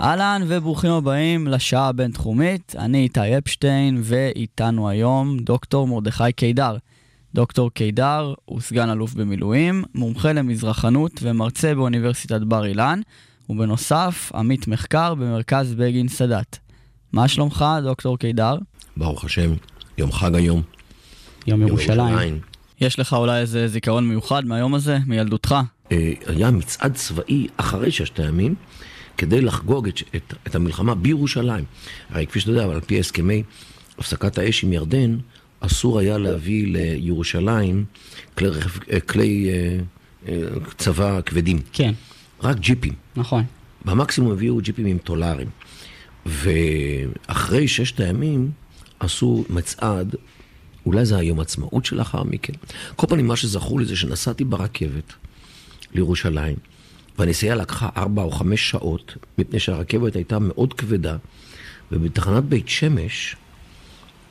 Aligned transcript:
אהלן 0.00 0.42
וברוכים 0.46 0.90
הבאים 0.90 1.46
לשעה 1.48 1.88
הבינתחומית, 1.88 2.74
אני 2.78 2.98
איתי 3.02 3.38
אפשטיין 3.38 4.00
ואיתנו 4.02 4.88
היום 4.88 5.38
דוקטור 5.38 5.86
מרדכי 5.86 6.32
קידר. 6.32 6.76
דוקטור 7.34 7.70
קידר 7.70 8.34
הוא 8.44 8.60
סגן 8.60 8.90
אלוף 8.90 9.14
במילואים, 9.14 9.84
מומחה 9.94 10.32
למזרחנות 10.32 11.12
ומרצה 11.22 11.74
באוניברסיטת 11.74 12.40
בר 12.40 12.66
אילן, 12.66 13.00
ובנוסף 13.48 14.32
עמית 14.34 14.68
מחקר 14.68 15.14
במרכז 15.14 15.74
בגין 15.74 16.08
סאדאת. 16.08 16.56
מה 17.12 17.28
שלומך, 17.28 17.64
דוקטור 17.82 18.18
קידר? 18.18 18.58
ברוך 18.96 19.24
השם, 19.24 19.52
יום 19.98 20.12
חג 20.12 20.34
היום. 20.34 20.62
יום 21.46 21.60
יום 21.60 21.68
ירושלים. 21.68 22.40
יש 22.80 22.98
לך 22.98 23.12
אולי 23.12 23.40
איזה 23.40 23.68
זיכרון 23.68 24.08
מיוחד 24.08 24.44
מהיום 24.44 24.74
הזה, 24.74 24.98
מילדותך? 25.06 25.54
אה, 25.92 26.12
היה 26.26 26.50
מצעד 26.50 26.94
צבאי 26.94 27.46
אחרי 27.56 27.90
ששת 27.90 28.20
הימים, 28.20 28.54
כדי 29.20 29.40
לחגוג 29.40 29.88
את, 29.88 30.00
את, 30.16 30.34
את 30.46 30.54
המלחמה 30.54 30.94
בירושלים. 30.94 31.64
הרי 32.10 32.26
כפי 32.26 32.40
שאתה 32.40 32.50
יודע, 32.50 32.64
על 32.64 32.80
פי 32.80 33.00
הסכמי 33.00 33.42
הפסקת 33.98 34.38
האש 34.38 34.64
עם 34.64 34.72
ירדן, 34.72 35.18
אסור 35.60 35.98
היה 35.98 36.18
להביא 36.18 36.66
לירושלים 36.66 37.84
כלי, 38.38 38.48
אה, 38.92 39.00
כלי 39.00 39.50
אה, 39.50 39.78
אה, 40.28 40.48
צבא 40.76 41.20
כבדים, 41.26 41.60
כן, 41.72 41.92
רק 42.42 42.58
ג'יפים. 42.58 42.92
נכון. 43.16 43.44
במקסימום 43.84 44.32
הביאו 44.32 44.60
ג'יפים 44.60 44.86
עם 44.86 44.98
טולרים. 44.98 45.48
ואחרי 46.26 47.68
ששת 47.68 48.00
הימים 48.00 48.50
עשו 49.00 49.44
מצעד, 49.50 50.16
אולי 50.86 51.04
זה 51.04 51.16
היום 51.16 51.40
עצמאות 51.40 51.84
שלאחר 51.84 52.22
מכן. 52.22 52.52
כל 52.96 53.06
פנים, 53.06 53.26
מה 53.26 53.36
שזכור 53.36 53.80
לי 53.80 53.86
זה 53.86 53.96
שנסעתי 53.96 54.44
ברכבת 54.44 55.12
לירושלים, 55.94 56.56
והנסיעה 57.18 57.56
לקחה 57.56 57.88
ארבע 57.96 58.22
או 58.22 58.30
חמש 58.30 58.70
שעות, 58.70 59.16
מפני 59.38 59.60
שהרכבת 59.60 60.16
הייתה 60.16 60.38
מאוד 60.38 60.74
כבדה, 60.74 61.16
ובתחנת 61.92 62.44
בית 62.44 62.68
שמש 62.68 63.36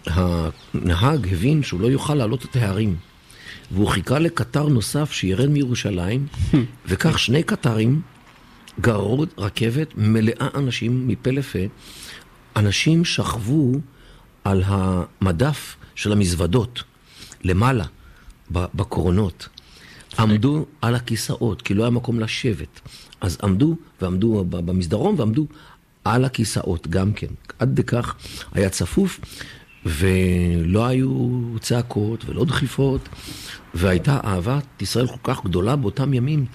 הנהג 0.05 1.27
הבין 1.31 1.63
שהוא 1.63 1.81
לא 1.81 1.87
יוכל 1.87 2.15
לעלות 2.15 2.45
את 2.45 2.55
ההרים. 2.55 2.95
והוא 3.71 3.87
חיכה 3.87 4.19
לקטר 4.19 4.67
נוסף 4.67 5.11
שירד 5.11 5.49
מירושלים, 5.49 6.27
וכך 6.87 7.19
שני 7.19 7.43
קטרים 7.43 8.01
גררו 8.81 9.25
רכבת 9.37 9.87
מלאה 9.97 10.47
אנשים 10.55 11.07
מפה 11.07 11.31
לפה. 11.31 11.59
אנשים 12.55 13.05
שכבו 13.05 13.71
על 14.43 14.63
המדף 14.65 15.75
של 15.95 16.11
המזוודות, 16.11 16.83
למעלה, 17.43 17.85
בקרונות. 18.51 19.47
עמדו 20.19 20.65
על 20.81 20.95
הכיסאות, 20.95 21.61
כי 21.61 21.73
לא 21.73 21.83
היה 21.83 21.89
מקום 21.89 22.19
לשבת. 22.19 22.79
אז 23.21 23.37
עמדו, 23.43 23.75
ועמדו 24.01 24.45
במסדרון, 24.49 25.15
ועמדו 25.17 25.47
על 26.03 26.25
הכיסאות 26.25 26.87
גם 26.87 27.13
כן. 27.13 27.27
עד 27.59 27.79
לכך 27.79 28.15
היה 28.53 28.69
צפוף, 28.69 29.19
ולא 29.85 30.85
היו 30.85 31.39
צעקות 31.59 32.25
ולא 32.25 32.45
דחיפות, 32.45 33.09
והייתה 33.73 34.19
אהבת 34.23 34.81
ישראל 34.81 35.07
כל 35.07 35.17
כך 35.23 35.43
גדולה 35.45 35.75
באותם 35.75 36.13
ימים, 36.13 36.45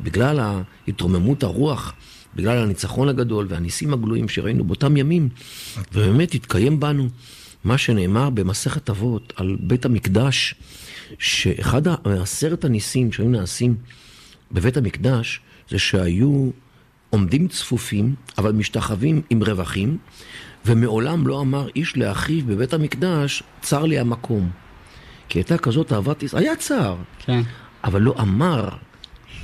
בגלל 0.00 0.62
התרוממות 0.88 1.42
הרוח, 1.42 1.92
בגלל 2.36 2.58
הניצחון 2.58 3.08
הגדול 3.08 3.46
והניסים 3.48 3.92
הגלויים 3.92 4.28
שראינו 4.28 4.64
באותם 4.64 4.96
ימים, 4.96 5.28
ובאמת 5.92 6.34
התקיים 6.34 6.80
בנו 6.80 7.08
מה 7.64 7.78
שנאמר 7.78 8.30
במסכת 8.30 8.90
אבות 8.90 9.32
על 9.36 9.56
בית 9.60 9.84
המקדש, 9.84 10.54
שאחד 11.18 11.82
מעשרת 12.06 12.64
הניסים 12.64 13.12
שהיו 13.12 13.28
נעשים 13.28 13.76
בבית 14.52 14.76
המקדש, 14.76 15.40
זה 15.68 15.78
שהיו 15.78 16.50
עומדים 17.10 17.48
צפופים, 17.48 18.14
אבל 18.38 18.52
משתחווים 18.52 19.22
עם 19.30 19.42
רווחים, 19.42 19.98
ומעולם 20.66 21.26
לא 21.26 21.40
אמר 21.40 21.68
איש 21.76 21.96
לאחיו 21.96 22.46
בבית 22.46 22.72
המקדש, 22.72 23.42
צר 23.60 23.84
לי 23.84 23.98
המקום. 23.98 24.50
כי 25.28 25.38
הייתה 25.38 25.58
כזאת 25.58 25.92
אהבת 25.92 26.22
ישראל, 26.22 26.42
היה 26.42 26.56
צער, 26.56 26.96
כן. 27.18 27.40
אבל 27.84 28.02
לא 28.02 28.14
אמר 28.20 28.68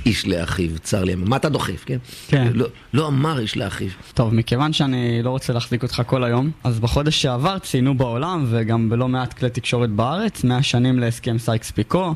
איש 0.05 0.27
לאחיו, 0.27 0.69
צר 0.79 1.03
לי. 1.03 1.15
מה 1.15 1.35
אתה 1.35 1.49
דוחף, 1.49 1.83
כן? 1.85 1.97
כן. 2.27 2.51
לא, 2.53 2.67
לא 2.93 3.07
אמר 3.07 3.39
איש 3.39 3.57
לאחיו. 3.57 3.89
טוב, 4.13 4.33
מכיוון 4.33 4.73
שאני 4.73 5.23
לא 5.23 5.29
רוצה 5.29 5.53
להחזיק 5.53 5.83
אותך 5.83 6.01
כל 6.05 6.23
היום, 6.23 6.51
אז 6.63 6.79
בחודש 6.79 7.21
שעבר 7.21 7.59
ציינו 7.59 7.97
בעולם, 7.97 8.45
וגם 8.49 8.89
בלא 8.89 9.07
מעט 9.07 9.33
כלי 9.33 9.49
תקשורת 9.49 9.89
בארץ, 9.89 10.43
100 10.43 10.63
שנים 10.63 10.99
להסכם 10.99 11.37
סייקס 11.37 11.71
פיקו, 11.71 12.13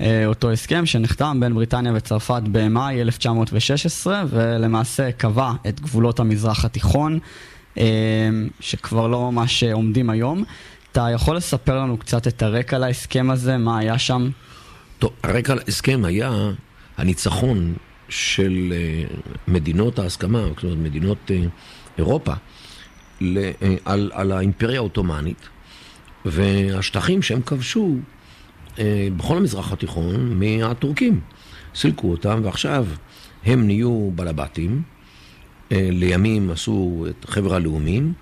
אה, 0.00 0.26
אותו 0.26 0.50
הסכם 0.50 0.86
שנחתם 0.86 1.40
בין 1.40 1.54
בריטניה 1.54 1.92
וצרפת 1.94 2.42
במאי 2.52 3.02
1916, 3.02 4.24
ולמעשה 4.30 5.12
קבע 5.12 5.52
את 5.68 5.80
גבולות 5.80 6.20
המזרח 6.20 6.64
התיכון, 6.64 7.18
אה, 7.78 7.84
שכבר 8.60 9.06
לא 9.06 9.32
ממש 9.32 9.64
עומדים 9.64 10.10
היום. 10.10 10.44
אתה 10.92 11.06
יכול 11.14 11.36
לספר 11.36 11.78
לנו 11.78 11.96
קצת 11.96 12.26
את 12.26 12.42
הרקע 12.42 12.78
להסכם 12.78 13.30
הזה, 13.30 13.56
מה 13.56 13.78
היה 13.78 13.98
שם? 13.98 14.30
טוב, 14.98 15.10
הרקע 15.22 15.54
להסכם 15.54 16.04
היה 16.04 16.50
הניצחון 17.00 17.74
של 18.08 18.72
אה, 18.72 19.16
מדינות 19.48 19.98
ההסכמה, 19.98 20.42
זאת 20.48 20.64
אומרת 20.64 20.78
מדינות 20.78 21.30
אה, 21.30 21.42
אירופה, 21.98 22.32
אה, 23.22 23.50
על, 23.84 24.10
על 24.14 24.32
האימפריה 24.32 24.76
העות'מאנית, 24.76 25.48
והשטחים 26.24 27.22
שהם 27.22 27.42
כבשו 27.42 27.96
בכל 29.16 29.36
המזרח 29.36 29.72
התיכון 29.72 30.40
מהטורקים. 30.40 31.20
סילקו 31.74 32.10
אותם, 32.10 32.40
ועכשיו 32.44 32.86
הם 33.44 33.66
נהיו 33.66 34.10
בלבטים. 34.14 34.82
לימים 35.70 36.50
עשו 36.50 37.06
את 37.10 37.24
חבר 37.30 37.54
הלאומים, 37.54 38.12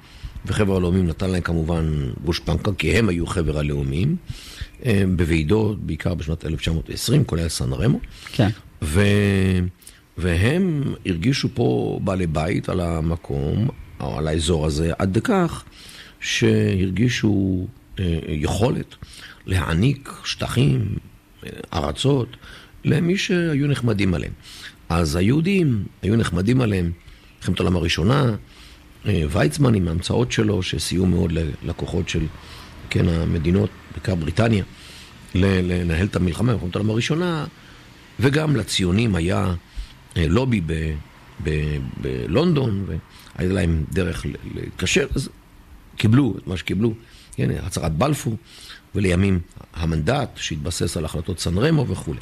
וחבר 0.47 0.77
הלאומים 0.77 1.07
נתן 1.07 1.31
להם 1.31 1.41
כמובן 1.43 2.11
גושפנקה, 2.25 2.71
כי 2.79 2.99
הם 2.99 3.09
היו 3.09 3.27
חבר 3.27 3.59
הלאומים, 3.59 4.17
בוועידות, 5.17 5.79
בעיקר 5.81 6.15
בשנת 6.15 6.45
1920, 6.45 7.25
כולל 7.25 7.49
סן 7.49 7.73
רמו. 7.73 7.99
כן. 8.33 8.49
ו... 8.83 9.01
והם 10.19 10.95
הרגישו 11.07 11.49
פה 11.55 11.99
בעלי 12.05 12.27
בית 12.27 12.69
על 12.69 12.81
המקום, 12.81 13.69
או 14.01 14.19
על 14.19 14.29
האזור 14.29 14.67
הזה, 14.67 14.93
עד 14.99 15.17
לכך 15.17 15.65
שהרגישו 16.21 17.67
אה, 17.99 18.19
יכולת 18.29 18.95
להעניק 19.47 20.13
שטחים, 20.25 20.97
ארצות, 21.73 22.37
למי 22.85 23.17
שהיו 23.17 23.67
נחמדים 23.67 24.15
עליהם. 24.15 24.33
אז 24.89 25.17
היהודים 25.17 25.85
היו 26.03 26.17
נחמדים 26.17 26.61
עליהם, 26.61 26.93
מלחמת 27.39 27.61
העולם 27.61 27.77
הראשונה, 27.77 28.35
אה, 29.07 29.25
ויצמן 29.31 29.75
עם 29.75 29.89
ההמצאות 29.89 30.33
שלו, 30.33 30.63
שסייעו 30.63 31.07
מאוד 31.07 31.33
ללקוחות 31.33 32.09
של, 32.09 32.27
כן, 32.91 33.09
המדינות, 33.09 33.71
בעיקר 33.93 34.15
בריטניה, 34.15 34.65
לנהל 35.35 36.07
את 36.07 36.17
המלחמה 36.17 36.53
במלחמת 36.53 36.77
העולם 36.77 36.91
הראשונה, 36.91 37.47
וגם 38.21 38.57
לציונים 38.57 39.15
היה 39.15 39.55
אה, 40.17 40.27
לובי 40.29 40.61
בלונדון, 42.01 42.85
והיה 42.87 43.53
להם 43.53 43.85
דרך 43.93 44.27
ל- 44.27 44.33
להתקשר, 44.55 45.07
אז 45.15 45.29
קיבלו 45.97 46.35
את 46.39 46.47
מה 46.47 46.57
שקיבלו, 46.57 46.95
כן, 47.35 47.51
הצהרת 47.63 47.93
בלפור, 47.93 48.37
ולימים 48.95 49.41
המנדט 49.75 50.29
שהתבסס 50.37 50.97
על 50.97 51.05
החלטות 51.05 51.41
סן 51.41 51.59
רמו 51.59 51.87
וכולי. 51.89 52.21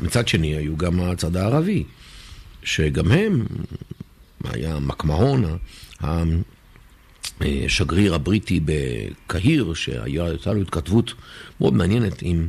מצד 0.00 0.28
שני 0.28 0.56
היו 0.56 0.76
גם 0.76 1.00
הצד 1.00 1.36
הערבי, 1.36 1.84
שגם 2.62 3.10
הם, 3.10 3.46
היה 4.44 4.78
מקמהון, 4.78 5.58
השגריר 7.40 8.14
הבריטי 8.14 8.60
בקהיר, 8.64 9.74
שהייתה 9.74 10.52
לו 10.52 10.60
התכתבות 10.60 11.14
מאוד 11.60 11.74
מעניינת 11.74 12.22
עם, 12.22 12.48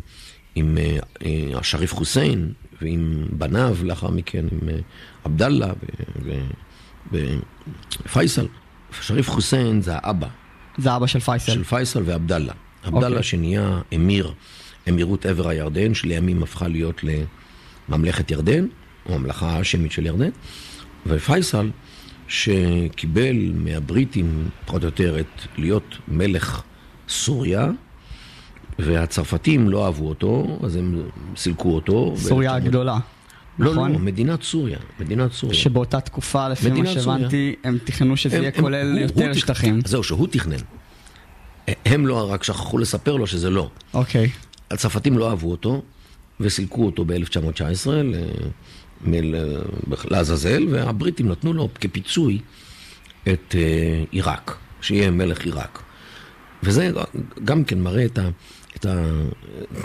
עם 0.57 0.77
אה, 0.77 0.97
אה, 1.25 1.59
השריף 1.59 1.93
חוסיין 1.93 2.51
ועם 2.81 3.27
בניו 3.31 3.77
לאחר 3.83 4.09
מכן, 4.09 4.45
עם 4.51 4.69
אה, 4.69 4.79
עבדאללה 5.23 5.73
ופייסל. 8.05 8.47
שריף 9.01 9.29
חוסיין 9.29 9.81
זה 9.81 9.91
האבא 9.95 10.27
זה 10.77 10.95
אבא 10.95 11.07
של 11.07 11.19
פייסל. 11.19 11.51
של 11.51 11.63
פייסל 11.63 12.01
ועבדאללה. 12.05 12.53
עבדאללה 12.83 13.07
אוקיי. 13.07 13.23
שנהיה 13.23 13.79
אמיר, 13.95 14.33
אמירות 14.89 15.25
עבר 15.25 15.47
הירדן, 15.47 15.93
שלימים 15.93 16.43
הפכה 16.43 16.67
להיות 16.67 17.01
לממלכת 17.89 18.31
ירדן, 18.31 18.67
או 19.05 19.15
הממלכה 19.15 19.49
ההאשמית 19.49 19.91
של 19.91 20.05
ירדן, 20.05 20.29
ופייסל, 21.05 21.69
שקיבל 22.27 23.51
מהבריטים, 23.53 24.49
פחות 24.65 24.81
או 24.83 24.87
יותר, 24.87 25.19
את 25.19 25.41
להיות 25.57 25.97
מלך 26.07 26.61
סוריה, 27.09 27.69
והצרפתים 28.79 29.69
לא 29.69 29.85
אהבו 29.85 30.09
אותו, 30.09 30.59
אז 30.63 30.75
הם 30.75 31.01
סילקו 31.35 31.75
אותו. 31.75 32.13
סוריה 32.17 32.55
הגדולה. 32.55 32.97
לא, 33.59 33.71
נכון? 33.71 33.91
לא, 33.91 33.99
מדינת 33.99 34.43
סוריה. 34.43 34.77
מדינת 34.99 35.33
סוריה. 35.33 35.55
שבאותה 35.57 35.99
תקופה, 35.99 36.49
לפי 36.49 36.69
מה. 36.69 36.85
שהבנתי, 36.89 37.55
הם 37.63 37.77
תכננו 37.83 38.17
שזה 38.17 38.35
הם- 38.35 38.41
יהיה 38.43 38.51
הם- 38.55 38.61
כולל 38.61 38.91
הוא- 38.91 38.99
יותר 38.99 39.25
הוא 39.25 39.33
תכ- 39.33 39.37
שטחים. 39.39 39.79
זהו, 39.85 40.03
שהוא 40.03 40.27
תכנן. 40.31 40.57
הם 41.85 42.07
לא, 42.07 42.31
רק 42.31 42.43
שכחו 42.43 42.77
לספר 42.77 43.15
לו 43.15 43.27
שזה 43.27 43.49
לא. 43.49 43.69
אוקיי. 43.93 44.29
הצרפתים 44.71 45.17
לא 45.17 45.29
אהבו 45.29 45.51
אותו, 45.51 45.81
וסילקו 46.39 46.85
אותו 46.85 47.05
ב-1919 47.05 47.87
לעזאזל, 50.11 50.67
והבריטים 50.69 51.27
נתנו 51.31 51.53
לו 51.53 51.69
כפיצוי 51.81 52.39
את 53.27 53.55
אה, 53.57 54.03
עיראק, 54.11 54.57
שיהיה 54.81 55.11
מלך 55.11 55.45
עיראק. 55.45 55.81
וזה 56.63 56.91
גם 57.43 57.63
כן 57.63 57.79
מראה 57.81 58.05
את, 58.05 58.17
ה, 58.17 58.29
את 58.79 58.85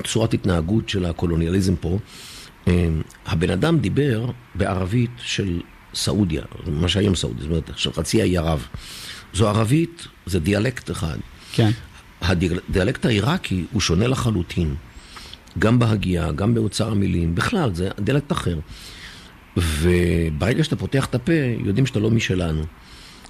הצורת 0.01 0.35
התנהגות 0.35 0.89
של 0.89 1.05
הקולוניאליזם 1.05 1.77
פה. 1.77 1.99
אה, 2.69 2.89
הבן 3.27 3.51
אדם 3.51 3.79
דיבר 3.79 4.31
בערבית 4.55 5.11
של 5.17 5.61
סעודיה, 5.95 6.43
מה 6.67 6.89
שהיום 6.89 7.15
סעודיה, 7.15 7.43
זאת 7.43 7.51
אומרת, 7.51 7.71
של 7.77 7.93
חצי 7.93 8.23
האי 8.23 8.39
ערב. 8.39 8.67
זו 9.35 9.49
ערבית, 9.49 10.07
זה 10.27 10.41
דיאלקט 10.41 10.91
אחד. 10.91 11.17
כן. 11.53 11.71
הדיאלקט 12.21 13.07
העיראקי 13.07 13.65
הוא 13.73 13.81
שונה 13.81 14.07
לחלוטין, 14.07 14.75
גם 15.59 15.79
בהגייה, 15.79 16.33
גם 16.33 16.55
באוצר 16.55 16.91
המילים, 16.91 17.35
בכלל, 17.35 17.75
זה 17.75 17.89
דיאלקט 18.01 18.33
אחר. 18.33 18.59
וברגע 19.57 20.65
שאתה 20.65 20.77
פותח 20.77 21.05
את 21.05 21.15
הפה, 21.15 21.33
יודעים 21.65 21.87
שאתה 21.87 22.01
לא 22.01 22.11
משלנו. 22.11 22.63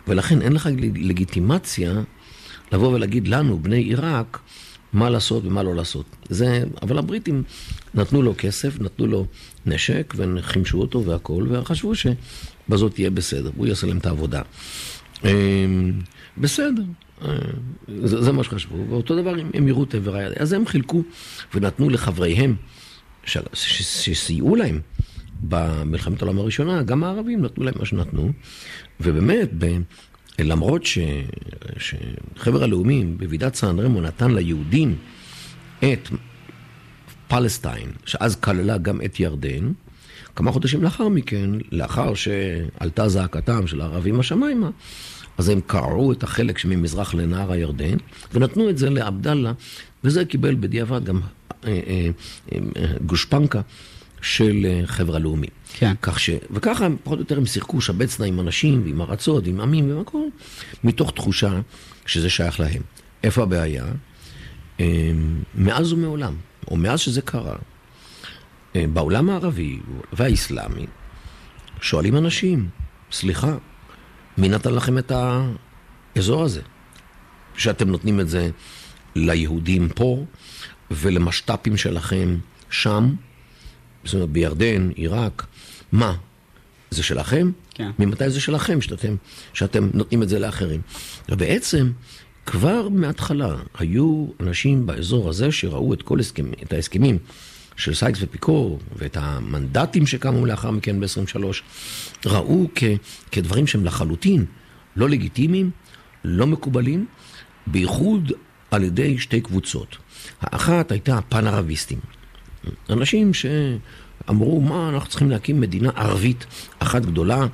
ולכן 0.08 0.42
אין 0.42 0.52
לך 0.52 0.68
לגיטימציה 0.94 1.92
לבוא 2.72 2.94
ולהגיד 2.94 3.28
לנו, 3.28 3.58
בני 3.62 3.82
עיראק, 3.82 4.38
מה 4.92 5.10
לעשות 5.10 5.44
ומה 5.44 5.62
לא 5.62 5.74
לעשות. 5.74 6.06
זה, 6.28 6.64
אבל 6.82 6.98
הבריטים 6.98 7.42
נתנו 7.94 8.22
לו 8.22 8.34
כסף, 8.38 8.80
נתנו 8.80 9.06
לו 9.06 9.26
נשק, 9.66 10.14
וחימשו 10.16 10.80
אותו 10.80 11.04
והכול, 11.04 11.46
וחשבו 11.50 11.92
שבזאת 11.94 12.98
יהיה 12.98 13.10
בסדר, 13.10 13.50
הוא 13.56 13.66
יעשה 13.66 13.86
להם 13.86 13.98
את 13.98 14.06
העבודה. 14.06 14.42
אמ, 15.24 15.92
בסדר, 16.38 16.82
אה, 17.24 17.36
זה, 18.04 18.22
זה 18.22 18.32
מה 18.32 18.44
שחשבו, 18.44 18.76
ואותו 18.88 19.16
דבר 19.22 19.30
הם, 19.30 19.50
הם 19.54 19.68
יראו 19.68 19.84
את 19.84 19.94
עבר 19.94 20.16
היד. 20.16 20.32
אז 20.36 20.52
הם 20.52 20.66
חילקו 20.66 21.02
ונתנו 21.54 21.90
לחבריהם, 21.90 22.56
ש, 23.24 23.38
ש, 23.52 23.82
שסייעו 23.82 24.56
להם 24.56 24.80
במלחמת 25.42 26.22
העולם 26.22 26.38
הראשונה, 26.38 26.82
גם 26.82 27.04
הערבים 27.04 27.42
נתנו 27.42 27.64
להם 27.64 27.74
מה 27.78 27.84
שנתנו, 27.84 28.32
ובאמת, 29.00 29.48
למרות 30.38 30.84
ש, 30.86 30.98
שחבר 31.78 32.64
הלאומים 32.64 33.18
בוועידת 33.18 33.54
סן 33.54 33.78
רמו 33.78 34.00
נתן 34.00 34.30
ליהודים 34.30 34.96
את 35.78 36.08
פלסטיין, 37.28 37.92
שאז 38.06 38.36
כללה 38.36 38.78
גם 38.78 39.00
את 39.04 39.20
ירדן, 39.20 39.72
כמה 40.36 40.52
חודשים 40.52 40.82
לאחר 40.82 41.08
מכן, 41.08 41.50
לאחר 41.72 42.14
שעלתה 42.14 43.08
זעקתם 43.08 43.66
של 43.66 43.80
הערבים 43.80 44.20
השמיימה, 44.20 44.70
אז 45.38 45.48
הם 45.48 45.60
קרעו 45.66 46.12
את 46.12 46.22
החלק 46.22 46.58
שממזרח 46.58 47.14
לנהר 47.14 47.52
הירדן, 47.52 47.96
ונתנו 48.32 48.70
את 48.70 48.78
זה 48.78 48.90
לעבדאללה, 48.90 49.52
וזה 50.04 50.24
קיבל 50.24 50.54
בדיעבד 50.54 51.04
גם 51.04 51.20
אה, 51.64 51.80
אה, 51.86 52.08
אה, 52.52 52.86
גושפנקה 53.06 53.60
של 54.22 54.66
אה, 54.66 54.86
חבר 54.86 55.16
הלאומי. 55.16 55.46
כן. 55.72 55.94
כך 56.02 56.20
ש... 56.20 56.30
וככה 56.50 56.86
הם 56.86 56.96
פחות 57.04 57.18
או 57.18 57.22
יותר 57.22 57.38
הם 57.38 57.46
שיחקו 57.46 57.80
שבצנה 57.80 58.26
עם 58.26 58.40
אנשים 58.40 58.82
ועם 58.84 59.00
ארצות 59.00 59.44
ועם 59.46 59.60
עמים 59.60 59.90
ועם 59.90 60.00
הכל, 60.00 60.22
מתוך 60.84 61.10
תחושה 61.10 61.60
שזה 62.06 62.30
שייך 62.30 62.60
להם. 62.60 62.82
איפה 63.24 63.42
הבעיה? 63.42 63.84
אה, 64.80 65.10
מאז 65.54 65.92
ומעולם, 65.92 66.34
או 66.70 66.76
מאז 66.76 67.00
שזה 67.00 67.22
קרה, 67.22 67.56
אה, 68.76 68.84
בעולם 68.92 69.30
הערבי 69.30 69.78
והאסלאמי, 70.12 70.86
שואלים 71.80 72.16
אנשים, 72.16 72.68
סליחה, 73.12 73.56
מי 74.38 74.48
נתן 74.48 74.74
לכם 74.74 74.98
את 74.98 75.12
האזור 76.16 76.44
הזה? 76.44 76.60
שאתם 77.56 77.88
נותנים 77.88 78.20
את 78.20 78.28
זה 78.28 78.50
ליהודים 79.14 79.88
פה 79.88 80.24
ולמשת"פים 80.90 81.76
שלכם 81.76 82.36
שם, 82.70 83.14
זאת 84.04 84.14
אומרת 84.14 84.28
בירדן, 84.28 84.90
עיראק, 84.94 85.46
מה? 85.92 86.14
זה 86.90 87.02
שלכם? 87.02 87.50
כן. 87.74 87.90
ממתי 87.98 88.30
זה 88.30 88.40
שלכם 88.40 88.80
שאתם, 88.80 89.16
שאתם 89.52 89.90
נותנים 89.94 90.22
את 90.22 90.28
זה 90.28 90.38
לאחרים? 90.38 90.80
ובעצם, 91.28 91.92
כבר 92.46 92.88
מההתחלה 92.88 93.56
היו 93.78 94.26
אנשים 94.40 94.86
באזור 94.86 95.28
הזה 95.28 95.52
שראו 95.52 95.94
את 95.94 96.02
כל 96.02 96.20
הסכם, 96.20 96.52
את 96.62 96.72
ההסכמים 96.72 97.18
של 97.76 97.94
סייקס 97.94 98.18
ופיקור 98.22 98.78
ואת 98.96 99.16
המנדטים 99.16 100.06
שקמו 100.06 100.46
לאחר 100.46 100.70
מכן 100.70 101.00
ב-23, 101.00 101.38
ראו 102.26 102.68
כ, 102.74 102.84
כדברים 103.30 103.66
שהם 103.66 103.84
לחלוטין 103.84 104.44
לא 104.96 105.08
לגיטימיים, 105.08 105.70
לא 106.24 106.46
מקובלים, 106.46 107.06
בייחוד 107.66 108.32
על 108.70 108.84
ידי 108.84 109.18
שתי 109.18 109.40
קבוצות. 109.40 109.96
האחת 110.40 110.92
הייתה 110.92 111.18
הפן-ערביסטים. 111.18 111.98
אנשים 112.90 113.30
שאמרו, 113.34 114.60
מה, 114.60 114.88
אנחנו 114.88 115.08
צריכים 115.08 115.30
להקים 115.30 115.60
מדינה 115.60 115.90
ערבית 115.94 116.46
אחת 116.78 117.02
גדולה, 117.02 117.46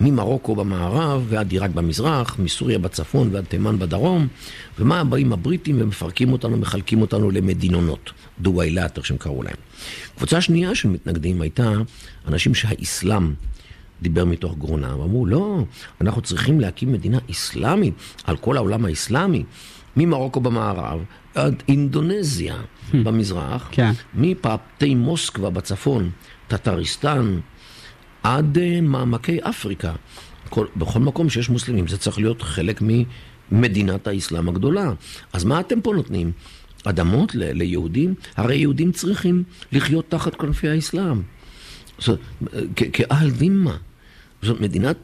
ממרוקו 0.00 0.54
במערב 0.54 1.26
ועד 1.28 1.52
עיראק 1.52 1.70
במזרח, 1.70 2.38
מסוריה 2.38 2.78
בצפון 2.78 3.28
ועד 3.32 3.44
תימן 3.44 3.78
בדרום, 3.78 4.26
ומה 4.78 5.04
באים 5.04 5.32
הבריטים 5.32 5.76
ומפרקים 5.80 6.32
אותנו, 6.32 6.56
מחלקים 6.56 7.00
אותנו 7.00 7.30
למדינונות, 7.30 8.12
דוויילת, 8.40 8.96
איך 8.98 9.06
שהם 9.06 9.16
קראו 9.16 9.42
להם. 9.42 9.56
קבוצה 10.16 10.40
שנייה 10.40 10.74
של 10.74 10.88
מתנגדים 10.88 11.40
הייתה 11.40 11.72
אנשים 12.28 12.54
שהאסלאם 12.54 13.32
דיבר 14.02 14.24
מתוך 14.24 14.58
גרונם, 14.58 14.84
אמרו, 14.84 15.26
לא, 15.26 15.64
אנחנו 16.00 16.22
צריכים 16.22 16.60
להקים 16.60 16.92
מדינה 16.92 17.18
אסלאמית 17.30 17.94
על 18.24 18.36
כל 18.36 18.56
העולם 18.56 18.84
האסלאמי, 18.84 19.44
ממרוקו 19.96 20.40
במערב 20.40 21.00
עד 21.34 21.62
אינדונזיה 21.68 22.56
במזרח, 22.94 23.68
כן. 23.72 23.90
מפאתי 24.14 24.94
מוסקבה 24.94 25.50
בצפון, 25.50 26.10
טטריסטן, 26.48 27.38
עד 28.22 28.58
uh, 28.58 28.80
מעמקי 28.82 29.38
אפריקה. 29.42 29.92
כל, 30.48 30.66
בכל 30.76 31.00
מקום 31.00 31.30
שיש 31.30 31.50
מוסלמים 31.50 31.88
זה 31.88 31.98
צריך 31.98 32.18
להיות 32.18 32.42
חלק 32.42 32.82
ממדינת 33.50 34.06
האסלאם 34.06 34.48
הגדולה. 34.48 34.92
אז 35.32 35.44
מה 35.44 35.60
אתם 35.60 35.80
פה 35.80 35.92
נותנים? 35.94 36.32
אדמות 36.84 37.34
ל- 37.34 37.52
ליהודים? 37.52 38.14
הרי 38.36 38.56
יהודים 38.56 38.92
צריכים 38.92 39.42
לחיות 39.72 40.04
תחת 40.08 40.34
כנפי 40.34 40.68
האסלאם. 40.68 41.22
זאת, 41.98 42.20
כ- 42.76 42.82
כעל 42.92 43.30
דימה. 43.30 43.76
זאת 44.42 44.60
מדינת, 44.60 44.96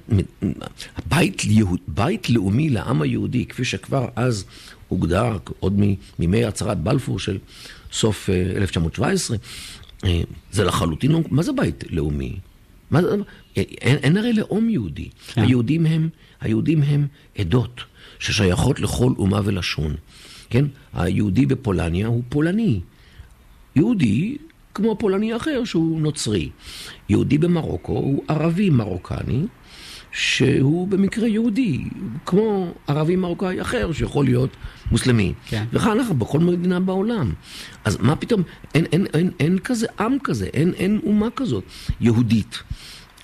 בית, 1.06 1.44
יהוד, 1.44 1.80
בית 1.88 2.30
לאומי 2.30 2.70
לעם 2.70 3.02
היהודי, 3.02 3.46
כפי 3.46 3.64
שכבר 3.64 4.08
אז 4.16 4.44
הוגדר, 4.92 5.36
עוד 5.60 5.80
מימי 6.18 6.44
הצהרת 6.44 6.78
בלפור 6.78 7.18
של 7.18 7.38
סוף 7.92 8.30
אה, 8.30 8.34
1917, 8.56 9.36
אה, 10.04 10.20
זה 10.52 10.64
לחלוטין, 10.64 11.12
לא- 11.12 11.20
מה 11.30 11.42
זה 11.42 11.52
בית 11.52 11.84
לאומי? 11.90 12.36
מה 12.90 13.02
זה, 13.02 13.08
אין, 13.56 13.96
אין 13.96 14.16
הרי 14.16 14.32
לאום 14.32 14.68
יהודי. 14.68 15.08
כן. 15.08 15.32
כן. 15.34 15.42
היהודים, 15.42 15.86
הם, 15.86 16.08
היהודים 16.40 16.82
הם 16.82 17.06
עדות 17.38 17.80
ששייכות 18.18 18.80
לכל 18.80 19.12
אומה 19.18 19.40
ולשון. 19.44 19.94
כן? 20.50 20.64
היהודי 20.94 21.46
בפולניה 21.46 22.06
הוא 22.06 22.22
פולני. 22.28 22.80
יהודי 23.76 24.36
כמו 24.74 24.96
פולני 24.98 25.36
אחר 25.36 25.64
שהוא 25.64 26.00
נוצרי. 26.00 26.48
יהודי 27.08 27.38
במרוקו 27.38 27.92
הוא 27.92 28.24
ערבי 28.28 28.70
מרוקני, 28.70 29.42
שהוא 30.12 30.88
במקרה 30.88 31.28
יהודי, 31.28 31.84
כמו 32.26 32.74
ערבי 32.86 33.16
מרוקאי 33.16 33.60
אחר 33.60 33.92
שיכול 33.92 34.24
להיות 34.24 34.50
מוסלמי. 34.90 35.32
כן. 35.46 35.64
וכך 35.72 35.86
אנחנו 35.86 36.14
בכל 36.14 36.38
מדינה 36.38 36.80
בעולם. 36.80 37.32
אז 37.84 37.96
מה 38.00 38.16
פתאום, 38.16 38.42
אין, 38.74 38.84
אין, 38.92 39.06
אין, 39.14 39.30
אין 39.40 39.58
כזה 39.58 39.86
עם 40.00 40.16
כזה, 40.24 40.46
אין, 40.46 40.72
אין 40.74 41.00
אומה 41.04 41.28
כזאת 41.36 41.64
יהודית. 42.00 42.58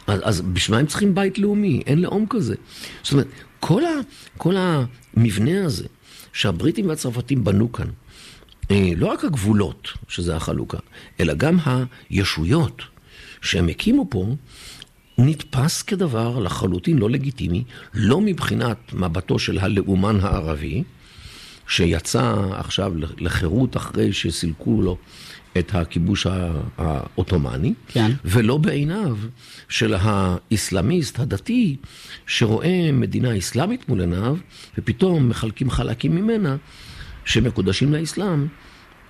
אז, 0.07 0.21
אז 0.25 0.40
בשביל 0.40 0.75
מה 0.75 0.80
הם 0.80 0.87
צריכים 0.87 1.14
בית 1.14 1.38
לאומי? 1.38 1.83
אין 1.87 2.02
לאום 2.02 2.26
כזה. 2.30 2.54
זאת 3.02 3.12
אומרת, 3.12 3.26
כל, 3.61 3.85
ה, 3.85 3.90
כל 4.37 4.54
המבנה 4.59 5.64
הזה 5.64 5.87
שהבריטים 6.33 6.88
והצרפתים 6.88 7.45
בנו 7.45 7.73
כאן, 7.73 7.87
אה, 8.71 8.90
לא 8.97 9.07
רק 9.07 9.25
הגבולות, 9.25 9.88
שזה 10.09 10.37
החלוקה, 10.37 10.78
אלא 11.21 11.35
גם 11.35 11.59
הישויות 12.11 12.83
שהם 13.42 13.68
הקימו 13.68 14.07
פה, 14.11 14.35
נתפס 15.18 15.82
כדבר 15.82 16.38
לחלוטין 16.38 16.98
לא 16.98 17.10
לגיטימי, 17.10 17.64
לא 17.94 18.20
מבחינת 18.20 18.92
מבטו 18.92 19.38
של 19.38 19.58
הלאומן 19.58 20.18
הערבי, 20.22 20.82
שיצא 21.68 22.34
עכשיו 22.52 22.92
לחירות 23.18 23.76
אחרי 23.76 24.12
שסילקו 24.12 24.82
לו 24.82 24.96
את 25.58 25.75
הכיבוש 25.75 26.26
העות'מאני, 26.78 27.75
כן. 27.88 28.12
ולא 28.25 28.56
בעיניו 28.56 29.16
של 29.68 29.94
האסלאמיסט 30.00 31.18
הדתי, 31.18 31.76
שרואה 32.26 32.92
מדינה 32.92 33.38
אסלאמית 33.38 33.88
מול 33.88 34.00
עיניו, 34.00 34.37
ופתאום 34.78 35.28
מחלקים 35.28 35.70
חלקים 35.70 36.16
ממנה 36.16 36.56
שמקודשים 37.25 37.92
לאסלאם, 37.94 38.46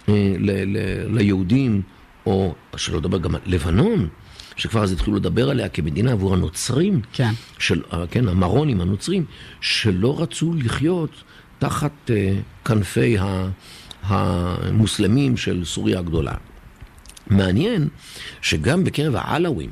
אה, 0.08 0.34
ל- 0.38 0.76
ל- 0.76 1.16
ליהודים, 1.16 1.82
או 2.26 2.54
שלא 2.76 2.98
לדבר 2.98 3.18
גם 3.18 3.34
על 3.34 3.40
לבנון, 3.46 4.08
שכבר 4.58 4.82
אז 4.82 4.92
התחילו 4.92 5.16
לדבר 5.16 5.50
עליה 5.50 5.68
כמדינה 5.68 6.12
עבור 6.12 6.34
הנוצרים, 6.34 7.00
כן. 7.12 7.30
של, 7.58 7.82
אה, 7.92 8.04
כן, 8.10 8.28
המרונים, 8.28 8.80
הנוצרים, 8.80 9.24
שלא 9.60 10.22
רצו 10.22 10.54
לחיות 10.54 11.10
תחת 11.58 12.10
אה, 12.10 12.34
כנפי 12.64 13.18
ה- 13.18 13.48
המוסלמים 14.02 15.36
של 15.36 15.64
סוריה 15.64 15.98
הגדולה. 15.98 16.34
מעניין 17.26 17.88
שגם 18.42 18.84
בקרב 18.84 19.14
העלאווים 19.16 19.70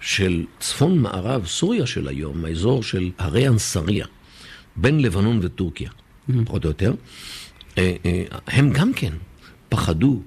של 0.00 0.44
צפון 0.60 0.98
מערב 0.98 1.46
סוריה 1.46 1.86
של 1.86 2.08
היום, 2.08 2.44
האזור 2.44 2.82
של 2.82 3.10
הרי 3.18 3.48
אנסריה, 3.48 4.06
בין 4.76 5.00
לבנון 5.00 5.38
וטורקיה, 5.42 5.90
פחות 6.44 6.64
או 6.64 6.70
יותר, 6.70 6.94
אה, 7.78 7.94
הם 8.46 8.70
גם 8.70 8.92
כן 8.92 9.12
פחדו 9.68 10.22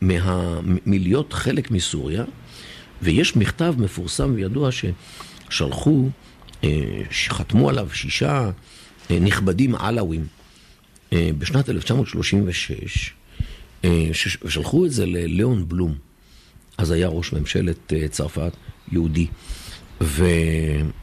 מה, 0.00 0.60
מלהיות 0.86 1.32
חלק 1.32 1.70
מסוריה, 1.70 2.24
ויש 3.02 3.36
מכתב 3.36 3.74
מפורסם 3.78 4.32
וידוע 4.34 4.70
ששלחו, 4.72 6.08
אה, 6.64 6.70
שחתמו 7.10 7.68
עליו 7.68 7.88
שישה 7.92 8.50
אה, 9.10 9.18
נכבדים 9.20 9.74
עלאווים 9.74 10.26
אה, 11.12 11.30
בשנת 11.38 11.68
1936, 11.68 13.10
אה, 13.84 14.08
שש- 14.12 14.38
ושלחו 14.44 14.86
את 14.86 14.90
זה 14.90 15.06
לליאון 15.06 15.68
בלום, 15.68 15.94
אז 16.78 16.90
היה 16.90 17.08
ראש 17.08 17.32
ממשלת 17.32 17.92
צרפת, 18.10 18.52
יהודי, 18.92 19.26
ו- 20.00 20.24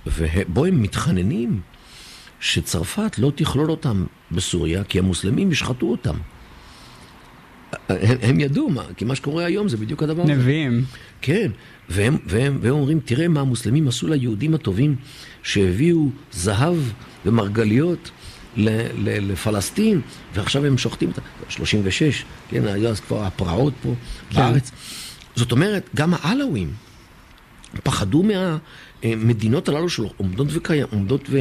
ובו 0.08 0.66
הם 0.66 0.82
מתחננים 0.82 1.62
שצרפת 2.40 3.16
לא 3.20 3.32
תכלול 3.36 3.72
אותם 3.72 4.06
בסוריה, 4.32 4.84
כי 4.84 5.00
המוסלמים 5.00 5.52
ישחטו 5.52 5.86
אותם. 5.92 6.16
הם, 7.90 8.18
הם 8.22 8.40
ידעו, 8.40 8.70
מה, 8.70 8.84
כי 8.98 9.06
מה 9.06 9.16
שקורה 9.16 9.46
היום 9.46 9.68
זה 9.70 9.78
בדיוק 9.78 10.04
הדבר 10.04 10.24
הזה. 10.24 10.34
נביאים. 10.36 10.86
כן, 11.22 11.52
והם, 11.90 12.18
והם, 12.26 12.58
והם 12.62 12.74
אומרים, 12.74 13.00
תראה 13.06 13.28
מה 13.28 13.42
המוסלמים 13.42 13.88
עשו 13.88 14.08
ליהודים 14.08 14.54
הטובים 14.54 14.96
שהביאו 15.44 16.10
זהב 16.32 16.78
ומרגליות 17.26 18.12
ל, 18.58 18.70
ל, 18.98 19.32
לפלסטין, 19.32 20.02
ועכשיו 20.34 20.66
הם 20.66 20.78
שוחטים 20.78 21.10
אותם. 21.10 21.22
36, 21.50 22.26
כן, 22.50 22.68
היו 22.68 22.90
אז 22.90 23.00
כבר 23.00 23.24
הפרעות 23.24 23.74
פה 23.84 23.94
כן. 24.30 24.36
בארץ. 24.36 24.72
זאת 25.36 25.52
אומרת, 25.52 25.90
גם 25.96 26.14
העלאווים 26.14 26.74
פחדו 27.84 28.24
מהמדינות 28.24 29.70
הללו 29.70 29.90
שעומדות 29.90 30.48
וקיים, 30.52 30.88
עומדות 30.92 31.28
ו... 31.30 31.40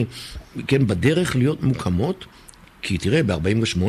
כן, 0.67 0.87
בדרך 0.87 1.37
להיות 1.37 1.63
מוקמות, 1.63 2.25
כי 2.83 2.99
תראה, 2.99 3.23
ב-48 3.23 3.81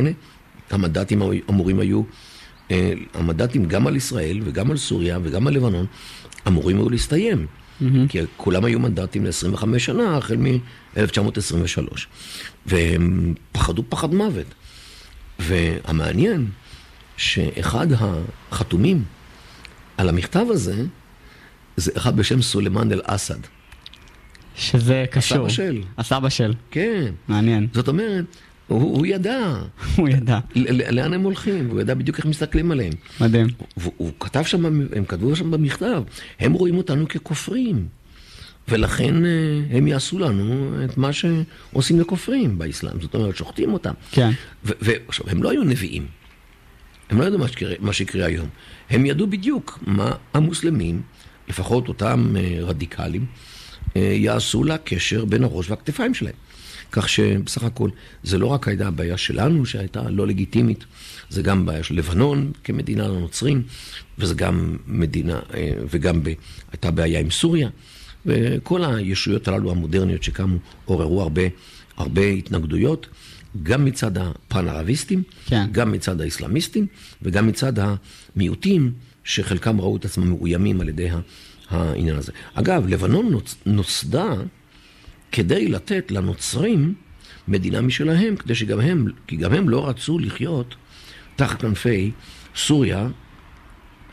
המנדטים 0.69 1.22
אמורים 1.50 1.79
היו, 1.79 2.01
אה, 2.72 2.93
המנדטים 3.13 3.65
גם 3.65 3.88
על 3.88 3.95
ישראל 3.95 4.39
וגם 4.43 4.72
על 4.72 4.77
סוריה 4.77 5.19
וגם 5.24 5.48
על 5.48 5.53
לבנון, 5.53 5.86
אמורים 6.47 6.77
היו 6.77 6.89
להסתיים. 6.89 7.47
כי 8.09 8.19
כולם 8.38 8.65
היו 8.65 8.79
מנדטים 8.79 9.25
ל-25 9.25 9.79
שנה, 9.79 10.17
החל 10.17 10.38
מ-1923. 10.38 12.00
והם 12.65 13.33
פחדו 13.51 13.83
פחד 13.89 14.13
מוות. 14.13 14.47
והמעניין, 15.39 16.50
שאחד 17.17 17.88
החתומים 17.91 19.03
על 19.97 20.09
המכתב 20.09 20.45
הזה, 20.50 20.83
זה 21.77 21.91
אחד 21.97 22.17
בשם 22.17 22.41
סולימאן 22.41 22.91
אל-אסד. 22.91 23.39
שזה 24.55 25.05
קשור. 25.12 25.50
של. 25.50 25.81
הסבא 25.97 26.29
של. 26.29 26.53
כן. 26.71 27.13
מעניין. 27.27 27.67
זאת 27.73 27.88
אומרת, 27.88 28.25
הוא, 28.67 28.98
הוא 28.98 29.05
ידע 29.05 29.55
הוא 29.98 30.10
ידע. 30.10 30.39
לאן 30.91 31.13
הם 31.13 31.22
הולכים, 31.22 31.70
הוא 31.70 31.82
ידע 31.82 31.93
בדיוק 31.93 32.17
איך 32.17 32.25
מסתכלים 32.25 32.72
עליהם. 32.72 32.93
מדהים. 33.22 33.48
והוא 33.77 33.93
הוא 33.98 34.12
כתב 34.20 34.43
שם, 34.43 34.65
הם 34.65 35.05
כתבו 35.08 35.36
שם 35.36 35.51
במכתב, 35.51 36.03
הם 36.39 36.53
רואים 36.53 36.77
אותנו 36.77 37.08
ככופרים. 37.08 37.88
ולכן 38.67 39.25
אה, 39.25 39.32
הם 39.72 39.88
יעשו 39.88 40.20
לנו 40.20 40.75
את 40.86 40.98
מה 40.98 41.10
שעושים 41.13 42.00
לכופרים 42.00 42.58
באסלאם, 42.58 43.01
זאת 43.01 43.15
אומרת, 43.15 43.36
שוחטים 43.36 43.74
אותם. 43.74 43.93
כן. 44.12 44.29
ועכשיו, 44.63 45.25
הם 45.29 45.43
לא 45.43 45.51
היו 45.51 45.63
נביאים, 45.63 46.08
הם 47.10 47.20
לא 47.20 47.25
ידעו 47.25 47.39
מה 47.39 47.48
שיקרה, 47.48 47.74
מה 47.79 47.93
שיקרה 47.93 48.25
היום. 48.25 48.48
הם 48.89 49.05
ידעו 49.05 49.27
בדיוק 49.27 49.79
מה 49.82 50.12
המוסלמים, 50.34 51.01
לפחות 51.48 51.88
אותם 51.88 52.36
אה, 52.38 52.58
רדיקלים, 52.62 53.25
אה, 53.96 54.01
יעשו 54.01 54.63
לקשר 54.63 55.25
בין 55.25 55.43
הראש 55.43 55.70
והכתפיים 55.70 56.13
שלהם. 56.13 56.34
כך 56.93 57.09
שבסך 57.09 57.63
הכל, 57.63 57.89
זה 58.23 58.38
לא 58.38 58.45
רק 58.45 58.67
הייתה 58.67 58.88
הבעיה 58.88 59.17
שלנו 59.17 59.65
שהייתה 59.65 60.09
לא 60.09 60.27
לגיטימית, 60.27 60.85
זה 61.29 61.41
גם 61.41 61.65
בעיה 61.65 61.83
של 61.83 61.95
לבנון 61.95 62.51
כמדינה 62.63 63.07
לנוצרים, 63.07 63.63
וזה 64.19 64.33
גם 64.33 64.77
מדינה, 64.88 65.39
אה, 65.53 65.71
וגם 65.89 66.23
ב, 66.23 66.33
הייתה 66.71 66.91
בעיה 66.91 67.19
עם 67.19 67.31
סוריה, 67.31 67.69
וכל 68.25 68.83
הישויות 68.83 69.47
הללו 69.47 69.71
המודרניות 69.71 70.23
שקמו 70.23 70.57
עוררו 70.85 71.21
הרבה, 71.21 71.41
הרבה 71.97 72.25
התנגדויות, 72.25 73.07
גם 73.63 73.85
מצד 73.85 74.17
הפן-ערביסטים, 74.17 75.23
כן. 75.45 75.65
גם 75.71 75.91
מצד 75.91 76.21
האסלאמיסטים, 76.21 76.88
וגם 77.21 77.47
מצד 77.47 77.73
המיעוטים, 78.35 78.91
שחלקם 79.23 79.81
ראו 79.81 79.95
את 79.97 80.05
עצמם 80.05 80.29
מאוימים 80.29 80.81
על 80.81 80.89
ידי 80.89 81.07
העניין 81.69 82.15
הזה. 82.15 82.31
אגב, 82.53 82.88
לבנון 82.88 83.33
נוצ- 83.33 83.55
נוסדה 83.65 84.33
כדי 85.34 85.68
לתת 85.68 86.12
לנוצרים 86.12 86.94
מדינה 87.48 87.82
משלהם, 87.82 88.36
כדי 88.36 88.56
שגם 88.56 88.80
הם, 88.80 89.06
כי 89.28 89.36
גם 89.36 89.54
הם 89.54 89.70
לא 89.70 89.90
רצו 89.90 90.20
לחיות 90.20 90.75
תחת 91.36 91.62
כנפי 91.62 92.12
סוריה 92.56 93.08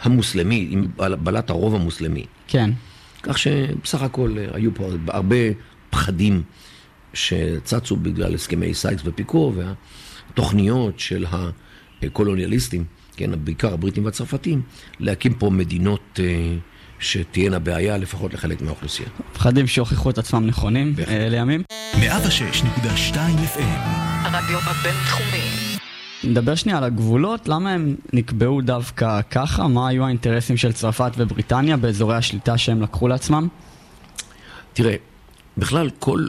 המוסלמי, 0.00 0.68
עם 0.70 0.86
בעל- 0.96 1.16
בעלת 1.16 1.50
הרוב 1.50 1.74
המוסלמי. 1.74 2.24
כן. 2.48 2.70
כך 3.22 3.38
שבסך 3.38 4.02
הכל 4.02 4.36
אה, 4.38 4.46
היו 4.52 4.74
פה 4.74 4.88
הרבה 5.08 5.36
פחדים 5.90 6.42
שצצו 7.14 7.96
בגלל 7.96 8.34
הסכמי 8.34 8.74
סייקס 8.74 9.02
ופיקו 9.04 9.52
והתוכניות 9.56 11.00
של 11.00 11.26
הקולוניאליסטים, 12.02 12.84
כן, 13.16 13.30
בעיקר 13.44 13.74
הבריטים 13.74 14.04
והצרפתים, 14.04 14.62
להקים 15.00 15.34
פה 15.34 15.50
מדינות 15.50 16.20
אה, 16.22 16.56
שתהיינה 17.00 17.58
בעיה 17.58 17.98
לפחות 17.98 18.34
לחלק 18.34 18.62
מהאוכלוסייה. 18.62 19.08
פחדים 19.32 19.66
שהוכיחו 19.66 20.10
את 20.10 20.18
עצמם 20.18 20.46
נכונים. 20.46 20.94
אה, 21.08 21.28
לימים. 21.30 21.62
106.2 21.92 23.14
FM 23.54 23.80
הרדיו 24.22 24.58
הבינתחומי. 24.58 25.76
נדבר 26.24 26.54
שנייה 26.54 26.78
על 26.78 26.84
הגבולות, 26.84 27.48
למה 27.48 27.72
הם 27.72 27.96
נקבעו 28.12 28.60
דווקא 28.60 29.20
ככה? 29.30 29.68
מה 29.68 29.88
היו 29.88 30.04
האינטרסים 30.04 30.56
של 30.56 30.72
צרפת 30.72 31.12
ובריטניה 31.16 31.76
באזורי 31.76 32.16
השליטה 32.16 32.58
שהם 32.58 32.82
לקחו 32.82 33.08
לעצמם? 33.08 33.48
תראה, 34.72 34.94
בכלל 35.58 35.90
כל, 35.98 36.26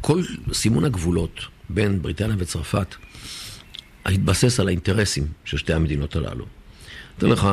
כל 0.00 0.22
סימון 0.52 0.84
הגבולות 0.84 1.40
בין 1.68 2.02
בריטניה 2.02 2.36
וצרפת 2.38 2.94
התבסס 4.04 4.60
על 4.60 4.68
האינטרסים 4.68 5.26
של 5.44 5.56
שתי 5.56 5.72
המדינות 5.72 6.16
הללו. 6.16 6.44
אתן 7.18 7.26
לך 7.26 7.48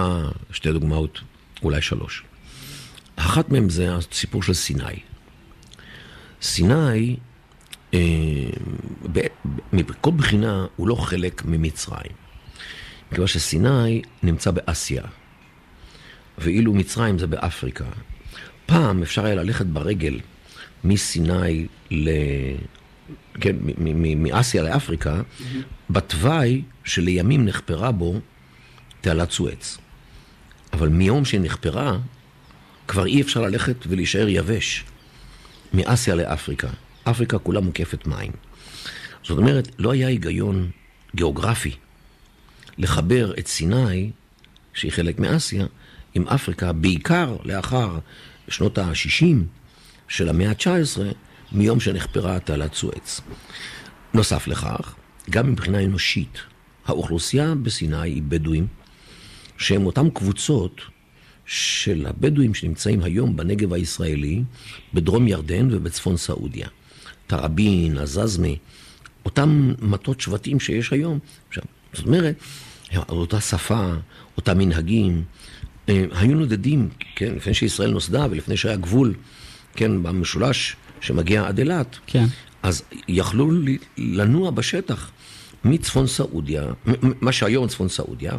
שתי 0.52 0.72
דוגמאות, 0.72 1.20
אולי 1.64 1.82
שלוש. 1.82 2.24
אחת 3.26 3.50
מהן 3.50 3.70
זה 3.70 3.96
הסיפור 3.96 4.44
של 4.44 4.54
סיני. 4.54 5.00
סיני, 6.42 7.18
אה, 7.94 8.00
מכל 9.74 10.12
בחינה, 10.12 10.66
הוא 10.76 10.88
לא 10.88 10.96
חלק 10.96 11.46
ממצרים. 11.46 12.12
מכיוון 13.12 13.28
שסיני 13.28 14.02
נמצא 14.24 14.52
באסיה, 14.52 15.04
ואילו 16.38 16.74
מצרים 16.74 17.20
זה 17.20 17.28
באפריקה. 17.28 17.86
פעם 18.66 19.02
אפשר 19.02 19.26
היה 19.26 19.36
ללכת 19.36 19.66
ברגל 19.66 20.20
מסיני 20.84 21.68
ל... 21.92 22.10
כן, 23.34 23.56
מאסיה 24.16 24.64
לאפריקה, 24.64 25.22
בתוואי 25.90 26.62
שלימים 26.84 27.46
נחפרה 27.46 27.92
בו 27.92 28.20
תעלת 29.02 29.32
סואץ. 29.32 29.78
אבל 30.74 30.90
מיום 30.90 31.26
שהיא 31.26 31.42
נחפרה, 31.42 31.98
כבר 32.92 33.06
אי 33.06 33.22
אפשר 33.22 33.42
ללכת 33.42 33.76
ולהישאר 33.88 34.28
יבש 34.28 34.84
מאסיה 35.74 36.16
לאפריקה. 36.16 36.68
אפריקה 37.04 37.38
כולה 37.38 37.60
מוקפת 37.60 38.08
מים. 38.08 38.32
זאת 39.24 39.38
אומרת, 39.38 39.68
לא 39.80 39.92
היה 39.92 40.08
היגיון 40.08 40.70
גיאוגרפי 41.16 41.76
לחבר 42.78 43.34
את 43.40 43.48
סיני, 43.48 44.12
שהיא 44.74 44.92
חלק 44.92 45.20
מאסיה, 45.20 45.66
עם 46.14 46.28
אפריקה, 46.28 46.74
בעיקר 46.74 47.36
לאחר 47.44 48.00
שנות 48.48 48.78
ה-60 48.78 49.26
של 50.08 50.30
המאה 50.30 50.50
ה-19, 50.50 51.02
מיום 51.52 51.80
שנחפרה 51.80 52.40
תעלת 52.40 52.74
סואץ. 52.74 53.22
נוסף 54.14 54.48
לכך, 54.48 54.96
גם 55.30 55.52
מבחינה 55.52 55.84
אנושית, 55.84 56.38
האוכלוסייה 56.86 57.56
בסיני 57.56 57.98
היא 57.98 58.24
בדואים, 58.28 58.68
שהם 59.58 59.86
אותם 59.86 60.10
קבוצות 60.10 60.82
של 61.52 62.06
הבדואים 62.10 62.54
שנמצאים 62.54 63.04
היום 63.04 63.38
בנגב 63.38 63.74
הישראלי, 63.74 64.44
בדרום 64.94 65.28
ירדן 65.28 65.68
ובצפון 65.72 66.18
סעודיה. 66.18 66.68
תראבין, 67.28 67.98
עזזמה, 67.98 68.48
אותם 69.26 69.74
מטות 69.82 70.22
שבטים 70.22 70.60
שיש 70.60 70.94
היום. 70.94 71.20
זאת 71.94 72.06
אומרת, 72.06 72.36
אותה 73.10 73.40
שפה, 73.42 73.94
אותם 74.38 74.58
מנהגים. 74.58 75.24
אה, 75.90 76.06
היו 76.12 76.36
נודדים, 76.36 76.90
כן, 77.16 77.34
לפני 77.36 77.54
שישראל 77.54 77.92
נוסדה 77.92 78.28
ולפני 78.32 78.58
שהיה 78.58 78.76
גבול, 78.76 79.14
כן, 79.76 80.04
במשולש 80.04 80.76
שמגיע 81.02 81.48
עד 81.48 81.60
אילת. 81.60 81.98
כן. 82.08 82.26
אז 82.64 82.84
יכלו 83.08 83.52
לנוע 83.98 84.52
בשטח 84.52 85.12
מצפון 85.66 86.08
סעודיה, 86.08 86.64
מה 87.22 87.32
שהיום 87.32 87.68
צפון 87.68 87.90
סעודיה, 87.90 88.34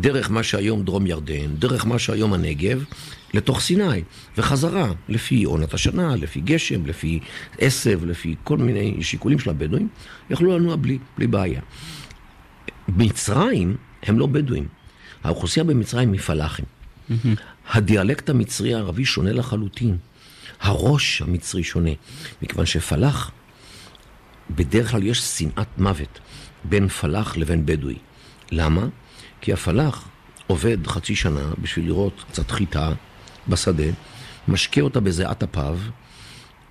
דרך 0.00 0.30
מה 0.30 0.42
שהיום 0.42 0.82
דרום 0.82 1.06
ירדן, 1.06 1.54
דרך 1.58 1.86
מה 1.86 1.98
שהיום 1.98 2.32
הנגב, 2.32 2.84
לתוך 3.34 3.60
סיני, 3.60 4.02
וחזרה, 4.38 4.92
לפי 5.08 5.44
עונת 5.44 5.74
השנה, 5.74 6.16
לפי 6.16 6.40
גשם, 6.40 6.86
לפי 6.86 7.20
עשב, 7.58 8.04
לפי 8.04 8.34
כל 8.44 8.58
מיני 8.58 9.02
שיקולים 9.02 9.38
של 9.38 9.50
הבדואים, 9.50 9.88
יכלו 10.30 10.58
לנוע 10.58 10.76
בלי, 10.76 10.98
בלי 11.18 11.26
בעיה. 11.26 11.60
מצרים 12.88 13.76
הם 14.02 14.18
לא 14.18 14.26
בדואים. 14.26 14.68
האוכלוסייה 15.24 15.64
במצרים 15.64 16.12
היא 16.12 16.20
פלאחים. 16.20 16.64
הדיאלקט 17.70 18.30
המצרי 18.30 18.74
הערבי 18.74 19.04
שונה 19.04 19.32
לחלוטין. 19.32 19.96
הראש 20.60 21.22
המצרי 21.22 21.62
שונה, 21.62 21.90
מכיוון 22.42 22.66
שפלאח, 22.66 23.30
בדרך 24.50 24.90
כלל 24.90 25.02
יש 25.02 25.20
שנאת 25.20 25.78
מוות 25.78 26.20
בין 26.64 26.88
פלאח 26.88 27.36
לבין 27.36 27.66
בדואי. 27.66 27.98
למה? 28.52 28.86
כי 29.40 29.52
הפלאח 29.52 30.08
עובד 30.46 30.86
חצי 30.86 31.16
שנה 31.16 31.52
בשביל 31.62 31.86
לראות 31.86 32.24
קצת 32.30 32.50
חיטה 32.50 32.92
בשדה, 33.48 33.84
משקה 34.48 34.80
אותה 34.80 35.00
בזיעת 35.00 35.42
אפיו, 35.42 35.78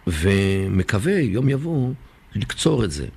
ומקווה, 0.07 1.19
יום 1.19 1.49
יבוא, 1.49 1.93
לקצור 2.35 2.83
את 2.83 2.91
זה. 2.91 3.07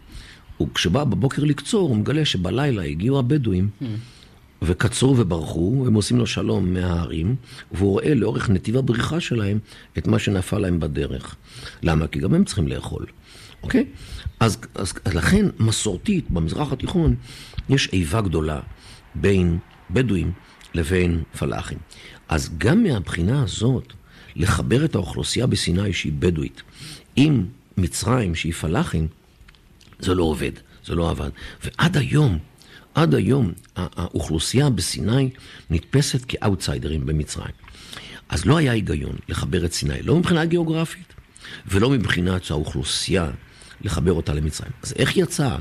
וכשבא 0.60 1.04
בבוקר 1.04 1.44
לקצור, 1.44 1.88
הוא 1.88 1.96
מגלה 1.96 2.24
שבלילה 2.24 2.82
הגיעו 2.82 3.18
הבדואים, 3.18 3.70
וקצרו 4.62 5.16
וברחו, 5.18 5.84
הם 5.86 5.94
עושים 5.94 6.18
לו 6.18 6.26
שלום 6.26 6.74
מההרים, 6.74 7.36
והוא 7.72 7.90
רואה 7.90 8.14
לאורך 8.14 8.50
נתיב 8.50 8.76
הבריחה 8.76 9.20
שלהם 9.20 9.58
את 9.98 10.06
מה 10.06 10.18
שנפל 10.18 10.58
להם 10.58 10.80
בדרך. 10.80 11.36
למה? 11.82 12.06
כי 12.06 12.18
גם 12.18 12.34
הם 12.34 12.44
צריכים 12.44 12.68
לאכול, 12.68 13.06
אוקיי? 13.62 13.84
אז, 14.40 14.58
אז, 14.74 14.92
אז 15.04 15.14
לכן, 15.14 15.46
מסורתית, 15.58 16.30
במזרח 16.30 16.72
התיכון, 16.72 17.14
יש 17.68 17.88
איבה 17.92 18.20
גדולה 18.20 18.60
בין 19.14 19.58
בדואים 19.90 20.32
לבין 20.74 21.22
פלאחים. 21.38 21.78
אז 22.28 22.50
גם 22.58 22.82
מהבחינה 22.82 23.42
הזאת, 23.42 23.92
לחבר 24.36 24.84
את 24.84 24.94
האוכלוסייה 24.94 25.46
בסיני 25.46 25.92
שהיא 25.92 26.12
בדואית 26.18 26.62
עם 27.16 27.46
מצרים 27.76 28.34
שהיא 28.34 28.52
פלאחים, 28.52 29.08
זה 29.98 30.14
לא 30.14 30.22
עובד, 30.22 30.52
זה 30.86 30.94
לא 30.94 31.10
עבד. 31.10 31.30
ועד 31.64 31.96
היום, 31.96 32.38
עד 32.94 33.14
היום, 33.14 33.52
הא- 33.76 33.86
האוכלוסייה 33.96 34.70
בסיני 34.70 35.30
נתפסת 35.70 36.24
כאוטסיידרים 36.28 37.06
במצרים. 37.06 37.52
אז 38.28 38.46
לא 38.46 38.56
היה 38.56 38.72
היגיון 38.72 39.16
לחבר 39.28 39.64
את 39.64 39.72
סיני, 39.72 40.02
לא 40.02 40.16
מבחינה 40.18 40.44
גיאוגרפית, 40.44 41.12
ולא 41.66 41.90
מבחינת 41.90 42.50
האוכלוסייה, 42.50 43.30
לחבר 43.80 44.12
אותה 44.12 44.34
למצרים. 44.34 44.72
אז 44.82 44.94
איך 44.96 45.16
יצא 45.16 45.56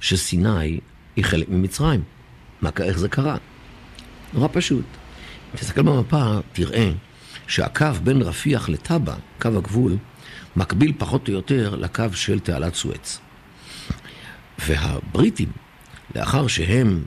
שסיני 0.00 0.80
היא 1.16 1.24
חלק 1.24 1.48
ממצרים? 1.48 2.02
מה, 2.62 2.70
איך 2.82 2.98
זה 2.98 3.08
קרה? 3.08 3.36
נורא 4.32 4.48
פשוט. 4.52 4.84
אם 5.50 5.56
תסתכל 5.56 5.82
במפה, 5.82 6.38
תראה 6.52 6.90
שהקו 7.46 7.86
בין 8.04 8.22
רפיח 8.22 8.68
לטאבה, 8.68 9.14
קו 9.40 9.48
הגבול, 9.48 9.96
מקביל 10.56 10.92
פחות 10.98 11.28
או 11.28 11.32
יותר 11.32 11.74
לקו 11.76 12.04
של 12.12 12.40
תעלת 12.40 12.74
סואץ. 12.74 13.20
והבריטים, 14.58 15.52
לאחר 16.14 16.46
שהם 16.46 17.04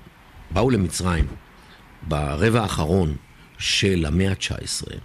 באו 0.52 0.70
למצרים 0.70 1.26
ברבע 2.08 2.62
האחרון 2.62 3.16
של 3.58 4.06
המאה 4.08 4.30
ה-19 4.30 4.96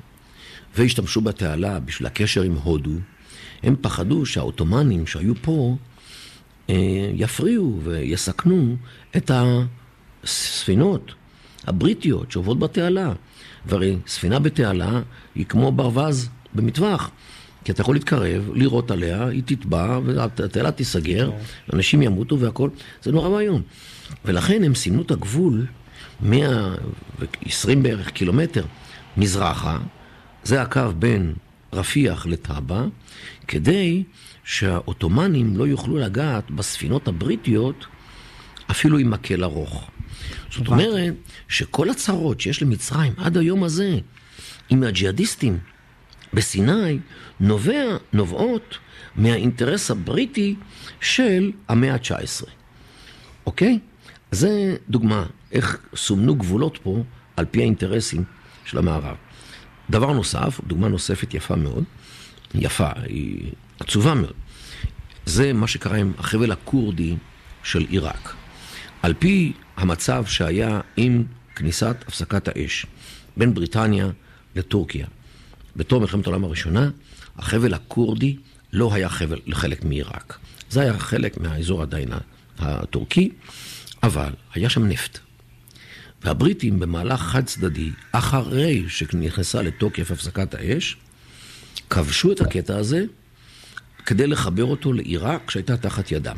והשתמשו 0.77 1.21
בתעלה 1.21 1.81
בשביל 1.81 2.07
הקשר 2.07 2.43
עם 2.43 2.53
הודו, 2.53 2.91
הם 3.63 3.77
פחדו 3.81 4.27
שהעות'מאנים 4.27 5.07
שהיו 5.07 5.35
פה 5.43 5.77
אה, 6.71 7.11
יפריעו 7.15 7.81
ויסכנו 7.85 8.77
את 9.17 9.31
הספינות 10.25 11.15
הבריטיות 11.67 12.33
שעוברות 12.33 12.59
בתעלה. 12.59 13.13
והרי 13.67 13.97
ספינה 14.07 14.39
בתעלה 14.39 15.01
היא 15.35 15.47
כמו 15.47 15.73
ברווז 15.73 16.29
במטווח. 16.55 17.11
כי 17.65 17.73
אתה 17.73 17.81
יכול 17.81 17.95
להתקרב, 17.95 18.51
לירות 18.55 18.91
עליה, 18.91 19.27
היא 19.27 19.43
תטבע, 19.47 20.01
והתעלה 20.05 20.71
תיסגר, 20.71 21.31
אנשים 21.73 22.03
ימותו 22.03 22.41
והכל. 22.41 22.71
זה 23.03 23.13
נורא 23.13 23.29
ואיום. 23.29 23.63
ולכן 24.25 24.65
הם 24.65 24.75
סימנו 24.75 25.03
את 25.03 25.11
הגבול 25.11 25.67
120 26.21 27.83
בערך 27.83 28.11
קילומטר 28.11 28.65
מזרחה, 29.17 29.79
זה 30.45 30.63
הקו 30.63 30.81
בין 30.99 31.35
רפיח 31.73 32.27
לטאבה, 32.27 32.85
כדי 33.49 34.03
שהעות'מאנים 34.45 35.57
לא 35.57 35.67
יוכלו 35.67 35.97
לגעת 35.97 36.51
בספינות 36.51 37.09
הבריטיות 37.09 37.87
אפילו 38.71 38.99
עם 38.99 39.11
מקל 39.11 39.45
ארוך. 39.45 39.91
זאת 40.51 40.69
אומרת 40.69 41.15
שכל 41.49 41.91
הצרות 41.91 42.41
שיש 42.41 42.63
למצרים 42.63 43.13
עד 43.17 43.37
היום 43.37 43.65
הזה 43.65 43.99
עם 44.69 44.83
הג'יהאדיסטים 44.83 45.59
בסיני 46.35 46.99
נובע, 47.41 47.97
נובעות 48.13 48.79
מהאינטרס 49.17 49.91
הבריטי 49.91 50.55
של 51.01 51.53
המאה 51.69 51.95
ה-19. 51.95 52.47
אוקיי? 53.47 53.79
זה 54.31 54.77
דוגמה 54.89 55.27
איך 55.53 55.79
סומנו 55.97 56.35
גבולות 56.35 56.79
פה 56.83 57.03
על 57.37 57.45
פי 57.51 57.61
האינטרסים 57.61 58.25
של 58.65 58.79
המערב. 58.79 59.17
דבר 59.91 60.13
נוסף, 60.13 60.61
דוגמה 60.67 60.89
נוספת 60.89 61.35
יפה 61.35 61.57
מאוד, 61.57 61.85
יפה, 62.55 62.89
היא 63.05 63.53
עצובה 63.81 64.15
מאוד, 64.15 64.33
זה 65.27 65.53
מה 65.53 65.67
שקרה 65.67 65.97
עם 65.97 66.13
החבל 66.19 66.53
הכורדי 66.53 67.17
של 67.63 67.87
עיראק. 67.89 68.35
על 69.03 69.15
פי 69.19 69.53
המצב 69.79 70.25
שהיה 70.27 70.81
עם 70.97 71.25
כניסת 71.57 71.97
הפסקת 72.07 72.49
האש 72.49 72.87
בין 73.37 73.55
בריטניה 73.55 74.11
לטורקיה. 74.57 75.07
בתור 75.77 76.01
מלחמת 76.01 76.27
העולם 76.27 76.45
הראשונה, 76.45 76.91
החבל 77.37 77.75
הכורדי 77.75 78.37
לא 78.73 78.95
היה 78.95 79.09
חבל, 79.09 79.41
חלק 79.53 79.85
מעיראק. 79.85 80.39
זה 80.71 80.81
היה 80.81 80.99
חלק 80.99 81.37
מהאזור 81.37 81.83
עדיין 81.83 82.09
הטורקי, 82.59 83.31
אבל 84.03 84.33
היה 84.55 84.71
שם 84.71 84.87
נפט. 84.87 85.19
והבריטים 86.25 86.81
במהלך 86.81 87.21
חד 87.21 87.45
צדדי, 87.45 87.91
אחרי 88.13 88.85
שנכנסה 88.89 89.63
לתוקף 89.63 90.11
הפסקת 90.11 90.55
האש, 90.55 90.97
כבשו 91.91 92.33
את 92.33 92.41
הקטע 92.41 92.77
הזה 92.77 93.05
כדי 94.07 94.27
לחבר 94.27 94.65
אותו 94.65 94.93
לעיראק 94.93 95.51
שהייתה 95.51 95.77
תחת 95.77 96.13
ידם. 96.13 96.37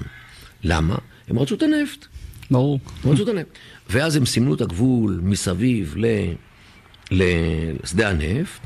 למה? 0.65 0.97
הם 1.29 1.39
רצו 1.39 1.55
את 1.55 1.63
הנפט. 1.63 2.07
ברור. 2.51 2.81
את 3.23 3.29
הנפט. 3.29 3.59
ואז 3.91 4.17
הם 4.17 4.27
סימנו 4.27 4.55
את 4.55 4.61
הגבול 4.61 5.21
מסביב 5.23 5.95
ל... 5.97 6.07
לשדה 7.11 8.11
הנפט, 8.11 8.61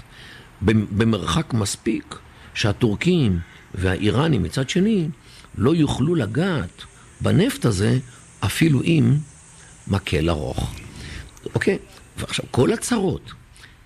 במרחק 0.62 1.54
מספיק 1.54 2.18
שהטורקים 2.54 3.38
והאיראנים 3.74 4.42
מצד 4.42 4.68
שני 4.68 5.08
לא 5.58 5.74
יוכלו 5.74 6.14
לגעת 6.14 6.82
בנפט 7.20 7.64
הזה 7.64 7.98
אפילו 8.44 8.80
עם 8.84 9.16
מקל 9.88 10.30
ארוך. 10.30 10.74
אוקיי? 11.54 11.78
ועכשיו, 12.16 12.44
כל 12.50 12.72
הצרות 12.72 13.32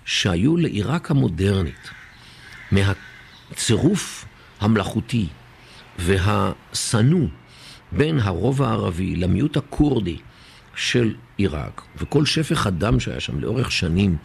שהיו 0.05 0.57
לעיראק 0.57 1.11
המודרנית 1.11 1.89
מהצירוף 2.71 4.25
המלאכותי 4.59 5.27
והשנוא 5.99 7.27
בין 7.91 8.19
הרוב 8.19 8.61
הערבי 8.61 9.15
למיעוט 9.15 9.57
הכורדי 9.57 10.17
של 10.75 11.15
עיראק, 11.37 11.81
וכל 11.97 12.25
שפך 12.25 12.67
הדם 12.67 12.99
שהיה 12.99 13.19
שם 13.19 13.39
לאורך 13.39 13.71
שנים, 13.71 14.17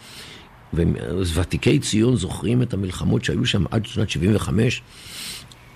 וותיקי 1.34 1.78
ציון 1.78 2.16
זוכרים 2.16 2.62
את 2.62 2.74
המלחמות 2.74 3.24
שהיו 3.24 3.46
שם 3.46 3.64
עד 3.70 3.86
שנת 3.86 4.10
75, 4.10 4.82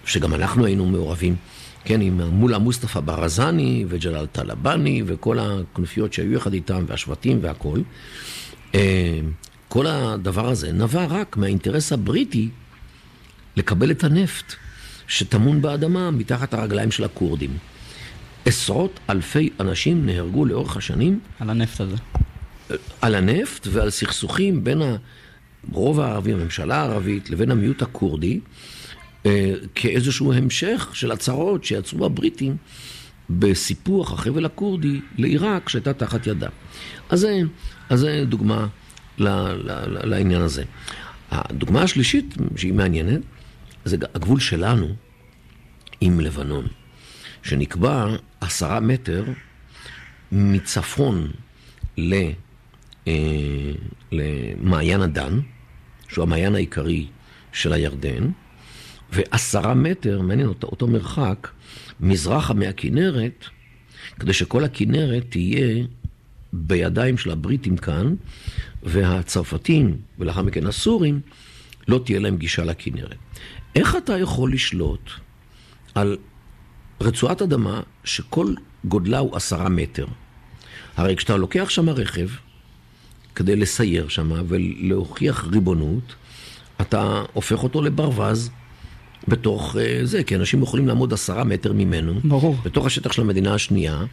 שגם 0.04 0.34
אנחנו 0.34 0.66
היינו 0.66 0.86
מעורבים, 0.86 1.36
כן, 1.84 2.00
עם 2.00 2.20
מולה 2.20 2.58
מוסטפא 2.58 3.00
ברזני 3.00 3.84
וג'לאל 3.88 4.26
טלבני 4.26 5.02
וכל 5.06 5.38
הכנופיות 5.38 6.12
שהיו 6.12 6.32
יחד 6.32 6.52
איתם, 6.52 6.84
והשבטים 6.86 7.38
והכול. 7.42 7.82
כל 9.68 9.86
הדבר 9.86 10.48
הזה 10.48 10.72
נבע 10.72 11.04
רק 11.04 11.36
מהאינטרס 11.36 11.92
הבריטי 11.92 12.48
לקבל 13.56 13.90
את 13.90 14.04
הנפט 14.04 14.54
שטמון 15.06 15.62
באדמה 15.62 16.10
מתחת 16.10 16.54
הרגליים 16.54 16.90
של 16.90 17.04
הכורדים. 17.04 17.50
עשרות 18.44 19.00
אלפי 19.10 19.50
אנשים 19.60 20.06
נהרגו 20.06 20.44
לאורך 20.44 20.76
השנים 20.76 21.20
על 21.40 21.50
הנפט 21.50 21.80
הזה. 21.80 21.96
על 23.00 23.14
הנפט 23.14 23.66
ועל 23.70 23.90
סכסוכים 23.90 24.64
בין 24.64 24.82
הרוב 25.72 26.00
הערבי, 26.00 26.32
הממשלה 26.32 26.76
הערבית, 26.76 27.30
לבין 27.30 27.50
המיעוט 27.50 27.82
הכורדי, 27.82 28.40
כאיזשהו 29.74 30.32
המשך 30.32 30.90
של 30.92 31.12
הצהרות 31.12 31.64
שיצרו 31.64 32.06
הבריטים 32.06 32.56
בסיפוח 33.30 34.12
החבל 34.12 34.44
הכורדי 34.44 35.00
לעיראק 35.18 35.68
שהייתה 35.68 35.92
תחת 35.92 36.26
ידה. 36.26 36.48
אז 37.10 37.20
זה, 37.20 37.40
אז 37.88 38.00
זה 38.00 38.24
דוגמה 38.28 38.66
ל, 39.18 39.28
ל, 39.28 39.70
ל, 39.70 40.08
לעניין 40.08 40.42
הזה. 40.42 40.64
הדוגמה 41.30 41.82
השלישית 41.82 42.34
שהיא 42.56 42.72
מעניינת, 42.72 43.20
זה 43.84 43.96
הגבול 44.14 44.40
שלנו 44.40 44.88
עם 46.00 46.20
לבנון, 46.20 46.66
שנקבע 47.48 48.06
עשרה 48.40 48.80
מטר 48.80 49.24
מצפון 50.32 51.30
ל, 51.98 52.14
אה, 53.08 53.12
למעיין 54.12 55.00
הדן, 55.00 55.40
שהוא 56.08 56.22
המעיין 56.22 56.54
העיקרי 56.54 57.06
של 57.52 57.72
הירדן, 57.72 58.30
ועשרה 59.12 59.74
מטר, 59.74 60.20
מעניין 60.22 60.48
אותו, 60.48 60.66
אותו 60.66 60.86
מרחק, 60.86 61.48
מזרחה 62.00 62.54
מהכינרת, 62.54 63.44
כדי 64.18 64.32
שכל 64.32 64.64
הכינרת 64.64 65.24
תהיה 65.28 65.84
בידיים 66.52 67.18
של 67.18 67.30
הבריטים 67.30 67.76
כאן, 67.76 68.14
והצרפתים, 68.82 69.96
ולאחר 70.18 70.42
מכן 70.42 70.66
הסורים, 70.66 71.20
לא 71.88 72.00
תהיה 72.04 72.18
להם 72.18 72.36
גישה 72.36 72.64
לכינרת. 72.64 73.16
איך 73.74 73.96
אתה 73.96 74.18
יכול 74.18 74.52
לשלוט 74.52 75.10
על 75.94 76.16
רצועת 77.00 77.42
אדמה 77.42 77.80
שכל 78.04 78.54
גודלה 78.84 79.18
הוא 79.18 79.36
עשרה 79.36 79.68
מטר? 79.68 80.06
הרי 80.96 81.16
כשאתה 81.16 81.36
לוקח 81.36 81.68
שם 81.68 81.90
רכב 81.90 82.28
כדי 83.34 83.56
לסייר 83.56 84.08
שם 84.08 84.30
ולהוכיח 84.48 85.46
ריבונות, 85.52 86.14
אתה 86.80 87.22
הופך 87.32 87.62
אותו 87.62 87.82
לברווז 87.82 88.50
בתוך 89.28 89.74
uh, 89.74 89.78
זה, 90.04 90.24
כי 90.24 90.36
אנשים 90.36 90.62
יכולים 90.62 90.88
לעמוד 90.88 91.12
עשרה 91.12 91.44
מטר 91.44 91.72
ממנו, 91.72 92.20
ברור. 92.24 92.56
בתוך 92.64 92.86
השטח 92.86 93.12
של 93.12 93.22
המדינה 93.22 93.54
השנייה, 93.54 94.04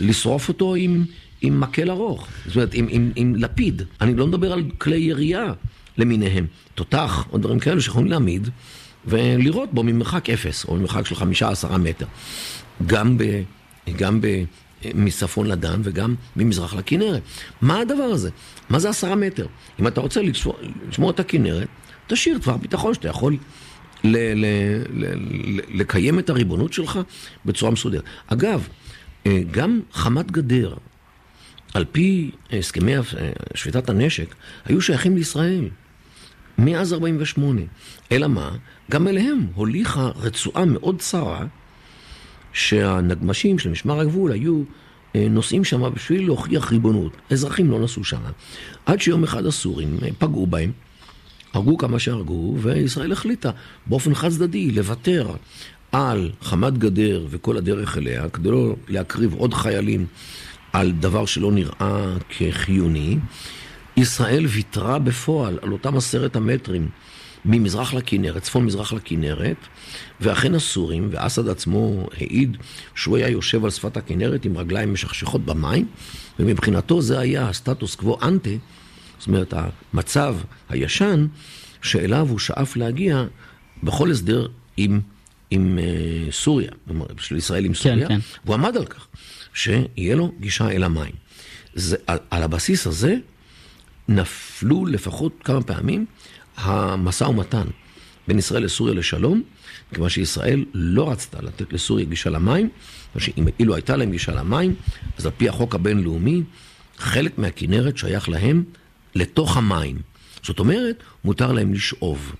ולשרוף 0.00 0.48
אותו 0.48 0.74
עם, 0.74 1.04
עם 1.40 1.60
מקל 1.60 1.90
ארוך, 1.90 2.28
זאת 2.46 2.56
אומרת, 2.56 2.74
עם, 2.74 2.86
עם, 2.90 3.12
עם 3.16 3.34
לפיד. 3.34 3.82
אני 4.00 4.14
לא 4.14 4.26
מדבר 4.26 4.52
על 4.52 4.62
כלי 4.78 4.96
ירייה 4.96 5.52
למיניהם, 5.98 6.46
תותח 6.74 7.24
או 7.32 7.38
דברים 7.38 7.58
כאלו 7.58 7.80
שיכולים 7.80 8.10
להעמיד 8.10 8.48
ולירות 9.06 9.74
בו 9.74 9.82
ממרחק 9.82 10.30
אפס, 10.30 10.64
או 10.64 10.76
ממרחק 10.76 11.06
של 11.06 11.14
חמישה 11.14 11.48
עשרה 11.48 11.78
מטר. 11.78 12.06
גם, 12.86 13.18
ב, 13.18 13.42
גם 13.96 14.20
ב, 14.20 14.44
מצפון 14.94 15.46
לדן 15.46 15.80
וגם 15.84 16.14
ממזרח 16.36 16.74
לכנרת. 16.74 17.22
מה 17.60 17.80
הדבר 17.80 18.02
הזה? 18.02 18.30
מה 18.68 18.78
זה 18.78 18.88
עשרה 18.88 19.14
מטר? 19.14 19.46
אם 19.80 19.86
אתה 19.86 20.00
רוצה 20.00 20.20
לשמור, 20.22 21.10
את 21.10 21.20
הכנרת, 21.20 21.68
תשאיר 22.06 22.38
טווח 22.38 22.56
ביטחון 22.56 22.94
שאתה 22.94 23.08
יכול 23.08 23.36
ל- 24.04 24.44
ל- 24.44 24.82
ל- 25.04 25.80
לקיים 25.80 26.18
את 26.18 26.30
הריבונות 26.30 26.72
שלך 26.72 26.98
בצורה 27.44 27.72
מסודרת. 27.72 28.02
אגב, 28.26 28.68
אה, 29.26 29.40
גם 29.50 29.80
חמת 29.92 30.30
גדר, 30.30 30.74
על 31.74 31.84
פי 31.92 32.30
הסכמי 32.52 32.96
אה, 32.96 33.02
שביתת 33.54 33.88
הנשק, 33.88 34.34
היו 34.64 34.80
שייכים 34.80 35.16
לישראל. 35.16 35.68
מאז 36.58 36.92
48. 36.92 37.60
אלא 38.12 38.28
מה? 38.28 38.56
גם 38.90 39.08
אליהם 39.08 39.46
הוליכה 39.54 40.10
רצועה 40.16 40.64
מאוד 40.64 40.98
צרה, 40.98 41.46
שהנגמשים 42.52 43.58
של 43.58 43.70
משמר 43.70 44.00
הגבול 44.00 44.32
היו 44.32 44.62
אה, 45.16 45.26
נוסעים 45.30 45.64
שם 45.64 45.94
בשביל 45.94 46.24
להוכיח 46.24 46.72
ריבונות. 46.72 47.12
אזרחים 47.30 47.70
לא 47.70 47.80
נסעו 47.80 48.04
שם. 48.04 48.20
עד 48.86 49.00
שיום 49.00 49.24
אחד 49.24 49.46
הסורים 49.46 49.96
פגעו 50.18 50.46
בהם, 50.46 50.72
הרגו 51.52 51.78
כמה 51.78 51.98
שהרגו, 51.98 52.56
וישראל 52.60 53.12
החליטה 53.12 53.50
באופן 53.86 54.14
חד 54.14 54.28
צדדי 54.28 54.70
לוותר 54.70 55.30
על 55.92 56.30
חמת 56.42 56.78
גדר 56.78 57.26
וכל 57.30 57.56
הדרך 57.56 57.98
אליה, 57.98 58.28
כדי 58.28 58.50
לא 58.50 58.76
להקריב 58.88 59.34
עוד 59.34 59.54
חיילים 59.54 60.06
על 60.72 60.92
דבר 60.92 61.26
שלא 61.26 61.52
נראה 61.52 62.16
כחיוני. 62.28 63.18
ישראל 63.96 64.46
ויתרה 64.46 64.98
בפועל 64.98 65.58
על 65.62 65.72
אותם 65.72 65.96
עשרת 65.96 66.36
המטרים 66.36 66.88
ממזרח 67.44 67.94
לכנרת, 67.94 68.42
צפון 68.42 68.64
מזרח 68.64 68.92
לכנרת, 68.92 69.56
ואכן 70.20 70.54
הסורים, 70.54 71.08
ואסד 71.10 71.48
עצמו 71.48 72.06
העיד 72.16 72.56
שהוא 72.94 73.16
היה 73.16 73.28
יושב 73.28 73.64
על 73.64 73.70
שפת 73.70 73.96
הכנרת 73.96 74.44
עם 74.44 74.56
רגליים 74.56 74.92
משכשכות 74.92 75.44
במים, 75.44 75.86
ומבחינתו 76.38 77.02
זה 77.02 77.18
היה 77.18 77.48
הסטטוס 77.48 77.94
קוו 77.94 78.18
אנטה, 78.22 78.50
זאת 79.18 79.28
אומרת 79.28 79.54
המצב 79.92 80.36
הישן, 80.68 81.26
שאליו 81.82 82.26
הוא 82.30 82.38
שאף 82.38 82.76
להגיע 82.76 83.24
בכל 83.82 84.10
הסדר 84.10 84.48
עם, 84.76 85.00
עם 85.50 85.78
uh, 85.78 86.32
סוריה, 86.32 86.70
של 87.18 87.36
ישראל 87.36 87.64
עם 87.64 87.74
סוריה, 87.74 88.08
כן. 88.08 88.18
והוא 88.44 88.54
עמד 88.54 88.76
על 88.76 88.86
כך 88.86 89.06
שיהיה 89.54 90.16
לו 90.16 90.32
גישה 90.40 90.70
אל 90.70 90.84
המים. 90.84 91.12
זה, 91.74 91.96
על, 92.06 92.18
על 92.30 92.42
הבסיס 92.42 92.86
הזה 92.86 93.16
נפלו 94.08 94.86
לפחות 94.86 95.32
כמה 95.44 95.62
פעמים 95.62 96.06
המשא 96.56 97.24
ומתן 97.24 97.66
בין 98.28 98.38
ישראל 98.38 98.64
לסוריה 98.64 98.94
לשלום, 98.94 99.42
כיוון 99.94 100.08
שישראל 100.08 100.64
לא 100.74 101.10
רצתה 101.10 101.42
לתת 101.42 101.72
לסוריה 101.72 102.04
גישה 102.04 102.30
למים, 102.30 102.68
אילו 103.60 103.74
הייתה 103.74 103.96
להם 103.96 104.10
גישה 104.10 104.32
למים, 104.32 104.74
אז 105.18 105.26
על 105.26 105.32
פי 105.36 105.48
החוק 105.48 105.74
הבינלאומי, 105.74 106.42
חלק 106.98 107.38
מהכנרת 107.38 107.96
שייך 107.96 108.28
להם 108.28 108.64
לתוך 109.14 109.56
המים. 109.56 109.98
זאת 110.42 110.58
אומרת, 110.58 111.02
מותר 111.24 111.52
להם 111.52 111.74
לשאוב. 111.74 112.34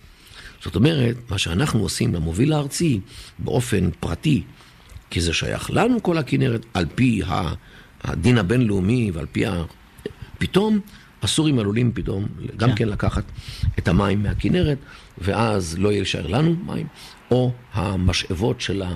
זאת 0.62 0.77
אומרת, 0.77 1.16
מה 1.31 1.38
שאנחנו 1.38 1.81
עושים 1.81 2.14
למוביל 2.14 2.53
הארצי 2.53 3.00
באופן 3.38 3.90
פרטי, 4.00 4.42
כי 5.11 5.20
זה 5.20 5.33
שייך 5.33 5.70
לנו 5.70 6.03
כל 6.03 6.18
הכנרת, 6.18 6.66
על 6.74 6.87
פי 6.94 7.22
הדין 8.05 8.38
הבינלאומי 8.38 9.11
ועל 9.14 9.27
פי 9.33 9.46
ה... 9.46 9.64
פתאום 10.38 10.81
הסורים 11.24 11.58
עלולים 11.58 11.92
פתאום 11.94 12.26
גם 12.56 12.68
כן. 12.68 12.76
כן 12.76 12.88
לקחת 12.88 13.24
את 13.78 13.88
המים 13.88 14.22
מהכנרת, 14.22 14.78
ואז 15.18 15.78
לא 15.78 15.88
יהיה 15.88 16.00
להישאר 16.00 16.26
לנו 16.26 16.56
מים, 16.66 16.87
או 17.30 17.52
המשאבות 17.72 18.60
של 18.60 18.82
ה... 18.82 18.92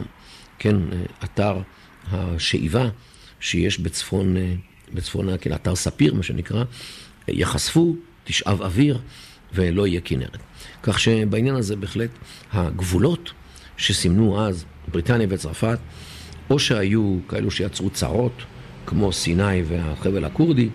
כן, 0.58 0.76
אתר 1.24 1.58
השאיבה 2.12 2.88
שיש 3.40 3.80
בצפון, 3.80 4.36
בצפון 4.94 5.28
כן, 5.40 5.52
אתר 5.52 5.74
ספיר, 5.74 6.14
מה 6.14 6.22
שנקרא, 6.22 6.64
יחשפו, 7.28 7.96
תשאב 8.24 8.62
אוויר, 8.62 8.98
ולא 9.54 9.86
יהיה 9.86 10.00
כנרת. 10.00 10.38
כך 10.82 11.00
שבעניין 11.00 11.54
הזה 11.54 11.76
בהחלט 11.76 12.10
הגבולות 12.52 13.32
שסימנו 13.76 14.40
אז 14.40 14.64
בריטניה 14.88 15.26
וצרפת, 15.30 15.78
או 16.50 16.58
שהיו 16.58 17.18
כאלו 17.28 17.50
שיצרו 17.50 17.90
צרות, 17.90 18.42
כמו 18.86 19.12
סיני 19.12 19.62
והחבל 19.62 20.24
הכורדי, 20.24 20.68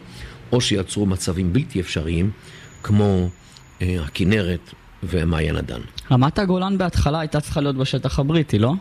או 0.54 0.62
שיצרו 0.62 1.06
מצבים 1.06 1.54
בלתי 1.54 1.80
אפשריים, 1.80 2.32
כמו 2.84 3.30
אה, 3.82 3.96
הכנרת 4.06 4.74
ומעיין 5.04 5.56
הדן. 5.56 5.82
רמת 6.12 6.40
הגולן 6.40 6.78
בהתחלה 6.78 7.20
הייתה 7.20 7.42
צריכה 7.42 7.62
להיות 7.62 7.76
בשטח 7.76 8.20
הבריטי, 8.20 8.60
לא? 8.60 8.74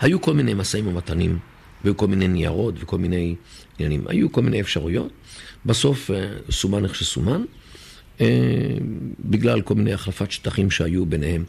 היו 0.00 0.20
כל 0.20 0.34
מיני 0.34 0.54
משאים 0.54 0.86
ומתנים, 0.86 1.38
והיו 1.84 1.96
כל 1.96 2.06
מיני 2.06 2.28
ניירות 2.28 2.74
וכל 2.78 2.98
מיני 2.98 3.34
עניינים. 3.78 4.04
היו 4.08 4.32
כל 4.32 4.42
מיני 4.42 4.60
אפשרויות. 4.60 5.12
בסוף 5.66 6.10
אה, 6.10 6.28
סומן 6.50 6.84
איך 6.84 6.94
שסומן, 6.94 7.42
אה, 8.20 8.26
בגלל 9.20 9.60
כל 9.60 9.74
מיני 9.74 9.92
החלפת 9.92 10.30
שטחים 10.30 10.70
שהיו 10.70 11.06
ביניהם. 11.06 11.44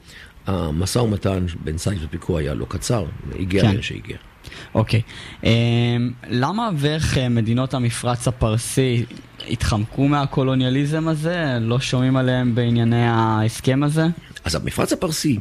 המשא 0.47 0.99
ומתן 0.99 1.45
בין 1.63 1.77
סייס 1.77 1.99
ופיקו 2.03 2.37
היה 2.37 2.53
לא 2.53 2.65
קצר, 2.69 3.05
הגיע 3.39 3.61
כן. 3.61 3.71
לאן 3.71 3.81
שהגיע. 3.81 4.17
אוקיי. 4.75 5.01
Okay. 5.01 5.43
אמ, 5.43 6.11
um, 6.23 6.27
למה 6.29 6.69
ואיך 6.77 7.17
אה, 7.17 7.29
מדינות 7.29 7.73
המפרץ 7.73 8.27
הפרסי 8.27 9.05
התחמקו 9.49 10.07
מהקולוניאליזם 10.07 11.07
הזה? 11.07 11.57
לא 11.61 11.79
שומעים 11.79 12.17
עליהם 12.17 12.55
בענייני 12.55 13.05
ההסכם 13.07 13.83
הזה? 13.83 14.05
אז 14.43 14.55
המפרץ 14.55 14.93
הפרסי, 14.93 15.39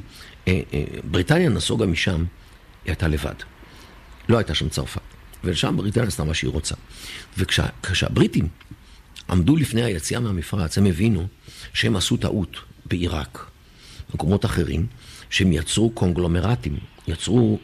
אה, 0.48 0.60
אה, 0.74 0.84
בריטניה 1.04 1.48
נסוגה 1.48 1.86
משם, 1.86 2.24
היא 2.84 2.90
הייתה 2.90 3.08
לבד. 3.08 3.34
לא 4.28 4.38
הייתה 4.38 4.54
שם 4.54 4.68
צרפת. 4.68 5.00
ושם 5.44 5.76
בריטניה 5.76 6.08
עשתה 6.08 6.24
מה 6.24 6.34
שהיא 6.34 6.50
רוצה. 6.50 6.74
וכשהבריטים 7.38 8.48
עמדו 9.30 9.56
לפני 9.56 9.82
היציאה 9.82 10.20
מהמפרץ, 10.20 10.78
הם 10.78 10.86
הבינו 10.86 11.26
שהם 11.72 11.96
עשו 11.96 12.16
טעות 12.16 12.56
בעיראק, 12.86 13.50
במקומות 14.10 14.44
אחרים, 14.44 14.86
שהם 15.30 15.52
יצרו 15.52 15.90
קונגלומרטים, 15.90 16.76
יצרו 17.08 17.58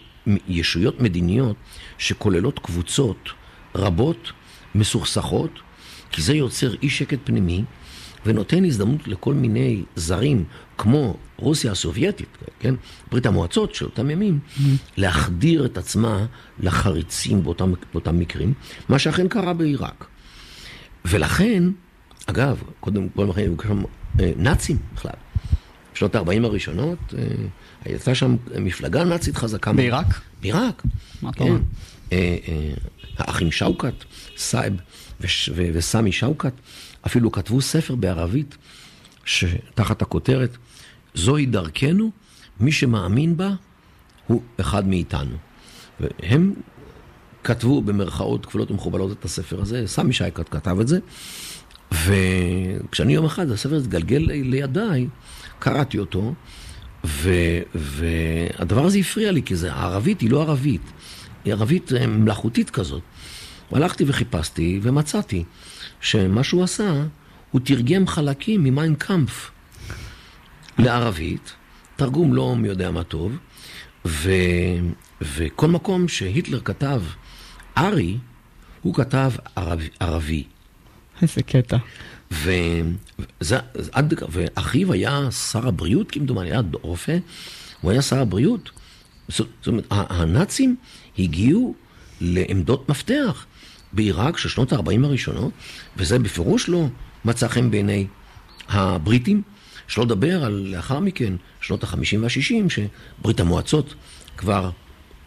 ישויות 0.49 1.01
מדיניות 1.01 1.57
שכוללות 1.99 2.59
קבוצות 2.59 3.29
רבות, 3.75 4.33
מסוכסכות, 4.75 5.51
כי 6.11 6.23
זה 6.23 6.35
יוצר 6.35 6.75
אי 6.83 6.91
שקט 6.91 7.19
פנימי 7.25 7.65
ונותן 8.27 8.65
הזדמנות 8.65 9.09
לכל 9.09 9.35
מיני 9.35 9.83
זרים, 9.97 10.45
כמו 10.79 11.17
רוסיה 11.37 11.73
הסובייטית, 11.73 12.39
כן? 12.61 12.75
ברית 13.11 13.27
המועצות 13.27 13.75
של 13.75 13.85
אותם 13.85 14.11
ימים, 14.11 14.39
mm-hmm. 14.39 14.61
להחדיר 14.97 15.67
את 15.67 15.79
עצמה 15.79 16.27
לחריצים 16.61 17.43
באותם, 17.43 17.73
באותם 17.93 18.19
מקרים, 18.19 18.53
מה 18.89 18.99
שאכן 18.99 19.29
קרה 19.29 19.53
בעיראק. 19.53 20.07
ולכן, 21.05 21.63
אגב, 22.27 22.63
קודם 22.81 23.09
כל 23.09 23.27
היו 23.37 23.55
אה, 24.21 24.33
נאצים 24.37 24.77
בכלל. 24.95 25.13
בשנות 25.95 26.15
ה-40 26.15 26.45
הראשונות, 26.45 26.99
אה, 27.19 27.25
הייתה 27.85 28.15
שם 28.15 28.37
מפלגה 28.61 29.05
נאצית 29.05 29.37
חזקה. 29.37 29.73
בעיראק? 29.73 30.07
בעיראק. 30.43 30.83
מה 31.23 31.31
אתה 31.31 31.39
כן. 31.39 31.45
אומר? 31.45 31.61
אה, 32.13 32.37
אה, 32.49 32.73
האחים 33.19 33.53
שאוקת, 33.53 33.95
סאיב 34.37 34.75
וסמי 35.55 36.13
שאוקת, 36.13 36.53
אפילו 37.07 37.33
כתבו 37.33 37.61
ספר 37.61 37.95
בערבית, 37.95 38.57
שתחת 39.25 40.03
הכותרת, 40.03 40.57
זוהי 41.15 41.47
דרכנו, 41.47 42.11
מי 42.61 42.73
שמאמין 42.73 43.37
בה 43.37 43.51
הוא 44.27 44.43
אחד 44.61 44.89
מאיתנו. 44.89 45.37
והם 46.01 46.55
כתבו 47.45 47.83
במרכאות 47.83 48.47
כפולות 48.47 48.71
ומכובלות 48.71 49.13
את 49.13 49.25
הספר 49.25 49.61
הזה, 49.61 49.83
סמי 49.87 50.13
שייקת 50.13 50.49
כתב 50.49 50.77
את 50.81 50.89
זה, 50.89 50.99
וכשאני 51.93 53.13
יום 53.15 53.25
אחד, 53.25 53.51
הספר 53.51 53.77
התגלגל 53.77 54.17
לי- 54.19 54.45
לידיי, 54.45 55.07
קראתי 55.59 55.99
אותו, 55.99 56.35
ו, 57.05 57.31
והדבר 57.75 58.85
הזה 58.85 58.99
הפריע 58.99 59.33
לי, 59.33 59.43
כי 59.43 59.57
זה, 59.57 59.73
הערבית 59.73 60.21
היא 60.21 60.31
לא 60.31 60.43
ערבית, 60.43 60.93
היא 61.45 61.53
ערבית 61.53 61.93
אה, 61.93 62.07
מלאכותית 62.07 62.71
כזאת. 62.71 63.03
הלכתי 63.73 64.05
וחיפשתי 64.07 64.81
ומצאתי 64.83 65.45
שמה 66.01 66.45
שהוא 66.45 66.65
עשה, 66.65 67.05
הוא 67.51 67.61
תרגם 67.65 68.07
חלקים 68.07 68.65
ממיין 68.65 68.95
קאמפף 68.95 69.51
לערבית, 70.79 71.53
תרגום 71.97 72.35
לא 72.35 72.57
מי 72.57 72.69
יודע 72.69 72.91
מה 72.91 73.03
טוב, 73.03 73.37
ו, 74.05 74.31
וכל 75.21 75.69
מקום 75.69 76.09
שהיטלר 76.09 76.61
כתב 76.61 77.03
ארי, 77.79 78.19
הוא 78.83 78.95
כתב 78.95 79.31
ערבי. 79.57 79.89
ערבי. 80.01 80.45
איזה 81.23 81.43
קטע. 81.43 81.77
וזה, 82.31 83.59
עד, 83.93 84.15
ואחיו 84.29 84.93
היה 84.93 85.31
שר 85.31 85.69
הבריאות, 85.69 86.11
כמדומני, 86.11 86.51
היה 86.51 86.61
רופא, 86.83 87.19
הוא 87.81 87.91
היה 87.91 88.03
שר 88.03 88.19
הבריאות. 88.21 88.71
זאת 89.29 89.47
אומרת, 89.67 89.87
הנאצים 89.91 90.77
הגיעו 91.19 91.75
לעמדות 92.21 92.89
מפתח 92.89 93.47
בעיראק 93.93 94.39
של 94.39 94.49
שנות 94.49 94.73
ה-40 94.73 95.05
הראשונות, 95.05 95.53
וזה 95.97 96.19
בפירוש 96.19 96.69
לא 96.69 96.87
מצא 97.25 97.49
חן 97.49 97.71
בעיני 97.71 98.07
הבריטים, 98.69 99.43
שלא 99.89 100.05
לדבר 100.05 100.45
על 100.45 100.53
לאחר 100.75 101.01
מכן, 101.01 101.33
שנות 101.61 101.85
ה-50 101.85 101.97
וה-60, 102.21 102.71
שברית 103.21 103.41
המועצות 103.41 103.95
כבר 104.37 104.71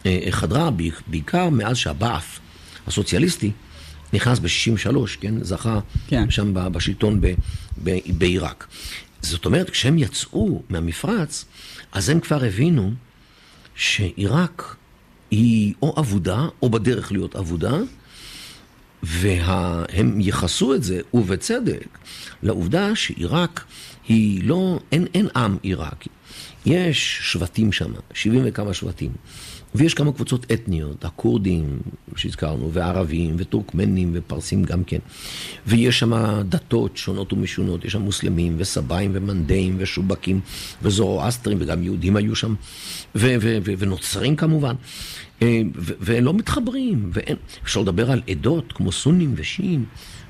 אה, 0.06 0.18
חדרה, 0.30 0.70
בעיק- 0.70 1.02
בעיקר 1.06 1.48
מאז 1.48 1.76
שהבעף 1.76 2.40
הסוציאליסטי 2.86 3.50
נכנס 4.14 4.38
ב-63, 4.38 4.96
כן? 5.20 5.44
זכה 5.44 5.80
כן. 6.06 6.30
שם 6.30 6.50
בשלטון 6.72 7.20
בעיראק. 8.06 8.66
זאת 9.22 9.46
אומרת, 9.46 9.70
כשהם 9.70 9.98
יצאו 9.98 10.62
מהמפרץ, 10.68 11.44
אז 11.92 12.08
הם 12.08 12.20
כבר 12.20 12.44
הבינו 12.44 12.92
שעיראק 13.74 14.76
היא 15.30 15.74
או 15.82 15.94
אבודה, 16.00 16.46
או 16.62 16.70
בדרך 16.70 17.12
להיות 17.12 17.36
אבודה, 17.36 17.76
והם 19.02 20.20
ייחסו 20.20 20.74
את 20.74 20.82
זה, 20.82 21.00
ובצדק, 21.14 21.98
לעובדה 22.42 22.96
שעיראק 22.96 23.64
היא 24.08 24.44
לא, 24.44 24.80
אין, 24.92 25.06
אין 25.14 25.28
עם 25.36 25.56
עיראקי. 25.62 26.08
יש 26.66 27.18
שבטים 27.22 27.72
שם, 27.72 27.92
70 28.14 28.42
וכמה 28.44 28.74
שבטים, 28.74 29.12
ויש 29.74 29.94
כמה 29.94 30.12
קבוצות 30.12 30.52
אתניות, 30.52 31.04
הכורדים 31.04 31.78
שהזכרנו, 32.16 32.72
והערבים, 32.72 33.34
וטורקמנים, 33.38 34.10
ופרסים 34.14 34.64
גם 34.64 34.84
כן. 34.84 34.98
ויש 35.66 35.98
שם 35.98 36.42
דתות 36.48 36.96
שונות 36.96 37.32
ומשונות, 37.32 37.84
יש 37.84 37.92
שם 37.92 38.00
מוסלמים, 38.00 38.54
וסבאים, 38.58 39.10
ומנדאים, 39.14 39.76
ושובקים, 39.78 40.40
וזורואסטרים, 40.82 41.58
וגם 41.60 41.82
יהודים 41.82 42.16
היו 42.16 42.36
שם, 42.36 42.54
ו- 43.14 43.36
ו- 43.40 43.58
ו- 43.64 43.72
ונוצרים 43.78 44.36
כמובן. 44.36 44.74
אה, 45.42 45.62
ו- 45.76 45.92
ולא 46.00 46.34
מתחברים, 46.34 47.10
ואין, 47.12 47.36
אפשר 47.64 47.80
לדבר 47.80 48.10
על 48.10 48.22
עדות 48.28 48.72
כמו 48.72 48.92
סונים 48.92 49.34
ושיעים, 49.36 49.84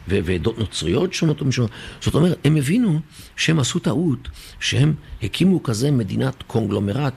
ו- 0.08 0.18
ועדות 0.24 0.58
נוצריות 0.58 1.14
שונות 1.14 1.42
ומשונות. 1.42 1.70
זאת 2.00 2.14
אומרת, 2.14 2.38
הם 2.44 2.56
הבינו 2.56 3.00
שהם 3.36 3.60
עשו 3.60 3.78
טעות, 3.78 4.28
שהם 4.60 4.94
הקימו 5.22 5.62
כזה 5.62 5.90
מדינת 5.90 6.42
קונגלומרט, 6.46 7.14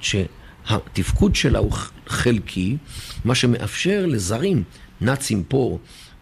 שהתפקוד 0.69 1.35
שלה 1.35 1.59
הוא 1.59 1.71
חלקי, 2.07 2.77
מה 3.25 3.35
שמאפשר 3.35 4.05
לזרים, 4.05 4.63
נאצים 5.01 5.43
פה 5.43 5.77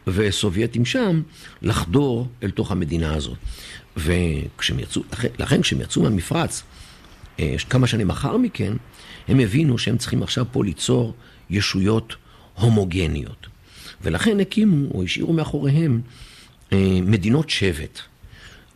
וסובייטים 0.08 0.86
שם, 0.86 1.22
לחדור 1.62 2.28
אל 2.44 2.52
תוך 2.52 2.72
המדינה 2.72 3.14
הזאת. 3.14 3.38
וכשהם 3.98 4.80
יצאו, 4.80 5.02
לכן, 5.12 5.28
לכן 5.40 5.62
כשהם 5.62 5.82
יצאו 5.82 6.04
מהמפרץ, 6.04 6.64
אה, 7.40 7.56
כמה 7.70 7.88
שנים 7.88 8.08
לאחר 8.08 8.38
מכן, 8.38 8.74
הם 9.28 9.40
הבינו 9.40 9.78
שהם 9.78 9.98
צריכים 9.98 10.24
עכשיו 10.24 10.46
פה 10.52 10.64
ליצור 10.64 11.14
ישויות 11.50 12.16
הומוגניות. 12.56 13.48
ולכן 14.02 14.40
הקימו, 14.40 14.92
או 14.94 15.04
השאירו 15.04 15.34
מאחוריהם, 15.34 16.02
אה, 16.74 17.00
מדינות 17.02 17.50
שבט. 17.50 18.00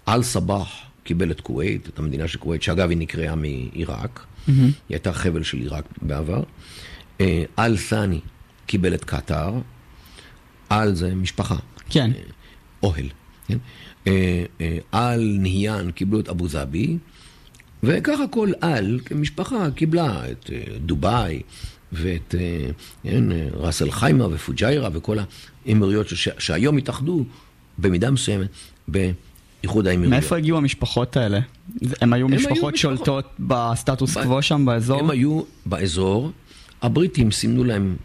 אל 0.07 0.23
סבח 0.23 0.69
קיבל 1.03 1.31
את 1.31 1.41
כווית, 1.41 1.87
את 1.87 1.99
המדינה 1.99 2.27
של 2.27 2.39
כווית, 2.39 2.63
שאגב 2.63 2.89
היא 2.89 2.97
נקראה 2.97 3.35
מעיראק, 3.35 4.25
mm-hmm. 4.49 4.61
היא 4.61 4.73
הייתה 4.89 5.13
חבל 5.13 5.43
של 5.43 5.57
עיראק 5.57 5.85
בעבר. 6.01 6.43
אה, 7.21 7.43
אל 7.59 7.77
ת'אני 7.89 8.19
קיבל 8.65 8.93
את 8.93 9.05
קטאר, 9.05 9.53
אל 10.71 10.95
זה 10.95 11.15
משפחה. 11.15 11.55
כן. 11.89 12.11
אה, 12.15 12.21
אוהל. 12.83 13.09
כן? 13.47 13.57
אה, 14.07 14.43
אל 14.93 15.37
נהיין 15.39 15.91
קיבלו 15.91 16.19
את 16.19 16.29
אבו 16.29 16.47
זאבי, 16.47 16.97
וככה 17.83 18.27
כל 18.27 18.51
על 18.61 18.99
כמשפחה 19.05 19.71
קיבלה 19.71 20.31
את 20.31 20.49
דובאי 20.85 21.41
ואת 21.91 22.35
כן, 23.03 23.23
ראס 23.53 23.81
אל 23.81 23.91
חיימה 23.91 24.27
ופוג'יירה 24.31 24.89
וכל 24.93 25.17
האמירויות 25.65 26.07
שהיום 26.39 26.77
התאחדו 26.77 27.25
במידה 27.77 28.11
מסוימת 28.11 28.49
באיחוד 29.63 29.87
האמירויות. 29.87 30.13
מאיפה 30.13 30.37
הגיעו 30.37 30.57
המשפחות 30.57 31.17
האלה? 31.17 31.39
הם 32.01 32.13
היו 32.13 32.27
היו 32.27 32.35
משפחות 32.35 32.73
משפחות. 32.73 32.77
שולטות 32.77 33.25
בסטטוס 33.39 34.17
ב- 34.17 34.23
קוו 34.23 34.41
שם 34.41 34.65
באזור? 34.65 34.99
הם 34.99 35.09
היו 35.09 35.41
באזור, 35.65 36.31
הבריטים 36.81 37.31
סימנו 37.31 37.63
להם 37.63 37.95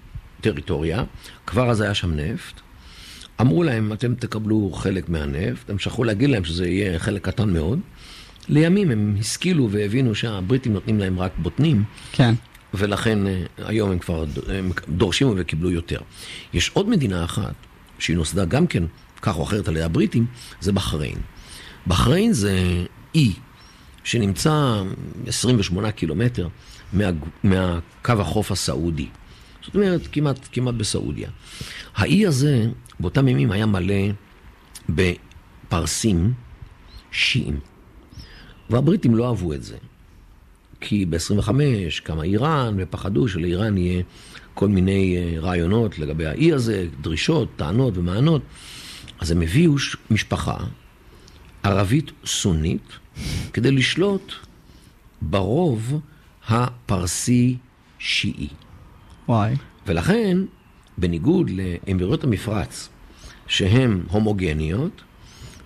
טריטוריה, 0.41 1.05
כבר 1.47 1.71
אז 1.71 1.81
היה 1.81 1.95
שם 1.95 2.13
נפט. 2.13 2.61
אמרו 3.41 3.63
להם, 3.63 3.93
אתם 3.93 4.15
תקבלו 4.15 4.71
חלק 4.73 5.09
מהנפט, 5.09 5.71
הם 5.71 5.79
שכחו 5.79 6.05
להגיד 6.05 6.31
להם 6.31 6.45
שזה 6.45 6.69
יהיה 6.69 6.99
חלק 6.99 7.25
קטן 7.25 7.51
מאוד. 7.51 7.81
לימים 8.49 8.91
הם 8.91 9.17
השכילו 9.21 9.71
והבינו 9.71 10.15
שהבריטים 10.15 10.73
נותנים 10.73 10.99
להם 10.99 11.19
רק 11.19 11.33
בוטנים, 11.39 11.85
כן. 12.13 12.35
ולכן 12.75 13.27
אה, 13.27 13.43
היום 13.59 13.91
הם 13.91 13.99
כבר 13.99 14.25
הם 14.49 14.73
דורשים 14.89 15.33
וקיבלו 15.37 15.71
יותר. 15.71 16.01
יש 16.53 16.71
עוד 16.75 16.89
מדינה 16.89 17.25
אחת, 17.25 17.55
שהיא 17.99 18.17
נוסדה 18.17 18.45
גם 18.45 18.67
כן, 18.67 18.83
כך 19.23 19.37
או 19.37 19.43
אחרת 19.43 19.69
על 19.69 19.77
ידי 19.77 19.85
הבריטים, 19.85 20.27
זה 20.61 20.73
בחריין. 20.73 21.17
בחריין 21.87 22.33
זה 22.33 22.85
אי 23.15 23.33
שנמצא 24.05 24.83
28 25.27 25.93
קילומטר 25.93 26.49
מה, 26.93 27.11
מהקו 27.45 28.13
החוף 28.13 28.53
הסעודי. 28.53 29.09
זאת 29.63 29.75
אומרת, 29.75 30.01
כמעט, 30.13 30.49
כמעט 30.53 30.75
בסעודיה. 30.75 31.31
האי 31.97 32.27
הזה, 32.27 32.67
באותם 33.01 33.29
ימים 33.29 33.51
היה 33.51 33.67
מלא 33.67 34.05
בפרסים 34.89 36.33
שיעים. 37.13 37.61
והבריטים 38.71 39.15
לא 39.15 39.29
אהבו 39.29 39.53
את 39.53 39.63
זה. 39.63 39.77
כי 40.81 41.07
ב-25 41.07 41.51
קמה 42.05 42.23
איראן, 42.23 42.75
ופחדו 42.79 43.29
שלאיראן 43.29 43.79
יהיה 43.79 44.03
כל 44.55 44.69
מיני 44.69 45.17
אה, 45.17 45.41
רעיונות 45.41 45.99
לגבי 45.99 46.27
האי 46.27 46.53
הזה, 46.53 46.87
דרישות, 47.01 47.49
טענות 47.57 47.99
ומענות. 47.99 48.43
אז 49.21 49.31
הם 49.31 49.43
הביאו 49.43 49.75
משפחה 50.11 50.57
ערבית 51.65 52.11
סונית 52.27 52.93
כדי 53.53 53.71
לשלוט 53.71 54.33
ברוב 55.23 56.01
הפרסי 56.49 57.57
שיעי. 57.99 58.49
וואי. 59.29 59.55
ולכן, 59.87 60.39
בניגוד 60.99 61.51
לאמירויות 61.51 62.25
המפרץ, 62.25 62.89
שהן 63.47 64.03
הומוגניות, 64.11 65.03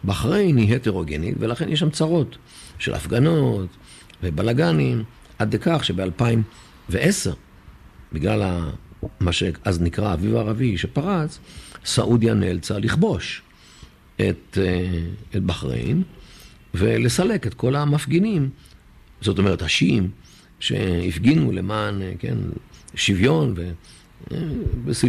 בחריין 0.04 0.56
היא 0.56 0.76
הטרוגנית, 0.76 1.34
ולכן 1.40 1.68
יש 1.68 1.80
שם 1.80 1.90
צרות 1.90 2.38
של 2.78 2.94
הפגנות 2.94 3.68
ובלאגנים, 4.22 5.04
עד 5.38 5.54
לכך 5.54 5.84
שב-2010, 5.84 7.30
בגלל 8.12 8.42
ה- 8.42 8.70
מה 9.20 9.32
שאז 9.32 9.80
נקרא 9.80 10.08
האביב 10.08 10.36
הערבי 10.36 10.78
שפרץ, 10.78 11.38
סעודיה 11.84 12.34
נאלצה 12.34 12.78
לכבוש 12.78 13.42
את, 14.20 14.58
אה, 14.60 15.00
את 15.36 15.42
בחריין 15.42 16.02
ולסלק 16.74 17.46
את 17.46 17.54
כל 17.54 17.76
המפגינים, 17.76 18.50
זאת 19.20 19.38
אומרת 19.38 19.62
השיעים 19.62 20.10
שהפגינו 20.60 21.52
למען, 21.52 22.02
אה, 22.02 22.12
כן, 22.18 22.36
שוויון 22.94 23.54
ו... 23.56 23.70
אה, 24.32 24.38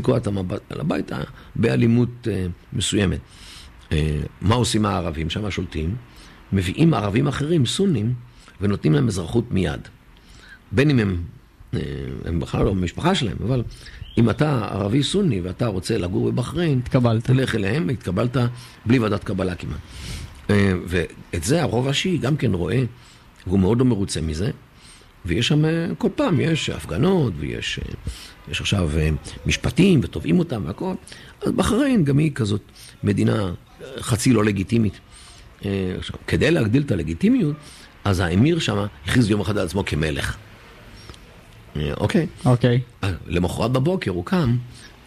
אותם 0.08 0.38
הב- 0.38 0.60
הביתה 0.70 1.18
באלימות 1.56 2.28
מסוימת. 2.74 3.20
מה 4.42 4.56
עושים 4.56 4.86
הערבים 4.86 5.30
שם 5.30 5.46
השולטים? 5.46 5.96
מביאים 6.54 6.94
ערבים 6.94 7.28
אחרים, 7.28 7.66
סונים, 7.66 8.14
ונותנים 8.62 8.94
להם 8.94 9.08
אזרחות 9.08 9.52
מיד. 9.52 9.80
בין 10.72 10.90
אם 10.90 11.00
הם, 11.00 11.24
הם 12.26 12.40
בכלל 12.40 12.66
לא 12.66 12.74
במשפחה 12.74 13.16
שלהם, 13.16 13.38
אבל 13.44 13.64
אם 14.18 14.30
אתה 14.30 14.68
ערבי 14.72 15.04
סוני 15.04 15.42
ואתה 15.42 15.68
רוצה 15.68 15.98
לגור 15.98 16.32
בבחריין, 16.32 16.80
התקבלת. 16.80 17.24
תלך 17.24 17.56
אליהם 17.56 17.86
והתקבלת 17.88 18.38
בלי 18.86 19.00
ועדת 19.00 19.24
קבלה 19.24 19.56
כמעט. 19.56 19.80
אה, 20.50 20.74
ואת 20.86 21.44
זה 21.44 21.62
הרוב 21.62 21.88
השיעי 21.88 22.18
גם 22.18 22.38
כן 22.38 22.54
רואה, 22.54 22.84
והוא 23.48 23.60
מאוד 23.60 23.80
לא 23.80 23.86
מרוצה 23.86 24.22
מזה. 24.22 24.52
ויש 25.26 25.48
שם, 25.48 25.66
אה, 25.66 25.88
כל 25.98 26.10
פעם 26.16 26.40
יש 26.40 26.70
הפגנות, 26.70 27.34
ויש 27.38 27.80
אה, 27.80 27.94
יש 28.52 28.62
עכשיו 28.62 28.90
אה, 28.98 29.10
משפטים, 29.46 30.00
ותובעים 30.04 30.40
אותם 30.40 30.64
והכל. 30.66 30.94
אז 31.42 31.52
בחריין 31.52 32.06
גם 32.06 32.18
היא 32.18 32.32
כזאת 32.36 32.62
מדינה 33.04 33.44
אה, 33.44 33.88
חצי 34.00 34.34
לא 34.34 34.44
לגיטימית. 34.44 35.00
אה, 35.66 35.96
עכשיו, 35.98 36.16
כדי 36.28 36.52
להגדיל 36.52 36.84
את 36.84 36.92
הלגיטימיות, 36.92 37.56
אז 38.04 38.20
האמיר 38.20 38.60
שם 38.60 38.86
הכריז 39.06 39.30
יום 39.30 39.42
אחד 39.42 39.58
על 39.58 39.66
עצמו 39.66 39.86
כמלך. 39.86 40.38
אה, 41.76 41.94
אוקיי. 41.98 42.28
אוקיי. 42.46 42.82
אה, 43.04 43.12
למחרת 43.28 43.72
בבוקר 43.72 44.12
הוא 44.12 44.26
קם, 44.26 44.58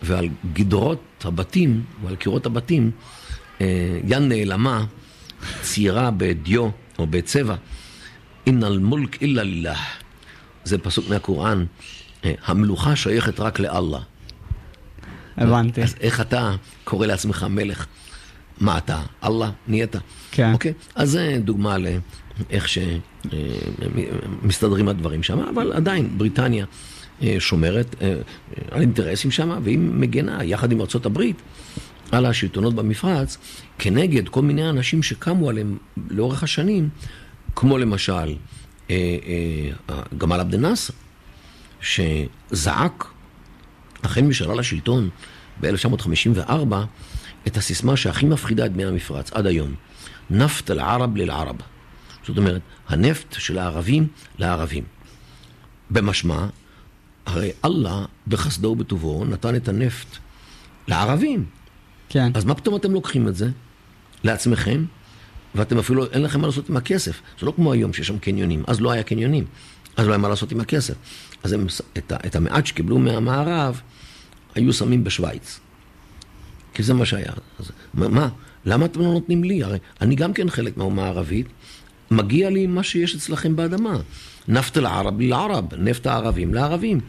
ועל 0.02 0.28
גדרות 0.52 1.24
הבתים, 1.24 1.84
ועל 2.04 2.16
קירות 2.16 2.46
הבתים, 2.46 2.90
אה, 3.60 4.00
יד 4.04 4.22
נעלמה 4.22 4.84
ציירה 5.62 6.10
בדיו 6.10 6.68
או 6.98 7.06
בצבע, 7.06 7.54
אין 8.46 8.64
אל 8.64 8.78
מולק 8.78 9.22
אילה 9.22 9.42
לילך. 9.42 9.78
זה 10.64 10.78
פסוק 10.78 11.08
מהקוראן, 11.08 11.64
המלוכה 12.22 12.96
שייכת 12.96 13.40
רק 13.40 13.58
לאללה. 13.58 13.98
הבנתי. 15.36 15.82
אז 15.82 15.94
איך 16.00 16.20
אתה 16.20 16.54
קורא 16.84 17.06
לעצמך 17.06 17.46
מלך? 17.50 17.86
מה 18.60 18.78
אתה? 18.78 19.02
אללה 19.24 19.50
נהיית? 19.68 19.96
כן. 20.30 20.52
אוקיי? 20.52 20.72
אז 20.94 21.10
זה 21.10 21.38
דוגמה 21.40 21.76
לאיך 22.50 22.68
שמסתדרים 24.42 24.88
הדברים 24.88 25.22
שם, 25.22 25.38
אבל 25.38 25.72
עדיין 25.72 26.18
בריטניה 26.18 26.66
אה, 27.22 27.36
שומרת 27.38 27.94
אה, 28.02 28.14
על 28.70 28.80
אינטרסים 28.80 29.30
שם, 29.30 29.60
והיא 29.64 29.78
מגנה 29.78 30.44
יחד 30.44 30.72
עם 30.72 30.80
הברית 31.06 31.42
על 32.12 32.26
השלטונות 32.26 32.74
במפרץ, 32.74 33.38
כנגד 33.78 34.28
כל 34.28 34.42
מיני 34.42 34.70
אנשים 34.70 35.02
שקמו 35.02 35.50
עליהם 35.50 35.78
לאורך 36.10 36.42
השנים, 36.42 36.88
כמו 37.56 37.78
למשל 37.78 38.12
אה, 38.90 38.96
אה, 39.90 40.00
גמל 40.18 40.40
עבד 40.40 40.54
אל-נאצר, 40.54 40.92
שזעק 41.80 43.04
החל 44.02 44.20
משעלה 44.20 44.54
לשלטון 44.54 45.08
ב-1954, 45.60 46.74
את 47.46 47.56
הסיסמה 47.56 47.96
שהכי 47.96 48.26
מפחידה 48.26 48.66
את 48.66 48.72
בני 48.72 48.84
המפרץ 48.84 49.32
עד 49.32 49.46
היום, 49.46 49.74
נפט 50.30 50.70
אל-ערב 50.70 51.16
לאל-ערב. 51.16 51.56
זאת 52.26 52.38
אומרת, 52.38 52.62
הנפט 52.88 53.32
של 53.38 53.58
הערבים 53.58 54.06
לערבים. 54.38 54.84
במשמע, 55.90 56.46
הרי 57.26 57.50
אללה 57.64 58.04
בחסדו 58.28 58.68
ובטובו 58.68 59.24
נתן 59.24 59.56
את 59.56 59.68
הנפט 59.68 60.06
לערבים. 60.88 61.44
כן. 62.08 62.32
אז 62.34 62.44
מה 62.44 62.54
פתאום 62.54 62.76
אתם 62.76 62.92
לוקחים 62.92 63.28
את 63.28 63.36
זה 63.36 63.50
לעצמכם, 64.24 64.84
ואתם 65.54 65.78
אפילו, 65.78 66.06
אין 66.06 66.22
לכם 66.22 66.40
מה 66.40 66.46
לעשות 66.46 66.70
עם 66.70 66.76
הכסף. 66.76 67.20
זה 67.40 67.46
לא 67.46 67.52
כמו 67.56 67.72
היום 67.72 67.92
שיש 67.92 68.06
שם 68.06 68.18
קניונים. 68.18 68.62
אז 68.66 68.80
לא 68.80 68.90
היה 68.90 69.02
קניונים. 69.02 69.44
אז 69.96 70.06
לא 70.06 70.12
היה 70.12 70.18
מה 70.18 70.28
לעשות 70.28 70.52
עם 70.52 70.60
הכסף. 70.60 70.94
אז 71.42 71.52
הם, 71.52 71.66
את, 71.98 72.12
את 72.26 72.36
המעט 72.36 72.66
שקיבלו 72.66 72.98
מהמערב, 72.98 73.80
היו 74.54 74.72
שמים 74.72 75.04
בשוויץ. 75.04 75.60
כי 76.74 76.82
זה 76.82 76.94
מה 76.94 77.06
שהיה. 77.06 77.32
אז 77.58 77.70
מה, 77.94 78.08
מה? 78.08 78.28
למה 78.64 78.84
אתם 78.84 79.00
לא 79.00 79.06
נותנים 79.06 79.44
לי? 79.44 79.62
הרי 79.62 79.78
אני 80.00 80.14
גם 80.14 80.32
כן 80.32 80.50
חלק 80.50 80.76
מהאומה 80.76 81.04
הערבית, 81.04 81.46
מגיע 82.12 82.50
לי 82.50 82.66
מה 82.66 82.82
שיש 82.82 83.14
אצלכם 83.14 83.56
באדמה. 83.56 83.96
נפט 84.48 84.78
אל-ערב 84.78 85.20
לערב, 85.20 85.64
נפט 85.78 86.06
הערבים 86.06 86.54
לערבים. 86.54 87.00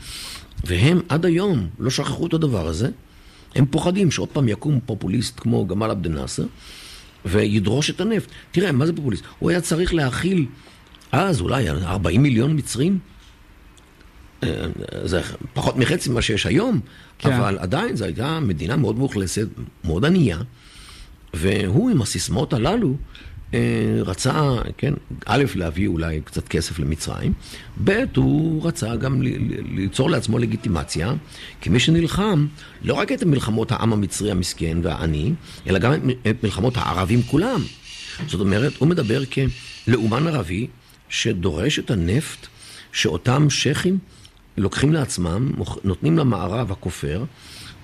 והם 0.64 1.02
עד 1.10 1.26
היום 1.26 1.68
לא 1.80 1.90
שכחו 1.90 2.28
את 2.28 2.34
הדבר 2.34 2.68
הזה. 2.68 2.90
הם 3.56 3.66
פוחדים 3.66 4.12
שעוד 4.12 4.30
פעם 4.30 4.50
יקום 4.50 4.80
פופוליסט 4.86 5.40
כמו 5.40 5.68
גמל 5.68 5.92
עבד 5.92 6.06
אל-נאצר 6.06 6.46
וידרוש 7.26 7.90
את 7.90 8.02
הנפט. 8.02 8.30
תראה, 8.52 8.72
מה 8.72 8.86
זה 8.86 8.94
פופוליסט? 8.94 9.24
הוא 9.40 9.50
היה 9.50 9.62
צריך 9.62 9.94
להכיל 9.94 10.46
אז 11.12 11.42
אולי 11.42 11.70
40 11.70 12.24
מיליון 12.24 12.58
מצרים. 12.58 13.00
אה, 14.44 14.66
זה 15.04 15.22
פחות 15.54 15.78
מחצי 15.78 16.10
ממה 16.10 16.22
שיש 16.22 16.46
היום, 16.46 16.80
כן. 17.20 17.32
אבל 17.32 17.58
עדיין 17.60 17.96
זו 17.96 18.06
הייתה 18.06 18.40
מדינה 18.40 18.76
מאוד 18.76 18.98
מאוכלסת, 18.98 19.48
מאוד 19.84 20.06
ענייה, 20.06 20.38
והוא 21.34 21.90
עם 21.90 22.02
הסיסמאות 22.02 22.54
הללו 22.54 22.96
רצה, 24.06 24.52
כן, 24.78 24.94
א', 25.26 25.44
להביא 25.56 25.88
אולי 25.88 26.22
קצת 26.26 26.48
כסף 26.48 26.80
למצרים, 26.80 27.34
ב', 27.84 28.04
הוא 28.16 28.68
רצה 28.68 28.96
גם 28.96 29.22
ליצור 29.72 30.10
לעצמו 30.10 30.40
לגיטימציה, 30.40 31.14
כמי 31.62 31.80
שנלחם 31.80 32.48
לא 32.84 32.94
רק 32.94 33.12
את 33.12 33.24
מלחמות 33.24 33.72
העם 33.72 33.94
המצרי 33.94 34.32
המסכן 34.32 34.78
והעני, 34.84 35.34
אלא 35.68 35.80
גם 35.80 35.94
את 36.30 36.44
מלחמות 36.44 36.78
הערבים 36.78 37.22
כולם. 37.22 37.62
זאת 38.28 38.42
אומרת, 38.42 38.74
הוא 38.78 38.88
מדבר 38.88 39.24
כלאומן 39.26 40.28
ערבי 40.28 40.68
שדורש 41.10 41.80
את 41.80 41.92
הנפט 41.92 42.48
שאותם 42.92 43.50
שייחים 43.50 43.98
לוקחים 44.58 44.94
לעצמם, 44.94 45.52
נותנים 45.84 46.18
למערב 46.18 46.72
הכופר, 46.72 47.24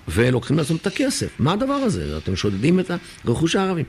ולוקחים 0.08 0.58
לעצמם 0.58 0.76
את 0.76 0.86
הכסף. 0.86 1.28
מה 1.38 1.52
הדבר 1.52 1.72
הזה? 1.72 2.18
אתם 2.18 2.36
שודדים 2.36 2.80
את 2.80 2.90
הרכוש 3.24 3.56
הערבי. 3.56 3.84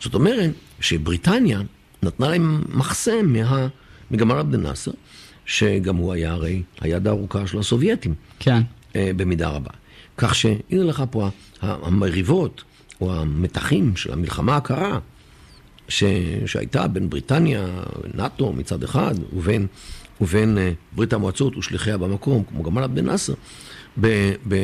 זאת 0.00 0.14
אומרת 0.14 0.50
שבריטניה 0.80 1.60
נתנה 2.02 2.28
להם 2.28 2.62
מחסם 2.68 3.32
מה, 3.32 3.68
מגמל 4.10 4.34
עבד 4.34 4.54
אל-נאצר, 4.54 4.90
שגם 5.46 5.96
הוא 5.96 6.12
היה 6.12 6.32
הרי 6.32 6.62
היד 6.80 7.06
הארוכה 7.06 7.46
של 7.46 7.58
הסובייטים. 7.58 8.14
כן. 8.38 8.62
אה, 8.96 9.10
במידה 9.16 9.48
רבה. 9.48 9.70
כך 10.16 10.34
שהנה 10.34 10.84
לך 10.84 11.02
פה 11.10 11.28
המריבות 11.62 12.64
או 13.00 13.14
המתחים 13.14 13.96
של 13.96 14.12
המלחמה 14.12 14.56
הקרה 14.56 14.98
ש... 15.88 16.04
שהייתה 16.46 16.88
בין 16.88 17.10
בריטניה, 17.10 17.66
נאט"ו 18.14 18.52
מצד 18.52 18.82
אחד, 18.82 19.14
ובין, 19.32 19.66
ובין 20.20 20.58
אה, 20.58 20.72
ברית 20.92 21.12
המועצות 21.12 21.56
ושליחיה 21.56 21.96
במקום, 21.98 22.44
כמו 22.44 22.62
גמל 22.62 22.82
עבד 22.82 22.98
אל-נאצר, 22.98 23.34
ב... 24.00 24.32
ב... 24.48 24.54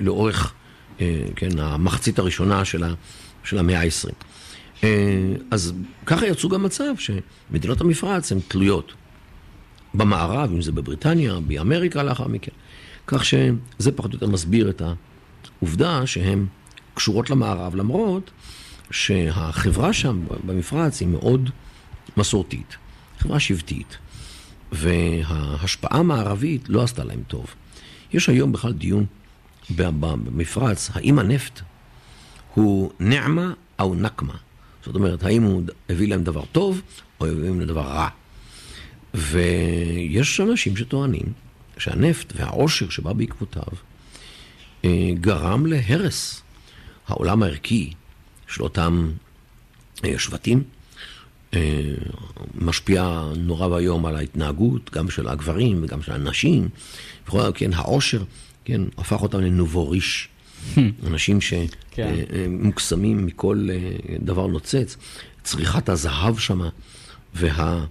לאורך 0.00 0.52
אה, 1.00 1.22
כן, 1.36 1.58
המחצית 1.58 2.18
הראשונה 2.18 2.64
של, 2.64 2.84
ה... 2.84 2.94
של 3.44 3.58
המאה 3.58 3.80
ה-20. 3.80 4.29
אז 5.50 5.72
ככה 6.06 6.26
יצאו 6.26 6.48
גם 6.48 6.62
מצב 6.62 6.92
שמדינות 6.98 7.80
המפרץ 7.80 8.32
הן 8.32 8.38
תלויות 8.48 8.92
במערב, 9.94 10.50
אם 10.52 10.62
זה 10.62 10.72
בבריטניה, 10.72 11.40
באמריקה 11.40 12.02
לאחר 12.02 12.28
מכן. 12.28 12.52
כך 13.06 13.24
שזה 13.24 13.92
פחות 13.96 14.12
או 14.12 14.16
יותר 14.16 14.26
מסביר 14.26 14.70
את 14.70 14.82
העובדה 15.60 16.06
שהן 16.06 16.46
קשורות 16.94 17.30
למערב, 17.30 17.74
למרות 17.74 18.30
שהחברה 18.90 19.92
שם 19.92 20.24
במפרץ 20.46 21.00
היא 21.00 21.08
מאוד 21.08 21.50
מסורתית, 22.16 22.76
חברה 23.18 23.40
שבטית, 23.40 23.98
וההשפעה 24.72 25.98
המערבית 25.98 26.68
לא 26.68 26.82
עשתה 26.82 27.04
להם 27.04 27.22
טוב. 27.26 27.46
יש 28.12 28.28
היום 28.28 28.52
בכלל 28.52 28.72
דיון 28.72 29.06
במפרץ, 29.70 30.90
האם 30.94 31.18
הנפט 31.18 31.60
הוא 32.54 32.90
נעמה 33.00 33.52
או 33.78 33.94
נקמה. 33.94 34.34
זאת 34.84 34.94
אומרת, 34.94 35.22
האם 35.22 35.42
הוא 35.42 35.62
הביא 35.88 36.08
להם 36.08 36.24
דבר 36.24 36.44
טוב 36.52 36.82
או 37.20 37.26
הביא 37.26 37.44
להם 37.44 37.64
דבר 37.64 37.80
רע. 37.80 38.08
ויש 39.14 40.40
אנשים 40.40 40.76
שטוענים 40.76 41.32
שהנפט 41.78 42.32
והעושר 42.36 42.88
שבא 42.88 43.12
בעקבותיו 43.12 43.72
אה, 44.84 45.10
גרם 45.14 45.66
להרס 45.66 46.42
העולם 47.08 47.42
הערכי 47.42 47.92
של 48.48 48.62
אותם 48.62 49.10
אה, 50.04 50.18
שבטים, 50.18 50.62
אה, 51.54 51.94
משפיע 52.54 53.22
נורא 53.36 53.66
ואיום 53.66 54.06
על 54.06 54.16
ההתנהגות, 54.16 54.90
גם 54.90 55.10
של 55.10 55.28
הגברים 55.28 55.84
וגם 55.84 56.02
של 56.02 56.12
הנשים. 56.12 56.68
וכל, 57.26 57.40
כן, 57.54 57.72
העושר, 57.72 58.22
כן, 58.64 58.80
הפך 58.98 59.22
אותם 59.22 59.40
לנובוריש. 59.40 60.28
אנשים 61.06 61.38
כן. 61.90 62.14
שמוקסמים 62.32 63.26
מכל 63.26 63.68
אה, 63.70 64.16
דבר 64.20 64.46
נוצץ. 64.46 64.96
צריכת 65.42 65.88
הזהב 65.88 66.38
שמה, 66.38 66.68
וה... 67.34 67.84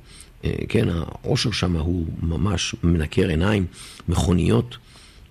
אה, 0.43 0.53
כן, 0.69 0.87
העושר 0.89 1.51
שם 1.51 1.75
הוא 1.75 2.05
ממש 2.21 2.75
מנקר 2.83 3.27
עיניים, 3.27 3.65
מכוניות, 4.09 4.77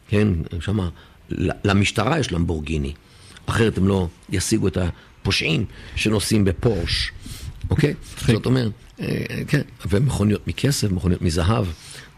כן, 0.08 0.28
שמה, 0.60 0.88
למשטרה 1.64 2.18
יש 2.18 2.32
למבורגיני, 2.32 2.92
אחרת 3.46 3.78
הם 3.78 3.88
לא 3.88 4.08
ישיגו 4.30 4.68
את 4.68 4.76
הפושעים 4.76 5.64
שנוסעים 5.96 6.44
בפורש, 6.44 7.12
אוקיי? 7.70 7.94
זאת 8.26 8.46
אומרת, 8.46 8.72
אה, 9.00 9.24
כן, 9.48 9.60
ומכוניות 9.88 10.48
מכסף, 10.48 10.90
מכוניות 10.90 11.22
מזהב, 11.22 11.66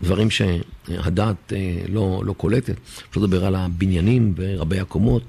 דברים 0.03 0.28
שהדעת 0.30 1.53
אה, 1.53 1.82
לא, 1.88 2.22
לא 2.24 2.32
קולטת. 2.32 2.74
אפשר 3.11 3.20
לדבר 3.20 3.44
על 3.44 3.55
הבניינים 3.55 4.34
ורבי 4.36 4.80
הקומות, 4.80 5.22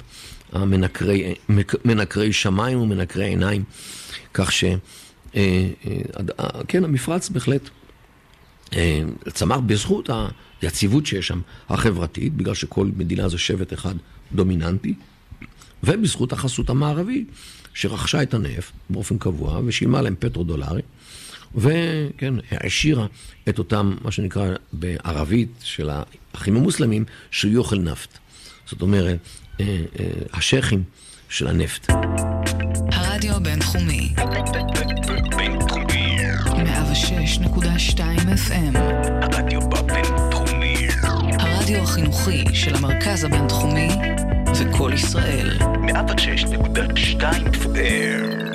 המנקרי 0.51 1.35
מנקרי 1.85 2.33
שמיים 2.33 2.81
ומנקרי 2.81 3.25
עיניים, 3.25 3.63
כך 4.33 4.51
ש... 4.51 4.63
כן, 6.67 6.83
המפרץ 6.83 7.29
בהחלט 7.29 7.69
אה, 8.75 9.01
צמח 9.33 9.57
בזכות 9.65 10.09
היציבות 10.61 11.05
שיש 11.05 11.27
שם, 11.27 11.41
החברתית, 11.69 12.33
בגלל 12.33 12.53
שכל 12.53 12.89
מדינה 12.97 13.29
זה 13.29 13.37
שבט 13.37 13.73
אחד 13.73 13.95
דומיננטי, 14.33 14.93
ובזכות 15.83 16.33
החסות 16.33 16.69
המערבית, 16.69 17.27
שרכשה 17.73 18.23
את 18.23 18.33
הנפט 18.33 18.73
באופן 18.89 19.17
קבוע 19.17 19.61
ושילמה 19.65 20.01
להם 20.01 20.15
פטרו-דולרי, 20.19 20.81
וכן, 21.55 22.33
העשירה 22.51 23.05
את 23.49 23.59
אותם, 23.59 23.95
מה 24.01 24.11
שנקרא 24.11 24.49
בערבית 24.73 25.49
של 25.63 25.89
האחים 25.89 26.57
המוסלמים, 26.57 27.05
שיוכל 27.31 27.79
נפט. 27.79 28.17
זאת 28.65 28.81
אומרת, 28.81 29.17
אה, 29.59 29.65
אה, 29.99 30.05
השייחים 30.33 30.83
של 31.29 31.47
הנפט. 31.47 31.91
הרדיו 32.91 33.35
הבינתחומי, 33.35 34.13
בינתחומי. 35.37 36.17
106.2 36.45 37.99
FM, 38.47 38.77
הרדיו 39.21 39.61
הבינתחומי. 39.61 40.87
הרדיו 41.39 41.83
החינוכי 41.83 42.43
של 42.53 42.75
המרכז 42.75 43.23
הבינתחומי 43.23 43.89
וקול 44.59 44.93
ישראל. 44.93 45.57
106.2 45.59 47.21
FM. 47.53 48.50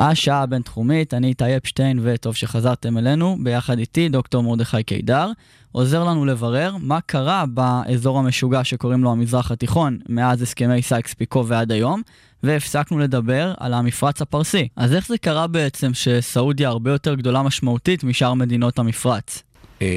השעה 0.00 0.42
הבינתחומית, 0.42 1.14
אני 1.14 1.26
איתי 1.26 1.56
אפשטיין, 1.56 2.00
וטוב 2.02 2.34
שחזרתם 2.34 2.98
אלינו, 2.98 3.36
ביחד 3.42 3.78
איתי 3.78 4.08
דוקטור 4.08 4.42
מרדכי 4.42 4.82
קידר, 4.82 5.30
עוזר 5.72 6.04
לנו 6.04 6.24
לברר 6.24 6.76
מה 6.80 7.00
קרה 7.00 7.44
באזור 7.46 8.18
המשוגע 8.18 8.64
שקוראים 8.64 9.04
לו 9.04 9.12
המזרח 9.12 9.50
התיכון, 9.50 9.98
מאז 10.08 10.42
הסכמי 10.42 10.82
סייקס 10.82 11.14
פיקו 11.14 11.46
ועד 11.46 11.72
היום, 11.72 12.02
והפסקנו 12.42 12.98
לדבר 12.98 13.54
על 13.58 13.74
המפרץ 13.74 14.22
הפרסי. 14.22 14.68
אז 14.76 14.94
איך 14.94 15.08
זה 15.08 15.18
קרה 15.18 15.46
בעצם 15.46 15.94
שסעודיה 15.94 16.68
הרבה 16.68 16.90
יותר 16.90 17.14
גדולה 17.14 17.42
משמעותית 17.42 18.04
משאר 18.04 18.34
מדינות 18.34 18.78
המפרץ? 18.78 19.42
אה, 19.82 19.88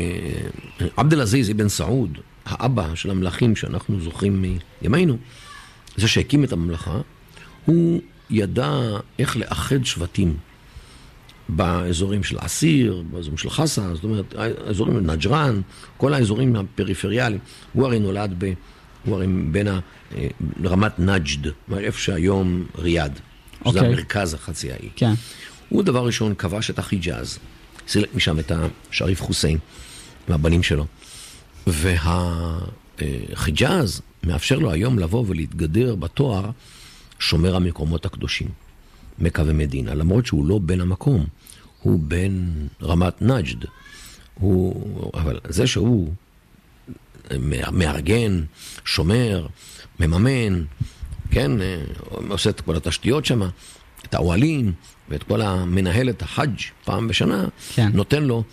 עבד 0.97 1.13
אל-עזיז 1.13 1.51
אבן 1.51 1.69
סעוד, 1.69 2.17
האבא 2.45 2.95
של 2.95 3.11
המלכים 3.11 3.55
שאנחנו 3.55 3.99
זוכרים 3.99 4.45
מימינו, 4.81 5.17
זה 5.95 6.07
שהקים 6.07 6.43
את 6.43 6.51
הממלכה, 6.51 6.99
הוא 7.65 8.01
ידע 8.33 8.71
איך 9.19 9.37
לאחד 9.37 9.85
שבטים 9.85 10.37
באזורים 11.49 12.23
של 12.23 12.37
עסיר, 12.39 13.03
באזורים 13.11 13.37
של 13.37 13.49
חסה, 13.49 13.95
זאת 13.95 14.03
אומרת, 14.03 14.35
האזורים 14.37 14.93
של 14.93 15.11
נג'רן, 15.11 15.61
כל 15.97 16.13
האזורים 16.13 16.55
הפריפריאליים. 16.55 17.39
הוא 17.73 17.85
הרי 17.85 17.99
נולד 17.99 18.35
ב... 18.37 18.53
הוא 19.05 19.15
הרי 19.15 19.27
בין 19.51 19.67
ה... 19.67 19.79
אה, 20.15 20.27
רמת 20.65 20.99
נג'ד, 20.99 21.51
איפה 21.77 21.99
שהיום 21.99 22.65
ריאד, 22.77 23.13
שזה 23.13 23.65
אוקיי. 23.65 23.87
המרכז 23.87 24.33
החצי 24.33 24.71
האי. 24.71 24.89
כן. 24.95 25.13
הוא 25.69 25.83
דבר 25.83 26.05
ראשון 26.05 26.35
כבש 26.35 26.69
את 26.69 26.79
החיג'אז, 26.79 27.39
סילק 27.87 28.15
משם 28.15 28.39
את 28.39 28.51
השריף 28.91 29.21
חוסיין 29.21 29.57
והבנים 30.29 30.63
שלו. 30.63 30.85
והחיג'אז 33.01 34.01
מאפשר 34.23 34.59
לו 34.59 34.71
היום 34.71 34.99
לבוא 34.99 35.23
ולהתגדר 35.27 35.95
בתואר 35.95 36.49
שומר 37.19 37.55
המקומות 37.55 38.05
הקדושים, 38.05 38.47
מכה 39.19 39.43
ומדינה, 39.45 39.93
למרות 39.93 40.25
שהוא 40.25 40.47
לא 40.47 40.59
בן 40.59 40.81
המקום, 40.81 41.25
הוא 41.81 41.99
בן 41.99 42.51
רמת 42.81 43.21
נג'ד. 43.21 43.65
הוא, 44.33 45.11
אבל 45.13 45.39
זה 45.49 45.67
שהוא 45.67 46.13
מארגן, 47.71 48.43
שומר, 48.85 49.47
מממן, 49.99 50.63
כן, 51.31 51.61
אה, 51.61 51.81
עושה 52.29 52.49
את 52.49 52.61
כל 52.61 52.75
התשתיות 52.75 53.25
שם, 53.25 53.41
את 54.05 54.13
האוהלים 54.13 54.73
ואת 55.09 55.23
כל 55.23 55.41
המנהל 55.41 56.09
את 56.09 56.21
החאג' 56.21 56.61
פעם 56.85 57.07
בשנה, 57.07 57.45
כן. 57.73 57.89
נותן 57.93 58.23
לו 58.23 58.43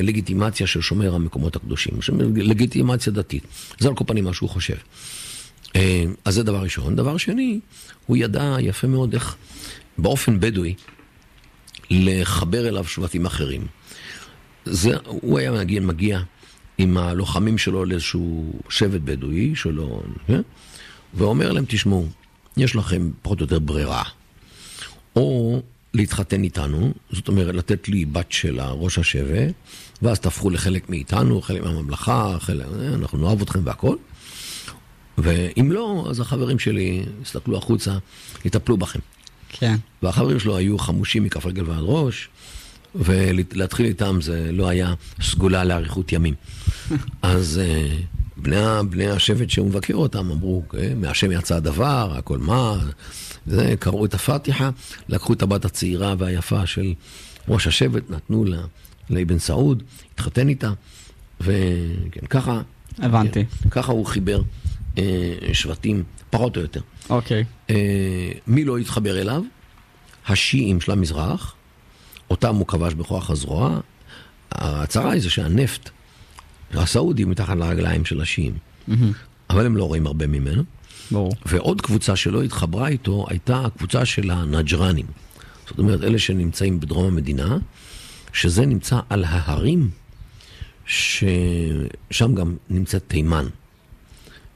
לגיטימציה 0.00 0.66
של 0.66 0.80
שומר 0.80 1.14
המקומות 1.14 1.56
הקדושים, 1.56 1.98
לגיטימציה 2.36 3.12
דתית. 3.12 3.44
זה 3.78 3.88
על 3.88 3.94
כל 3.94 4.04
פנים 4.06 4.24
מה 4.24 4.32
שהוא 4.32 4.48
חושב. 4.48 4.76
אה, 5.76 6.04
אז 6.24 6.34
זה 6.34 6.42
דבר 6.42 6.62
ראשון. 6.62 6.96
דבר 6.96 7.16
שני, 7.16 7.60
הוא 8.06 8.16
ידע 8.16 8.56
יפה 8.60 8.86
מאוד 8.86 9.14
איך 9.14 9.36
באופן 9.98 10.40
בדואי 10.40 10.74
לחבר 11.90 12.68
אליו 12.68 12.84
שבטים 12.84 13.26
אחרים. 13.26 13.66
זה, 14.64 14.96
הוא 15.04 15.38
היה 15.38 15.52
מגיע, 15.52 15.80
מגיע 15.80 16.20
עם 16.78 16.96
הלוחמים 16.96 17.58
שלו 17.58 17.84
לאיזשהו 17.84 18.52
שבט 18.68 19.00
בדואי 19.04 19.52
שלו, 19.54 20.02
כן? 20.26 20.40
ואומר 21.14 21.52
להם, 21.52 21.64
תשמעו, 21.68 22.06
יש 22.56 22.76
לכם 22.76 23.10
פחות 23.22 23.40
או 23.40 23.44
יותר 23.44 23.58
ברירה. 23.58 24.02
או 25.16 25.60
להתחתן 25.94 26.42
איתנו, 26.44 26.92
זאת 27.10 27.28
אומרת, 27.28 27.54
לתת 27.54 27.88
לי 27.88 28.04
בת 28.04 28.32
של 28.32 28.60
ראש 28.60 28.98
השבט, 28.98 29.54
ואז 30.02 30.20
תהפכו 30.20 30.50
לחלק 30.50 30.90
מאיתנו, 30.90 31.42
חלק 31.42 31.62
מהממלכה, 31.62 32.36
חלק, 32.40 32.66
אנחנו 32.94 33.18
נאהב 33.18 33.42
אתכם 33.42 33.60
והכל. 33.64 33.96
ואם 35.18 35.72
לא, 35.72 36.06
אז 36.10 36.20
החברים 36.20 36.58
שלי 36.58 37.02
יסתכלו 37.22 37.58
החוצה, 37.58 37.98
יטפלו 38.44 38.76
בכם. 38.76 38.98
כן. 39.48 39.76
והחברים 40.02 40.38
שלו 40.40 40.56
היו 40.56 40.78
חמושים 40.78 41.24
מכף 41.24 41.46
רגל 41.46 41.70
ועד 41.70 41.82
ראש, 41.82 42.28
ולהתחיל 42.94 43.86
איתם 43.86 44.18
זה 44.20 44.50
לא 44.52 44.68
היה 44.68 44.94
סגולה 45.22 45.64
לאריכות 45.64 46.12
ימים. 46.12 46.34
אז 47.22 47.60
אה, 47.62 47.96
בני, 48.36 48.56
בני 48.90 49.10
השבט 49.10 49.50
שהוא 49.50 49.66
מבקר 49.66 49.94
אותם 49.94 50.30
אמרו, 50.30 50.62
"אה, 50.78 50.92
מהשם 50.96 51.32
יצא 51.32 51.56
הדבר, 51.56 52.14
הכל 52.18 52.38
מה, 52.38 52.78
זה, 53.46 53.74
קראו 53.78 54.04
את 54.04 54.14
הפתיחה, 54.14 54.70
לקחו 55.08 55.32
את 55.32 55.42
הבת 55.42 55.64
הצעירה 55.64 56.14
והיפה 56.18 56.66
של 56.66 56.94
ראש 57.48 57.66
השבט, 57.66 58.10
נתנו 58.10 58.44
לה, 58.44 58.60
לאבן 59.10 59.38
סעוד, 59.38 59.82
התחתן 60.14 60.48
איתה, 60.48 60.72
וכן, 61.40 62.26
ככה, 62.30 62.60
הבנתי. 62.98 63.44
כן, 63.62 63.70
ככה 63.70 63.92
הוא 63.92 64.06
חיבר 64.06 64.42
אה, 64.98 65.04
שבטים, 65.52 66.02
פחות 66.30 66.56
או 66.56 66.62
יותר. 66.62 66.80
אוקיי. 67.10 67.44
אה, 67.70 68.32
מי 68.46 68.64
לא 68.64 68.78
התחבר 68.78 69.20
אליו? 69.20 69.42
השיעים 70.26 70.80
של 70.80 70.92
המזרח, 70.92 71.54
אותם 72.30 72.54
הוא 72.54 72.66
כבש 72.66 72.94
בכוח 72.94 73.30
הזרוע. 73.30 73.80
הצרה 74.52 75.12
היא 75.12 75.22
זה 75.22 75.30
שהנפט 75.30 75.90
הסעודי 76.74 77.24
מתחת 77.24 77.56
לרגליים 77.56 78.04
של 78.04 78.20
השיעים, 78.20 78.54
אבל 79.50 79.66
הם 79.66 79.76
לא 79.76 79.84
רואים 79.84 80.06
הרבה 80.06 80.26
ממנו. 80.26 80.62
ברור. 81.10 81.32
ועוד 81.46 81.80
קבוצה 81.80 82.16
שלא 82.16 82.42
התחברה 82.42 82.88
איתו 82.88 83.26
הייתה 83.28 83.64
הקבוצה 83.64 84.04
של 84.04 84.30
הנג'רנים. 84.30 85.06
זאת 85.68 85.78
אומרת, 85.78 86.02
אלה 86.02 86.18
שנמצאים 86.18 86.80
בדרום 86.80 87.06
המדינה, 87.06 87.58
שזה 88.32 88.66
נמצא 88.66 89.00
על 89.08 89.24
ההרים, 89.24 89.90
ששם 90.86 92.34
גם 92.34 92.56
נמצאת 92.70 93.02
תימן. 93.06 93.46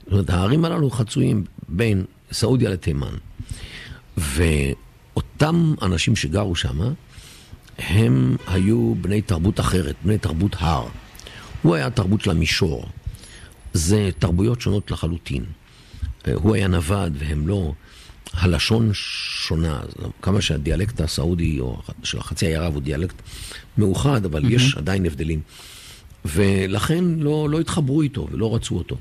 זאת 0.05 0.13
אומרת, 0.13 0.31
ההרים 0.31 0.65
הללו 0.65 0.91
חצויים 0.91 1.45
בין 1.69 2.05
סעודיה 2.33 2.71
לתימן. 2.71 3.15
ואותם 4.17 5.75
אנשים 5.83 6.17
שגרו 6.17 6.57
שם, 6.57 6.79
הם 7.79 8.37
היו 8.47 8.95
בני 9.01 9.23
תרבות 9.23 9.61
אחרת, 9.61 9.95
בני 10.05 10.19
תרבות 10.19 10.57
הר. 10.59 10.87
הוא 11.63 11.75
היה 11.75 11.91
תרבות 11.91 12.21
של 12.21 12.31
המישור. 12.31 12.89
זה 13.73 14.11
תרבויות 14.19 14.61
שונות 14.61 14.91
לחלוטין. 14.91 15.45
אה, 16.29 16.35
הוא 16.35 16.55
היה 16.55 16.69
נווד 16.69 17.17
והם 17.19 17.49
לא. 17.49 17.73
הלשון 18.33 18.91
שונה, 18.93 19.81
כמה 20.23 20.41
שהדיאלקט 20.41 21.01
הסעודי 21.01 21.61
או 21.61 21.83
של 22.03 22.21
חצי 22.21 22.47
העי 22.47 22.57
ערב 22.57 22.75
הוא 22.75 22.83
דיאלקט 22.83 23.15
מאוחד, 23.79 24.25
אבל 24.25 24.45
mm-hmm. 24.45 24.53
יש 24.53 24.77
עדיין 24.77 25.07
הבדלים. 25.07 25.41
ולכן 26.25 27.05
לא, 27.05 27.49
לא 27.51 27.61
התחברו 27.61 28.03
איתו 28.03 28.29
ולא 28.33 28.55
רצו 28.55 28.75
אותו. 28.79 28.97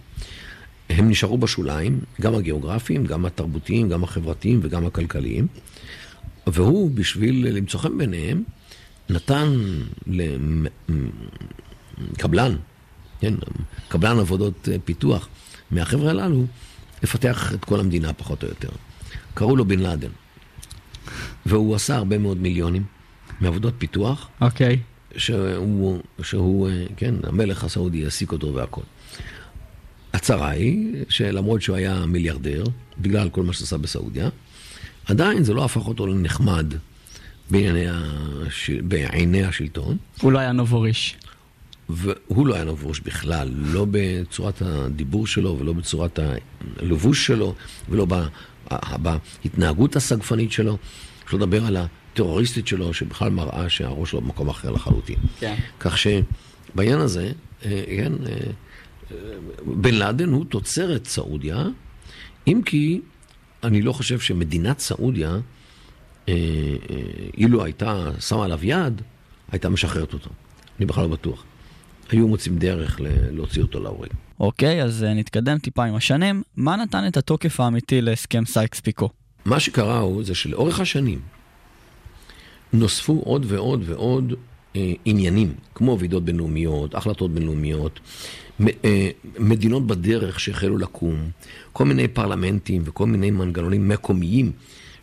הם 0.95 1.09
נשארו 1.09 1.37
בשוליים, 1.37 1.99
גם 2.21 2.35
הגיאוגרפיים, 2.35 3.05
גם 3.05 3.25
התרבותיים, 3.25 3.89
גם 3.89 4.03
החברתיים 4.03 4.59
וגם 4.63 4.85
הכלכליים. 4.85 5.47
והוא, 6.47 6.91
בשביל 6.91 7.47
למצוא 7.57 7.79
חן 7.79 7.97
ביניהם, 7.97 8.43
נתן 9.09 9.53
לקבלן, 11.97 12.55
כן, 13.19 13.33
קבלן 13.87 14.19
עבודות 14.19 14.69
אה, 14.71 14.75
פיתוח 14.85 15.27
מהחבר'ה 15.71 16.09
הללו, 16.09 16.45
לפתח 17.03 17.53
את 17.53 17.65
כל 17.65 17.79
המדינה 17.79 18.13
פחות 18.13 18.43
או 18.43 18.47
יותר. 18.49 18.69
קראו 19.33 19.55
לו 19.55 19.65
בן 19.65 19.79
לאדן. 19.79 20.09
והוא 21.45 21.75
עשה 21.75 21.95
הרבה 21.95 22.17
מאוד 22.17 22.37
מיליונים 22.37 22.83
מעבודות 23.41 23.73
פיתוח, 23.77 24.29
אוקיי. 24.41 24.79
שהוא, 25.17 25.99
שהוא 26.21 26.69
אה, 26.69 26.85
כן, 26.97 27.15
המלך 27.23 27.63
הסעודי 27.63 28.03
העסיק 28.03 28.31
אותו 28.31 28.53
והכל. 28.53 28.81
הצרה 30.23 30.49
היא 30.49 30.93
שלמרות 31.09 31.61
שהוא 31.61 31.75
היה 31.75 32.05
מיליארדר, 32.05 32.63
בגלל 32.99 33.29
כל 33.29 33.43
מה 33.43 33.53
שעשה 33.53 33.77
בסעודיה, 33.77 34.29
עדיין 35.05 35.43
זה 35.43 35.53
לא 35.53 35.65
הפך 35.65 35.87
אותו 35.87 36.07
לנחמד 36.07 36.73
בעיני, 37.51 37.85
הש... 37.89 38.69
בעיני 38.69 39.43
השלטון, 39.43 39.97
הוא 40.21 40.31
לא 40.31 40.39
היה 40.39 40.51
נובוריש. 40.51 41.15
והוא 41.89 42.47
לא 42.47 42.55
היה 42.55 42.63
נבוש 42.63 42.99
בכלל, 42.99 43.49
לא 43.55 43.85
בצורת 43.91 44.61
הדיבור 44.61 45.27
שלו 45.27 45.57
ולא 45.59 45.73
בצורת 45.73 46.19
הלבוש 46.79 47.25
שלו 47.27 47.55
ולא 47.89 48.05
בה- 48.05 48.27
בהתנהגות 48.97 49.95
הסגפנית 49.95 50.51
שלו. 50.51 50.77
שלא 51.29 51.39
לדבר 51.39 51.65
על 51.65 51.77
טרוריסטית 52.13 52.67
שלו, 52.67 52.93
שבכלל 52.93 53.29
מראה 53.29 53.69
שהראש 53.69 54.11
שלו 54.11 54.21
במקום 54.21 54.49
אחר 54.49 54.71
לחלוטין. 54.71 55.19
כן. 55.39 55.55
כך 55.79 55.97
שבעניין 55.97 56.99
הזה, 56.99 57.31
אה, 57.65 57.83
כן, 57.97 58.13
אה, 58.25 58.31
אה, 58.31 58.37
בן 59.65 59.93
לאדן 59.93 60.29
הוא 60.29 60.45
תוצרת 60.45 61.05
סעודיה, 61.05 61.67
אם 62.47 62.61
כי 62.65 63.01
אני 63.63 63.81
לא 63.81 63.93
חושב 63.93 64.19
שמדינת 64.19 64.79
סעודיה, 64.79 65.29
אה, 65.29 65.39
אה, 66.29 66.35
אילו 67.37 67.63
הייתה 67.63 68.11
שמה 68.19 68.45
עליו 68.45 68.59
יד, 68.63 69.01
הייתה 69.51 69.69
משחררת 69.69 70.13
אותו. 70.13 70.29
אני 70.79 70.85
בכלל 70.85 71.03
לא 71.03 71.09
בטוח. 71.09 71.43
היו 72.09 72.27
מוצאים 72.27 72.57
דרך 72.57 73.01
להוציא 73.31 73.61
אותו 73.61 73.79
להורג. 73.79 74.09
אוקיי, 74.39 74.83
אז 74.83 75.03
אה, 75.03 75.13
נתקדם 75.13 75.57
טיפה 75.57 75.85
עם 75.85 75.95
השנים. 75.95 76.43
מה 76.55 76.75
נתן 76.75 77.07
את 77.07 77.17
התוקף 77.17 77.59
האמיתי 77.59 78.01
להסכם 78.01 78.45
סייקס-פיקו? 78.45 79.09
מה 79.45 79.59
שקרה 79.59 79.99
הוא 79.99 80.23
זה 80.23 80.35
שלאורך 80.35 80.79
השנים 80.79 81.19
נוספו 82.73 83.21
עוד 83.25 83.45
ועוד 83.47 83.83
ועוד 83.85 84.33
אה, 84.75 84.93
עניינים, 85.05 85.53
כמו 85.75 85.97
ועידות 85.99 86.25
בינלאומיות, 86.25 86.95
החלטות 86.95 87.31
בינלאומיות, 87.31 87.99
אה, 87.99 88.09
מדינות 89.39 89.87
בדרך 89.87 90.39
שהחלו 90.39 90.77
לקום, 90.77 91.29
כל 91.73 91.85
מיני 91.85 92.07
פרלמנטים 92.07 92.81
וכל 92.85 93.05
מיני 93.07 93.31
מנגנונים 93.31 93.87
מקומיים 93.87 94.51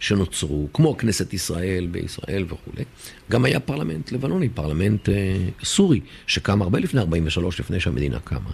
שנוצרו, 0.01 0.69
כמו 0.73 0.97
כנסת 0.97 1.35
ישראל 1.35 1.87
בישראל 1.91 2.45
וכולי. 2.49 2.85
גם 3.31 3.45
היה 3.45 3.61
פרלמנט 3.61 4.13
לבנוני, 4.13 4.49
פרלמנט 4.49 5.09
אה, 5.09 5.15
סורי, 5.65 6.01
שקם 6.27 6.63
הרבה 6.63 6.79
לפני 6.79 7.01
43, 7.01 7.61
לפני 7.61 7.81
שהמדינה 7.81 8.21
קמה. 8.21 8.51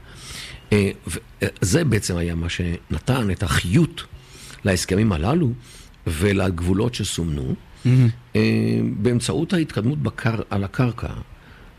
אה, 0.72 0.90
וזה 1.06 1.84
בעצם 1.84 2.16
היה 2.16 2.34
מה 2.34 2.48
שנתן 2.48 3.30
את 3.30 3.42
החיות 3.42 4.04
להסכמים 4.64 5.12
הללו 5.12 5.52
ולגבולות 6.06 6.94
שסומנו, 6.94 7.54
אה, 7.86 8.40
באמצעות 8.96 9.52
ההתקדמות 9.52 9.98
בקר, 9.98 10.40
על 10.50 10.64
הקרקע, 10.64 11.08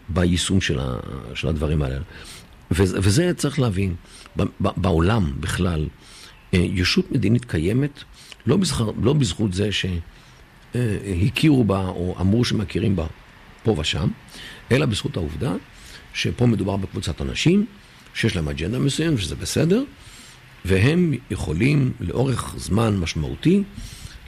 ביישום 0.09 0.61
של, 0.61 0.79
ה, 0.79 0.95
של 1.33 1.47
הדברים 1.47 1.81
האלה. 1.81 1.99
וזה, 2.71 2.97
וזה 3.01 3.31
צריך 3.33 3.59
להבין, 3.59 3.95
בעולם 4.59 5.31
בכלל, 5.39 5.87
אה, 6.53 6.59
ישות 6.59 7.11
מדינית 7.11 7.45
קיימת 7.45 8.03
לא, 8.45 8.57
בזכר, 8.57 8.91
לא 9.01 9.13
בזכות 9.13 9.53
זה 9.53 9.69
שהכירו 10.73 11.63
בה 11.63 11.87
או 11.87 12.15
אמרו 12.19 12.45
שמכירים 12.45 12.95
בה 12.95 13.05
פה 13.63 13.75
ושם, 13.77 14.07
אלא 14.71 14.85
בזכות 14.85 15.17
העובדה 15.17 15.53
שפה 16.13 16.45
מדובר 16.45 16.77
בקבוצת 16.77 17.21
אנשים 17.21 17.65
שיש 18.13 18.35
להם 18.35 18.49
אג'נדה 18.49 18.79
מסוימת, 18.79 19.19
שזה 19.19 19.35
בסדר, 19.35 19.83
והם 20.65 21.13
יכולים 21.31 21.91
לאורך 21.99 22.53
זמן 22.57 22.97
משמעותי 22.97 23.63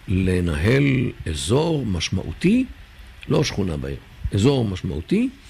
לנהל 0.07 1.11
אזור 1.29 1.85
משמעותי, 1.85 2.65
לא 3.29 3.43
שכונה 3.43 3.77
בעיר, 3.77 3.97
אזור 4.33 4.65
משמעותי 4.65 5.29
אה, 5.33 5.48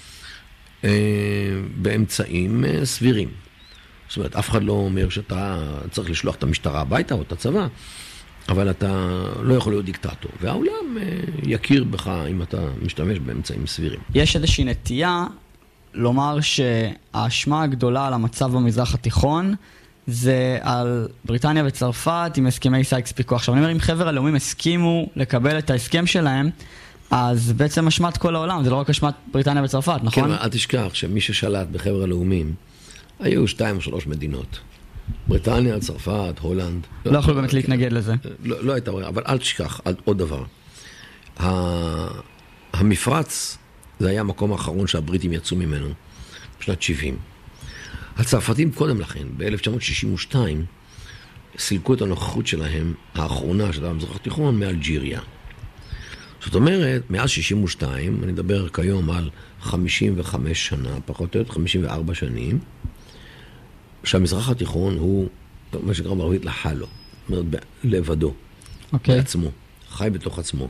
באמצעים 1.76 2.64
אה, 2.64 2.86
סבירים. 2.86 3.28
זאת 4.08 4.16
אומרת, 4.16 4.36
אף 4.36 4.50
אחד 4.50 4.62
לא 4.62 4.72
אומר 4.72 5.08
שאתה 5.08 5.58
צריך 5.90 6.10
לשלוח 6.10 6.34
את 6.34 6.42
המשטרה 6.42 6.80
הביתה 6.80 7.14
או 7.14 7.22
את 7.22 7.32
הצבא, 7.32 7.66
אבל 8.48 8.70
אתה 8.70 9.22
לא 9.42 9.54
יכול 9.54 9.72
להיות 9.72 9.84
דיקטטור. 9.84 10.30
והעולם 10.40 10.98
אה, 11.00 11.02
יכיר 11.42 11.84
בך 11.84 12.10
אם 12.30 12.42
אתה 12.42 12.58
משתמש 12.82 13.18
באמצעים 13.18 13.66
סבירים. 13.66 14.00
יש 14.14 14.36
איזושהי 14.36 14.64
נטייה 14.64 15.26
לומר 15.94 16.38
שהאשמה 16.40 17.62
הגדולה 17.62 18.06
על 18.06 18.14
המצב 18.14 18.52
במזרח 18.52 18.94
התיכון 18.94 19.54
זה 20.06 20.58
על 20.62 21.08
בריטניה 21.24 21.62
וצרפת 21.66 22.32
עם 22.36 22.46
הסכמי 22.46 22.84
סייקס 22.84 23.12
פיקו. 23.12 23.34
עכשיו 23.34 23.54
אני 23.54 23.62
אומר, 23.62 23.72
אם 23.72 23.80
חבר 23.80 24.08
הלאומים 24.08 24.34
הסכימו 24.34 25.08
לקבל 25.16 25.58
את 25.58 25.70
ההסכם 25.70 26.06
שלהם, 26.06 26.50
אז 27.10 27.52
בעצם 27.52 27.86
אשמת 27.86 28.16
כל 28.16 28.34
העולם, 28.36 28.64
זה 28.64 28.70
לא 28.70 28.76
רק 28.76 28.90
אשמת 28.90 29.14
בריטניה 29.32 29.62
וצרפת, 29.62 29.96
כן, 30.00 30.06
נכון? 30.06 30.24
אבל 30.24 30.42
אל 30.42 30.48
תשכח 30.48 30.90
שמי 30.92 31.20
ששלט 31.20 31.66
בחבר 31.68 32.02
הלאומים 32.02 32.54
היו 33.20 33.48
שתיים 33.48 33.76
או 33.76 33.80
שלוש 33.80 34.06
מדינות. 34.06 34.58
בריטניה, 35.28 35.80
צרפת, 35.80 36.34
הולנד. 36.40 36.86
לא 37.06 37.18
יכלו 37.18 37.34
באמת 37.34 37.52
להתנגד 37.52 37.92
לזה. 37.92 38.14
לא, 38.44 38.64
לא 38.64 38.72
הייתה 38.72 38.92
ברירה, 38.92 39.08
אבל 39.08 39.22
אל 39.28 39.38
תשכח, 39.38 39.80
אל- 39.86 39.94
עוד 40.04 40.18
דבר. 40.18 40.42
המפרץ, 42.72 43.58
זה 44.00 44.08
היה 44.08 44.20
המקום 44.20 44.52
האחרון 44.52 44.86
שהבריטים 44.86 45.32
יצאו 45.32 45.56
ממנו, 45.56 45.88
בשנת 46.60 46.82
70. 46.82 47.16
הצרפתים 48.16 48.72
קודם 48.72 49.00
לכן, 49.00 49.26
ב-1962, 49.36 50.34
סילקו 51.58 51.94
את 51.94 52.02
הנוכחות 52.02 52.46
שלהם, 52.46 52.94
האחרונה 53.14 53.72
של 53.72 53.86
המזרח 53.86 54.16
התיכון, 54.16 54.60
מאלג'יריה. 54.60 55.20
זאת 56.44 56.54
אומרת, 56.54 57.10
מאז 57.10 57.30
62, 57.30 58.24
אני 58.24 58.32
מדבר 58.32 58.68
כיום 58.68 59.10
על 59.10 59.30
55 59.60 60.66
שנה, 60.66 60.98
פחות 61.06 61.34
או 61.34 61.40
יותר 61.40 61.52
54 61.52 62.14
שנים, 62.14 62.58
שהמזרח 64.04 64.48
התיכון 64.48 64.98
הוא 64.98 65.28
מה 65.82 65.94
שנקרא 65.94 66.14
בערבית 66.14 66.44
לחלו, 66.44 66.86
זאת 67.28 67.38
אומרת, 67.38 67.64
לבדו, 67.84 68.34
אוקיי. 68.92 69.16
בעצמו, 69.16 69.50
חי 69.90 70.08
בתוך 70.12 70.38
עצמו. 70.38 70.68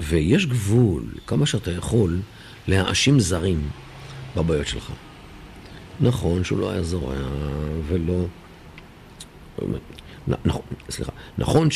ויש 0.00 0.46
גבול, 0.46 1.04
כמה 1.26 1.46
שאתה 1.46 1.70
יכול, 1.70 2.20
להאשים 2.68 3.20
זרים 3.20 3.68
בבעיות 4.36 4.66
שלך. 4.66 4.92
נכון 6.00 6.44
שהוא 6.44 6.58
לא 6.58 6.70
היה 6.70 6.82
זורע 6.82 7.14
ולא... 7.86 8.26
נכון, 10.44 10.62
סליחה, 10.90 11.12
נכון 11.38 11.68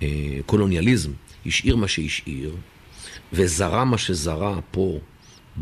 שהקולוניאליזם 0.00 1.10
השאיר 1.46 1.76
מה 1.76 1.88
שהשאיר 1.88 2.56
וזרע 3.32 3.84
מה 3.84 3.98
שזרע 3.98 4.60
פה 4.70 4.98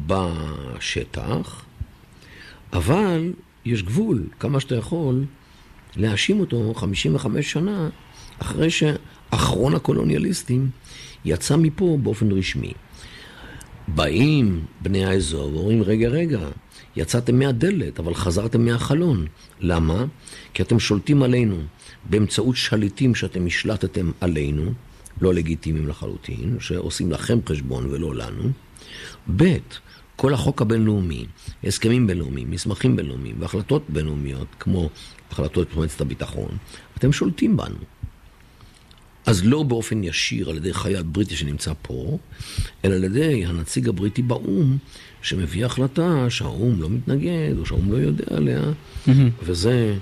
בשטח, 0.06 1.64
אבל 2.72 3.32
יש 3.64 3.82
גבול, 3.82 4.26
כמה 4.40 4.60
שאתה 4.60 4.74
יכול, 4.74 5.24
להאשים 5.96 6.40
אותו 6.40 6.74
55 6.74 7.52
שנה 7.52 7.88
אחרי 8.38 8.70
שאחרון 8.70 9.74
הקולוניאליסטים 9.74 10.70
יצא 11.24 11.56
מפה 11.56 11.98
באופן 12.02 12.32
רשמי. 12.32 12.72
באים 13.88 14.64
בני 14.80 15.04
האזור 15.04 15.56
ואומרים, 15.56 15.82
רגע, 15.82 16.08
רגע, 16.08 16.48
יצאתם 16.96 17.38
מהדלת, 17.38 17.98
אבל 17.98 18.14
חזרתם 18.14 18.64
מהחלון. 18.64 19.26
למה? 19.60 20.04
כי 20.54 20.62
אתם 20.62 20.80
שולטים 20.80 21.22
עלינו 21.22 21.56
באמצעות 22.10 22.56
שליטים 22.56 23.14
שאתם 23.14 23.46
השלטתם 23.46 24.10
עלינו, 24.20 24.72
לא 25.20 25.34
לגיטימיים 25.34 25.88
לחלוטין, 25.88 26.56
שעושים 26.60 27.12
לכם 27.12 27.38
חשבון 27.48 27.86
ולא 27.90 28.14
לנו. 28.14 28.50
ב', 29.36 29.56
כל 30.16 30.34
החוק 30.34 30.62
הבינלאומי, 30.62 31.26
הסכמים 31.64 32.06
בינלאומיים, 32.06 32.50
מסמכים 32.50 32.96
בינלאומיים 32.96 33.36
והחלטות 33.38 33.82
בינלאומיות, 33.88 34.48
כמו 34.60 34.90
החלטות 35.30 35.74
מועצת 35.74 36.00
הביטחון, 36.00 36.48
אתם 36.98 37.12
שולטים 37.12 37.56
בנו. 37.56 37.76
אז 39.26 39.44
לא 39.44 39.62
באופן 39.62 40.04
ישיר 40.04 40.50
על 40.50 40.56
ידי 40.56 40.74
חייל 40.74 41.02
בריטי 41.02 41.36
שנמצא 41.36 41.72
פה, 41.82 42.18
אלא 42.84 42.94
על 42.94 43.04
ידי 43.04 43.46
הנציג 43.46 43.88
הבריטי 43.88 44.22
באו"ם, 44.22 44.78
שמביא 45.22 45.66
החלטה 45.66 46.30
שהאו"ם 46.30 46.80
לא 46.80 46.90
מתנגד, 46.90 47.58
או 47.58 47.66
שהאו"ם 47.66 47.92
לא 47.92 47.96
יודע 47.96 48.24
עליה, 48.36 48.62
וזה, 49.42 49.96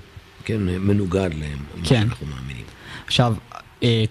כן, 0.45 0.61
מנוגד 0.61 1.29
למה 1.33 1.83
כן. 1.83 1.83
שאנחנו 1.83 2.27
מאמינים. 2.27 2.65
עכשיו, 3.05 3.35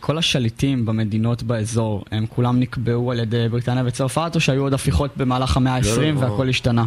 כל 0.00 0.18
השליטים 0.18 0.86
במדינות 0.86 1.42
באזור, 1.42 2.04
הם 2.10 2.26
כולם 2.26 2.60
נקבעו 2.60 3.12
על 3.12 3.18
ידי 3.20 3.48
בריטניה 3.50 3.82
וצרפת, 3.86 4.32
או 4.34 4.40
שהיו 4.40 4.62
עוד 4.62 4.74
הפיכות 4.74 5.16
במהלך 5.16 5.56
המאה 5.56 5.74
ה-20 5.74 6.00
לא, 6.00 6.12
לא. 6.12 6.20
והכל 6.20 6.48
השתנה? 6.48 6.84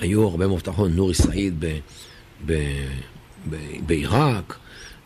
היו 0.00 0.28
הרבה 0.28 0.48
מבטחות, 0.48 0.90
נורי 0.90 1.14
סעיד 1.14 1.64
בעיראק, 3.86 4.58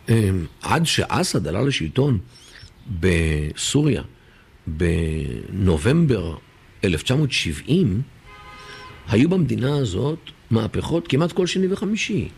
אמ, 0.08 0.46
עד 0.62 0.86
שאסד 0.86 1.46
עלה 1.46 1.62
לשלטון 1.62 2.18
בסוריה 3.00 4.02
בנובמבר 4.66 6.34
1970, 6.84 8.02
היו 9.08 9.28
במדינה 9.28 9.76
הזאת 9.76 10.18
מהפכות 10.50 11.08
כמעט 11.08 11.32
כל 11.32 11.46
שני 11.46 11.72
וחמישי. 11.72 12.28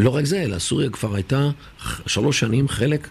לא 0.00 0.10
רק 0.10 0.24
זה, 0.24 0.42
אלא 0.42 0.58
סוריה 0.58 0.90
כבר 0.90 1.14
הייתה 1.14 1.50
שלוש 2.06 2.40
שנים 2.40 2.68
חלק 2.68 3.08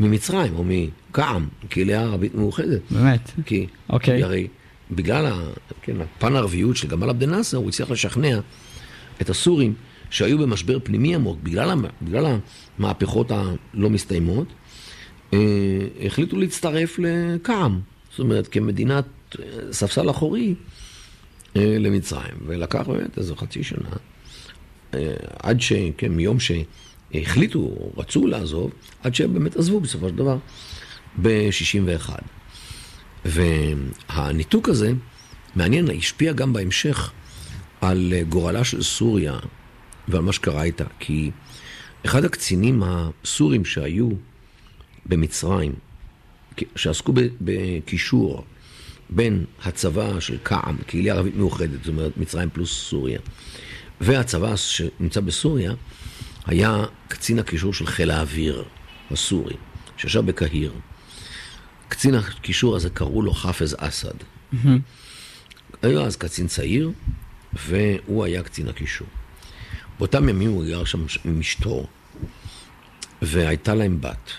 ממצרים, 0.00 0.56
או 0.56 0.64
מכעם, 0.66 1.48
קהילה 1.68 2.00
ערבית 2.02 2.34
מאוחדת. 2.34 2.80
באמת? 2.90 3.30
כי, 3.46 3.66
אוקיי. 3.90 4.16
כי 4.18 4.24
הרי 4.24 4.46
בגלל 4.90 5.26
ה, 5.26 5.40
כן, 5.82 5.96
הפן 6.00 6.34
הערביות 6.36 6.76
של 6.76 6.88
גמל 6.88 7.10
עבד 7.10 7.22
אל-נאצר, 7.22 7.56
הוא 7.56 7.68
הצליח 7.68 7.90
לשכנע 7.90 8.38
את 9.20 9.30
הסורים 9.30 9.74
שהיו 10.10 10.38
במשבר 10.38 10.78
פנימי 10.82 11.14
עמוק, 11.14 11.38
בגלל, 11.42 11.70
המ- 11.70 11.84
בגלל 12.02 12.36
המהפכות 12.78 13.30
הלא 13.30 13.90
מסתיימות, 13.90 14.46
אה, 15.32 15.38
החליטו 16.06 16.36
להצטרף 16.36 16.98
לכעם, 16.98 17.80
זאת 18.10 18.18
אומרת, 18.18 18.48
כמדינת 18.48 19.04
אה, 19.38 19.44
ספסל 19.72 20.10
אחורי 20.10 20.54
אה, 21.56 21.76
למצרים, 21.78 22.34
ולקח 22.46 22.86
באמת 22.88 23.18
איזו 23.18 23.36
חצי 23.36 23.62
שנה, 23.62 23.88
אה, 24.94 25.14
עד 25.42 25.60
ש... 25.60 25.72
כן, 25.96 26.12
מיום 26.12 26.36
שהחליטו, 27.12 27.58
או 27.58 27.92
רצו 27.96 28.26
לעזוב, 28.26 28.70
עד 29.02 29.14
שהם 29.14 29.34
באמת 29.34 29.56
עזבו 29.56 29.80
בסופו 29.80 30.08
של 30.08 30.16
דבר 30.16 30.38
ב-61. 31.22 32.10
והניתוק 33.24 34.68
הזה, 34.68 34.92
מעניין, 35.56 35.90
השפיע 35.90 36.32
גם 36.32 36.52
בהמשך 36.52 37.12
על 37.80 38.12
אה, 38.16 38.22
גורלה 38.22 38.64
של 38.64 38.82
סוריה 38.82 39.38
ועל 40.08 40.22
מה 40.22 40.32
שקרה 40.32 40.62
איתה. 40.62 40.84
כי 40.98 41.30
אחד 42.06 42.24
הקצינים 42.24 42.82
הסורים 42.86 43.64
שהיו 43.64 44.08
במצרים, 45.06 45.72
שעסקו 46.76 47.12
בקישור 47.40 48.44
בין 49.10 49.44
הצבא 49.64 50.20
של 50.20 50.38
קעם, 50.42 50.76
קהילה 50.86 51.12
ערבית 51.12 51.36
מאוחדת, 51.36 51.78
זאת 51.78 51.88
אומרת 51.88 52.16
מצרים 52.16 52.50
פלוס 52.52 52.88
סוריה, 52.90 53.20
והצבא 54.00 54.56
שנמצא 54.56 55.20
בסוריה, 55.20 55.72
היה 56.46 56.84
קצין 57.08 57.38
הקישור 57.38 57.74
של 57.74 57.86
חיל 57.86 58.10
האוויר 58.10 58.64
הסורי, 59.10 59.56
שישב 59.96 60.26
בקהיר. 60.26 60.72
קצין 61.88 62.14
הקישור 62.14 62.76
הזה 62.76 62.90
קראו 62.90 63.22
לו 63.22 63.32
חאפז 63.32 63.76
אסד. 63.78 64.14
Mm-hmm. 64.52 64.56
היה 65.82 66.00
אז 66.00 66.16
קצין 66.16 66.46
צעיר, 66.46 66.90
והוא 67.52 68.24
היה 68.24 68.42
קצין 68.42 68.68
הקישור. 68.68 69.06
באותם 69.98 70.28
ימים 70.28 70.50
הוא 70.50 70.64
גר 70.64 70.84
שם 70.84 71.06
עם 71.24 71.40
אשתו, 71.40 71.86
והייתה 73.22 73.74
להם 73.74 74.00
בת. 74.00 74.30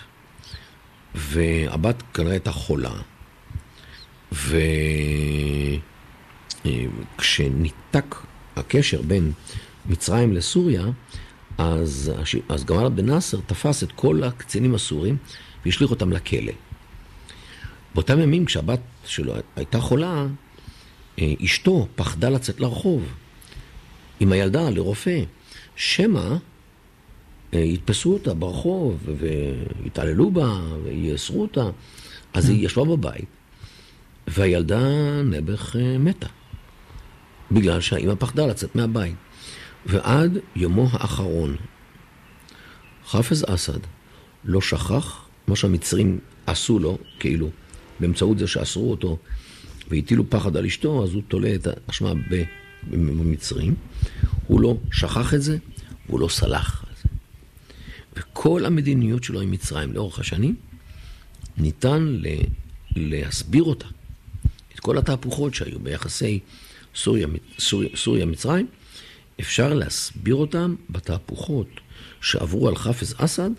והבת 1.14 2.02
כנראה 2.14 2.32
הייתה 2.32 2.52
חולה, 2.52 2.92
וכשניתק 7.16 8.14
הקשר 8.56 9.02
בין 9.02 9.32
מצרים 9.86 10.32
לסוריה, 10.32 10.84
אז, 11.60 12.12
אז 12.48 12.64
גמל 12.64 12.84
עבד 12.84 13.00
נאסר 13.00 13.38
תפס 13.46 13.82
את 13.82 13.92
כל 13.92 14.22
הקצינים 14.24 14.74
הסורים 14.74 15.16
והשליך 15.64 15.90
אותם 15.90 16.12
לכלא. 16.12 16.52
באותם 17.94 18.20
ימים 18.20 18.44
כשהבת 18.44 18.80
שלו 19.04 19.34
הייתה 19.56 19.80
חולה, 19.80 20.26
אה, 21.18 21.32
אשתו 21.44 21.88
פחדה 21.96 22.28
לצאת 22.28 22.60
לרחוב 22.60 23.02
עם 24.20 24.32
הילדה 24.32 24.70
לרופא, 24.70 25.22
שמא 25.76 26.36
אה, 27.54 27.58
יתפסו 27.58 28.12
אותה 28.12 28.34
ברחוב 28.34 29.08
ויתעללו 29.18 30.30
בה 30.30 30.60
ויאסרו 30.84 31.42
אותה. 31.42 31.70
אז 32.34 32.48
היא 32.48 32.66
ישבה 32.66 32.84
בבית, 32.84 33.28
והילדה 34.26 34.80
נעבך 35.24 35.76
אה, 35.76 35.98
מתה, 35.98 36.28
בגלל 37.50 37.80
שהאימא 37.80 38.14
פחדה 38.18 38.46
לצאת 38.46 38.76
מהבית. 38.76 39.14
ועד 39.86 40.38
יומו 40.56 40.88
האחרון, 40.92 41.56
חאפז 43.06 43.44
אסד 43.48 43.78
לא 44.44 44.60
שכח 44.60 45.28
מה 45.46 45.56
שהמצרים 45.56 46.18
עשו 46.46 46.78
לו, 46.78 46.98
כאילו, 47.20 47.50
באמצעות 48.00 48.38
זה 48.38 48.46
שאסרו 48.46 48.90
אותו 48.90 49.18
והטילו 49.90 50.30
פחד 50.30 50.56
על 50.56 50.66
אשתו, 50.66 51.04
אז 51.04 51.14
הוא 51.14 51.22
תולה 51.28 51.54
את 51.54 51.66
האשמה 51.66 52.12
במצרים. 52.90 53.74
הוא 54.46 54.60
לא 54.60 54.76
שכח 54.92 55.34
את 55.34 55.42
זה, 55.42 55.58
והוא 56.06 56.20
לא 56.20 56.28
סלח 56.28 56.84
על 56.88 56.94
זה. 57.02 57.08
וכל 58.16 58.64
המדיניות 58.64 59.24
שלו 59.24 59.40
עם 59.40 59.50
מצרים 59.50 59.92
לאורך 59.92 60.18
השנים, 60.18 60.54
ניתן 61.56 62.16
להסביר 62.96 63.62
אותה. 63.62 63.86
את 64.74 64.80
כל 64.80 64.98
התהפוכות 64.98 65.54
שהיו 65.54 65.78
ביחסי 65.78 66.38
סוריה-מצרים, 66.94 67.96
סוריה, 67.96 68.26
אפשר 69.40 69.74
להסביר 69.74 70.34
אותם 70.34 70.74
בתהפוכות 70.90 71.68
שעברו 72.20 72.68
על 72.68 72.76
חאפז 72.76 73.14
אסד 73.18 73.50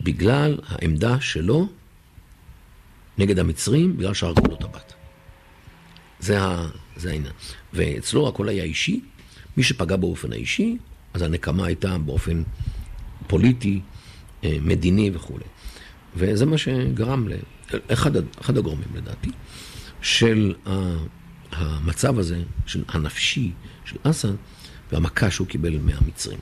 בגלל 0.00 0.58
העמדה 0.66 1.20
שלו 1.20 1.68
נגד 3.18 3.38
המצרים, 3.38 3.96
בגלל 3.96 4.14
שהרגו 4.14 4.48
לו 4.48 4.54
את 4.54 4.64
הבת. 4.64 4.92
זה, 6.20 6.38
העניין. 7.04 7.32
ואצלו 7.72 8.28
הכל 8.28 8.48
היה 8.48 8.64
אישי. 8.64 9.00
מי 9.56 9.62
שפגע 9.62 9.96
באופן 9.96 10.32
האישי, 10.32 10.76
אז 11.14 11.22
הנקמה 11.22 11.66
הייתה 11.66 11.98
באופן 11.98 12.42
פוליטי, 13.26 13.80
אה, 14.44 14.56
מדיני 14.60 15.10
וכולי. 15.14 15.44
וזה 16.16 16.46
מה 16.46 16.58
שגרם, 16.58 17.28
ל... 17.28 17.32
אחד, 17.92 18.10
אחד 18.40 18.58
הגורמים 18.58 18.88
לדעתי, 18.94 19.30
של 20.02 20.54
המצב 21.52 22.18
הזה, 22.18 22.42
של 22.66 22.84
הנפשי 22.88 23.52
של 23.84 23.96
אסד, 24.02 24.32
והמכה 24.92 25.30
שהוא 25.30 25.46
קיבל 25.46 25.78
מהמצרים. 25.78 26.38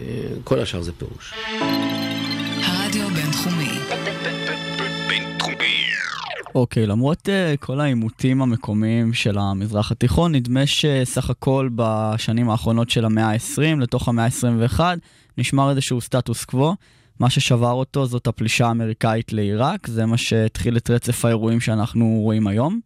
אה, 0.00 0.06
כל 0.44 0.60
השאר 0.60 0.82
זה 0.82 0.92
פירוש. 0.92 1.34
הרדיו 2.62 3.06
הבינתחומי. 3.08 3.74
אוקיי, 6.54 6.86
למרות 6.86 7.28
uh, 7.28 7.56
כל 7.60 7.80
העימותים 7.80 8.42
המקומיים 8.42 9.12
של 9.12 9.38
המזרח 9.38 9.92
התיכון, 9.92 10.34
נדמה 10.34 10.66
שסך 10.66 11.30
הכל 11.30 11.68
בשנים 11.74 12.50
האחרונות 12.50 12.90
של 12.90 13.04
המאה 13.04 13.32
ה-20 13.32 13.80
לתוך 13.80 14.08
המאה 14.08 14.24
ה-21 14.24 14.80
נשמר 15.38 15.70
איזשהו 15.70 16.00
סטטוס 16.00 16.44
קוו. 16.44 16.74
מה 17.20 17.30
ששבר 17.30 17.70
אותו 17.70 18.06
זאת 18.06 18.26
הפלישה 18.26 18.66
האמריקאית 18.66 19.32
לעיראק, 19.32 19.86
זה 19.86 20.06
מה 20.06 20.16
שהתחיל 20.16 20.76
את 20.76 20.90
רצף 20.90 21.24
האירועים 21.24 21.60
שאנחנו 21.60 22.18
רואים 22.22 22.46
היום. 22.46 22.80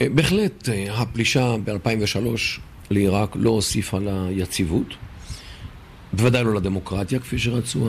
אה, 0.00 0.08
בהחלט, 0.14 0.68
אה, 0.68 1.00
הפלישה 1.00 1.56
ב-2003 1.64 2.60
לעיראק 2.90 3.36
לא 3.36 3.50
הוסיפה 3.50 3.98
ליציבות, 4.00 4.94
בוודאי 6.12 6.44
לא 6.44 6.54
לדמוקרטיה 6.54 7.18
כפי 7.18 7.38
שרצו 7.38 7.88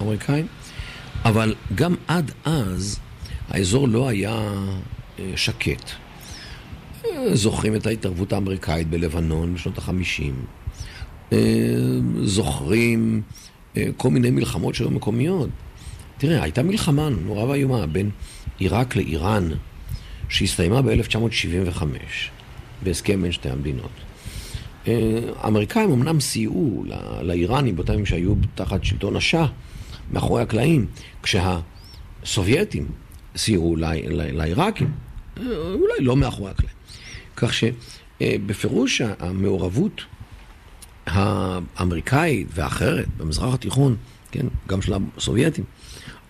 האמריקאים, 0.00 0.46
אבל 1.24 1.54
גם 1.74 1.94
עד 2.08 2.30
אז 2.44 2.98
האזור 3.48 3.88
לא 3.88 4.08
היה 4.08 4.52
אה, 5.18 5.32
שקט. 5.36 5.90
זוכרים 7.32 7.74
את 7.74 7.86
ההתערבות 7.86 8.32
האמריקאית 8.32 8.90
בלבנון 8.90 9.54
בשנות 9.54 9.78
החמישים, 9.78 10.44
זוכרים 12.22 13.22
כל 13.96 14.10
מיני 14.10 14.30
מלחמות 14.30 14.74
שהיו 14.74 14.90
מקומיות. 14.90 15.48
תראה, 16.18 16.42
הייתה 16.42 16.62
מלחמה 16.62 17.08
נורא 17.08 17.44
ואיומה 17.44 17.86
בין 17.86 18.10
עיראק 18.58 18.96
לאיראן. 18.96 19.50
שהסתיימה 20.28 20.82
ב-1975 20.82 21.82
בהסכם 22.82 23.22
בין 23.22 23.32
שתי 23.32 23.50
המדינות. 23.50 23.90
אה, 24.88 25.20
האמריקאים 25.36 25.92
אמנם 25.92 26.20
סייעו 26.20 26.84
לאיראנים 27.22 27.76
באותם 27.76 27.92
ימים 27.92 28.06
שהיו 28.06 28.34
תחת 28.54 28.84
שלטון 28.84 29.16
השאה, 29.16 29.46
מאחורי 30.12 30.42
הקלעים, 30.42 30.86
כשהסובייטים 31.22 32.86
סייעו 33.36 33.76
לעיראקים, 34.10 34.90
אה, 35.36 35.42
אולי 35.72 35.94
לא 36.00 36.16
מאחורי 36.16 36.50
הקלעים. 36.50 36.76
כך 37.36 37.52
שבפירוש 37.54 39.00
המעורבות 39.00 40.04
האמריקאית 41.06 42.48
והאחרת 42.54 43.08
במזרח 43.16 43.54
התיכון, 43.54 43.96
כן, 44.30 44.46
גם 44.68 44.82
של 44.82 44.94
הסובייטים, 45.16 45.64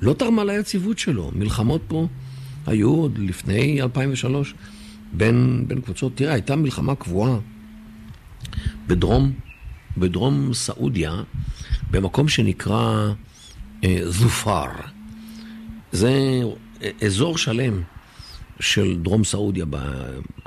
לא 0.01 0.13
תרמה 0.13 0.45
ליציבות 0.45 0.99
שלו. 0.99 1.31
מלחמות 1.35 1.83
פה 1.89 2.07
היו 2.67 2.91
עוד 2.91 3.19
לפני 3.19 3.83
2003 3.83 4.55
בין, 5.13 5.65
בין 5.67 5.81
קבוצות. 5.81 6.13
תראה, 6.15 6.33
הייתה 6.33 6.57
מלחמה 6.57 6.95
קבועה 6.95 7.39
בדרום, 8.87 9.33
בדרום 9.97 10.55
סעודיה, 10.55 11.23
במקום 11.91 12.29
שנקרא 12.29 13.13
אה, 13.85 13.99
זופר. 14.05 14.67
זה 15.93 16.43
אזור 17.03 17.39
שלם 17.39 17.83
של 18.61 18.99
דרום 19.03 19.25
סעודיה, 19.25 19.65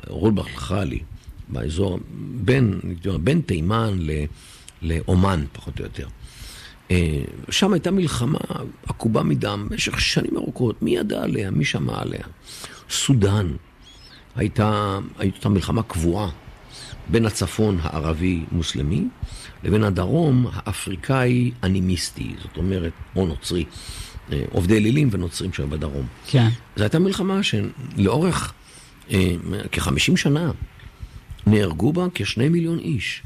ברולבך 0.07 0.47
חאלי, 0.55 0.99
באזור 1.47 1.99
בין, 2.36 2.80
בין 3.24 3.41
תימן 3.41 3.97
לאומן, 4.82 5.45
פחות 5.51 5.80
או 5.80 5.84
יותר. 5.84 6.07
אה, 6.91 7.21
שם 7.49 7.73
הייתה 7.73 7.91
מלחמה 7.91 8.39
עקובה 8.87 9.23
מדם 9.23 9.67
במשך 9.69 10.01
שנים 10.01 10.37
ארוכות, 10.37 10.81
מי 10.81 10.95
ידע 10.95 11.23
עליה, 11.23 11.51
מי 11.51 11.65
שמע 11.65 12.01
עליה. 12.01 12.23
סודאן, 12.89 13.51
הייתה, 14.35 14.99
הייתה 15.17 15.49
מלחמה 15.49 15.83
קבועה 15.83 16.29
בין 17.07 17.25
הצפון 17.25 17.79
הערבי-מוסלמי 17.81 19.03
לבין 19.63 19.83
הדרום 19.83 20.47
האפריקאי 20.53 21.51
אנימיסטי, 21.63 22.35
זאת 22.41 22.57
אומרת, 22.57 22.93
או 23.15 23.27
נוצרי, 23.27 23.65
אה, 24.31 24.43
עובדי 24.51 24.77
אלילים 24.77 25.09
ונוצרים 25.11 25.53
שהיו 25.53 25.67
בדרום. 25.67 26.05
כן. 26.27 26.49
זו 26.75 26.83
הייתה 26.83 26.99
מלחמה 26.99 27.39
שלאורך 27.43 28.53
אה, 29.11 29.35
כ-50 29.71 30.17
שנה 30.17 30.51
נהרגו 31.47 31.93
בה 31.93 32.07
כשני 32.13 32.49
מיליון 32.49 32.79
איש. 32.79 33.21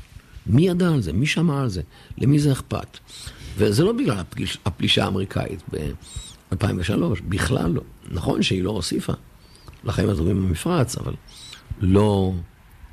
מי 0.47 0.68
ידע 0.68 0.89
על 0.89 1.01
זה? 1.01 1.14
מי 1.14 1.26
שמע 1.26 1.61
על 1.61 1.70
זה? 1.70 1.82
למי 2.18 2.39
זה 2.39 2.51
אכפת? 2.51 2.99
וזה 3.58 3.84
לא 3.84 3.91
בגלל 3.91 4.20
הפליש, 4.20 4.58
הפלישה 4.66 5.06
האמריקאית 5.06 5.64
ב-2003, 5.72 6.93
בכלל 7.30 7.72
לא. 7.72 7.82
נכון 8.12 8.43
שהיא 8.43 8.64
לא 8.64 8.70
הוסיפה 8.70 9.14
לחיים 9.84 10.10
הטובים 10.10 10.47
במפרץ, 10.47 10.97
אבל 10.97 11.14
לא, 11.82 12.34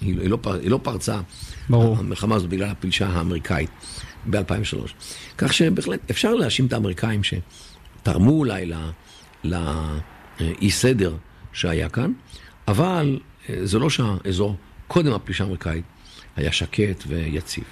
היא, 0.00 0.20
היא, 0.20 0.30
לא, 0.30 0.38
היא 0.62 0.70
לא 0.70 0.80
פרצה, 0.82 1.20
ברור. 1.68 1.98
המלחמה 1.98 2.34
הזאת 2.34 2.50
בגלל 2.50 2.68
הפלישה 2.68 3.08
האמריקאית 3.08 3.70
ב-2003. 4.30 4.76
כך 5.38 5.52
שבהחלט 5.52 6.10
אפשר 6.10 6.34
להאשים 6.34 6.66
את 6.66 6.72
האמריקאים 6.72 7.20
שתרמו 7.24 8.30
אולי 8.30 8.70
לאי 9.44 10.70
סדר 10.70 11.16
שהיה 11.52 11.88
כאן, 11.88 12.12
אבל 12.68 13.18
אה, 13.48 13.66
זה 13.66 13.78
לא 13.78 13.90
שהאזור 13.90 14.56
קודם 14.88 15.12
הפלישה 15.12 15.44
האמריקאית 15.44 15.84
היה 16.36 16.52
שקט 16.52 17.04
ויציב. 17.06 17.64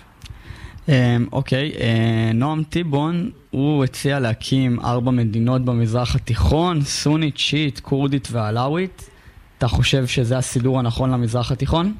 אמ, 0.88 1.26
אוקיי, 1.32 1.72
אה, 1.80 2.30
נועם 2.34 2.62
טיבון, 2.64 3.30
הוא 3.50 3.84
הציע 3.84 4.20
להקים 4.20 4.80
ארבע 4.80 5.10
מדינות 5.10 5.64
במזרח 5.64 6.14
התיכון, 6.14 6.82
סונית, 6.82 7.38
שיעית, 7.38 7.80
כורדית 7.80 8.28
ועלאווית. 8.32 9.10
אתה 9.58 9.68
חושב 9.68 10.06
שזה 10.06 10.38
הסידור 10.38 10.78
הנכון 10.78 11.10
למזרח 11.10 11.52
התיכון? 11.52 11.94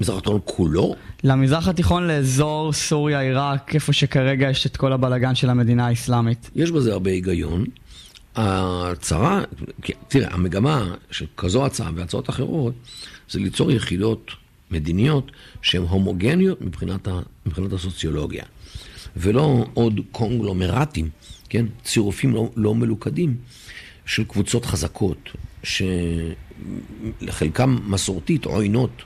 מזרח 0.00 0.18
התיכון 0.18 0.40
כולו? 0.44 0.94
למזרח 1.24 1.68
התיכון 1.68 2.06
לאזור 2.06 2.72
סוריה, 2.72 3.20
עיראק, 3.20 3.74
איפה 3.74 3.92
שכרגע 3.92 4.50
יש 4.50 4.66
את 4.66 4.76
כל 4.76 4.92
הבלגן 4.92 5.34
של 5.34 5.50
המדינה 5.50 5.86
האסלאמית. 5.86 6.50
יש 6.54 6.70
בזה 6.70 6.92
הרבה 6.92 7.10
היגיון. 7.10 7.64
ההצהרה, 8.36 9.40
תראה, 10.08 10.34
המגמה 10.34 10.94
של 11.10 11.26
כזו 11.36 11.66
הצעה 11.66 11.90
והצעות 11.94 12.30
אחרות, 12.30 12.74
זה 13.30 13.38
ליצור 13.38 13.70
יחידות 13.70 14.30
מדיניות 14.70 15.30
שהן 15.62 15.82
הומוגניות 15.82 16.60
מבחינת, 16.60 17.08
ה, 17.08 17.20
מבחינת 17.46 17.72
הסוציולוגיה, 17.72 18.44
ולא 19.16 19.66
עוד 19.74 20.00
קונגלומרטים, 20.12 21.08
כן, 21.48 21.66
צירופים 21.84 22.34
לא, 22.34 22.50
לא 22.56 22.74
מלוכדים 22.74 23.36
של 24.06 24.24
קבוצות 24.24 24.64
חזקות, 24.64 25.28
שלחלקם 27.22 27.78
מסורתית 27.86 28.44
עוינות 28.44 29.02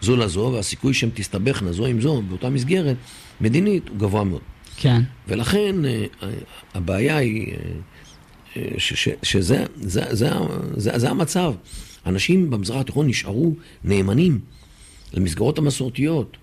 זו 0.00 0.16
לזו, 0.16 0.50
והסיכוי 0.54 0.94
שהן 0.94 1.10
תסתבכנה 1.14 1.72
זו 1.72 1.86
עם 1.86 2.00
זו 2.00 2.22
באותה 2.22 2.50
מסגרת 2.50 2.96
מדינית 3.40 3.88
הוא 3.88 3.98
גבוה 3.98 4.24
מאוד. 4.24 4.40
כן. 4.76 5.02
ולכן 5.28 5.84
אה, 5.84 6.04
הבעיה 6.74 7.16
היא 7.16 7.54
אה, 8.56 8.62
ש, 8.78 8.92
ש, 8.92 9.08
שזה 9.22 9.64
זה, 9.76 10.14
זה, 10.14 10.30
זה, 10.76 10.98
זה 10.98 11.10
המצב. 11.10 11.54
אנשים 12.06 12.50
במזרח 12.50 12.80
התיכון 12.80 13.06
נשארו 13.06 13.54
נאמנים 13.84 14.40
למסגרות 15.12 15.58
המסורתיות, 15.58 16.36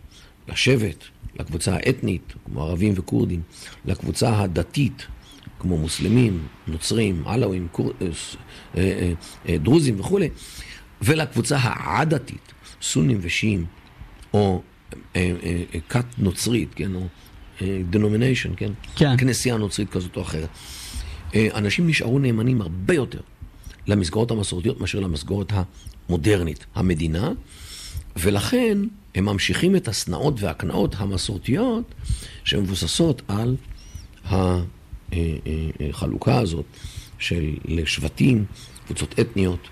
לשבט, 0.48 1.04
לקבוצה 1.40 1.76
האתנית, 1.76 2.34
כמו 2.46 2.64
ערבים 2.64 2.94
וכורדים, 2.96 3.42
לקבוצה 3.86 4.42
הדתית, 4.42 5.08
כמו 5.60 5.78
מוסלמים, 5.78 6.48
נוצרים, 6.68 7.24
עלאווים, 7.26 7.68
קור... 7.72 7.92
אה, 8.78 9.14
דרוזים 9.48 10.00
וכולי, 10.00 10.30
ולקבוצה 11.02 11.58
העדתית, 11.62 12.54
סונים 12.82 13.18
ושיעים, 13.22 13.66
או 14.34 14.62
כת 15.90 16.06
נוצרית, 16.18 16.74
כן, 16.74 16.96
או 16.96 17.08
denomination, 17.90 18.52
כן? 18.58 18.72
כן. 18.96 19.18
כנסייה 19.18 19.58
נוצרית 19.58 19.90
כזאת 19.90 20.18
או 20.18 20.22
אחרת. 20.22 20.50
אנשים 21.36 21.88
נשארו 21.88 22.20
נאמנים 22.20 22.62
הרבה 22.62 22.94
יותר 22.94 23.20
למסגרות 23.88 24.32
המסורתיות 24.32 24.82
מאשר 24.82 25.00
למסגרת 25.00 25.54
המודרנית, 26.10 26.66
המדינה, 26.76 27.32
ולכן 28.20 28.78
הם 29.16 29.26
ממשיכים 29.26 29.76
את 29.76 29.88
השנאות 29.88 30.42
והקנאות 30.42 30.96
המסורתיות 30.98 31.96
שמבוססות 32.44 33.22
על 33.28 33.56
החלוקה 35.92 36.40
הזאת 36.40 36.66
של 37.20 37.56
שבטים, 37.86 38.46
קבוצות 38.86 39.20
אתניות, 39.20 39.68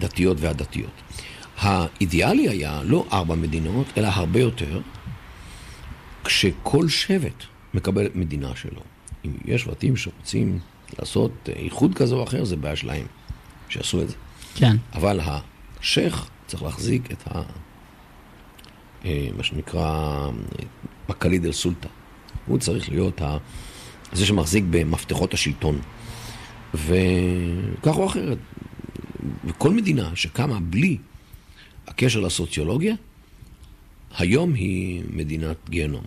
דתיות 0.00 0.36
ועדתיות. 0.40 1.02
האידיאלי 1.58 2.48
היה 2.48 2.82
לא 2.84 3.06
ארבע 3.12 3.34
מדינות, 3.34 3.86
אלא 3.96 4.06
הרבה 4.06 4.40
יותר, 4.40 4.80
כשכל 6.24 6.88
שבט 6.88 7.44
מקבל 7.74 8.06
את 8.06 8.16
מדינה 8.16 8.56
שלו. 8.56 8.80
אם 9.24 9.30
יש 9.44 9.62
שבטים 9.62 9.96
שרוצים 9.96 10.58
לעשות 10.98 11.48
איחוד 11.56 11.94
כזה 11.94 12.14
או 12.14 12.24
אחר, 12.24 12.44
זה 12.44 12.56
בעיה 12.56 12.76
שלהם, 12.76 13.06
שיעשו 13.68 14.02
את 14.02 14.08
זה. 14.08 14.14
כן. 14.54 14.76
אבל 14.94 15.20
השייח 15.80 16.30
צריך 16.46 16.62
להחזיק 16.62 17.12
את 17.12 17.28
ה... 17.28 17.42
אה, 19.04 19.28
מה 19.36 19.42
שנקרא 19.42 20.30
בקליד 21.08 21.44
אל 21.44 21.52
סולטה. 21.52 21.88
הוא 22.46 22.58
צריך 22.58 22.88
להיות 22.88 23.22
ה... 23.22 23.36
זה 24.12 24.26
שמחזיק 24.26 24.64
במפתחות 24.70 25.34
השלטון. 25.34 25.78
וכך 26.74 27.96
או 27.96 28.06
אחרת, 28.06 28.38
וכל 29.44 29.70
מדינה 29.70 30.10
שקמה 30.14 30.58
בלי 30.60 30.98
הקשר 31.88 32.20
לסוציולוגיה, 32.20 32.94
היום 34.18 34.54
היא 34.54 35.02
מדינת 35.10 35.56
גיהנום. 35.70 36.04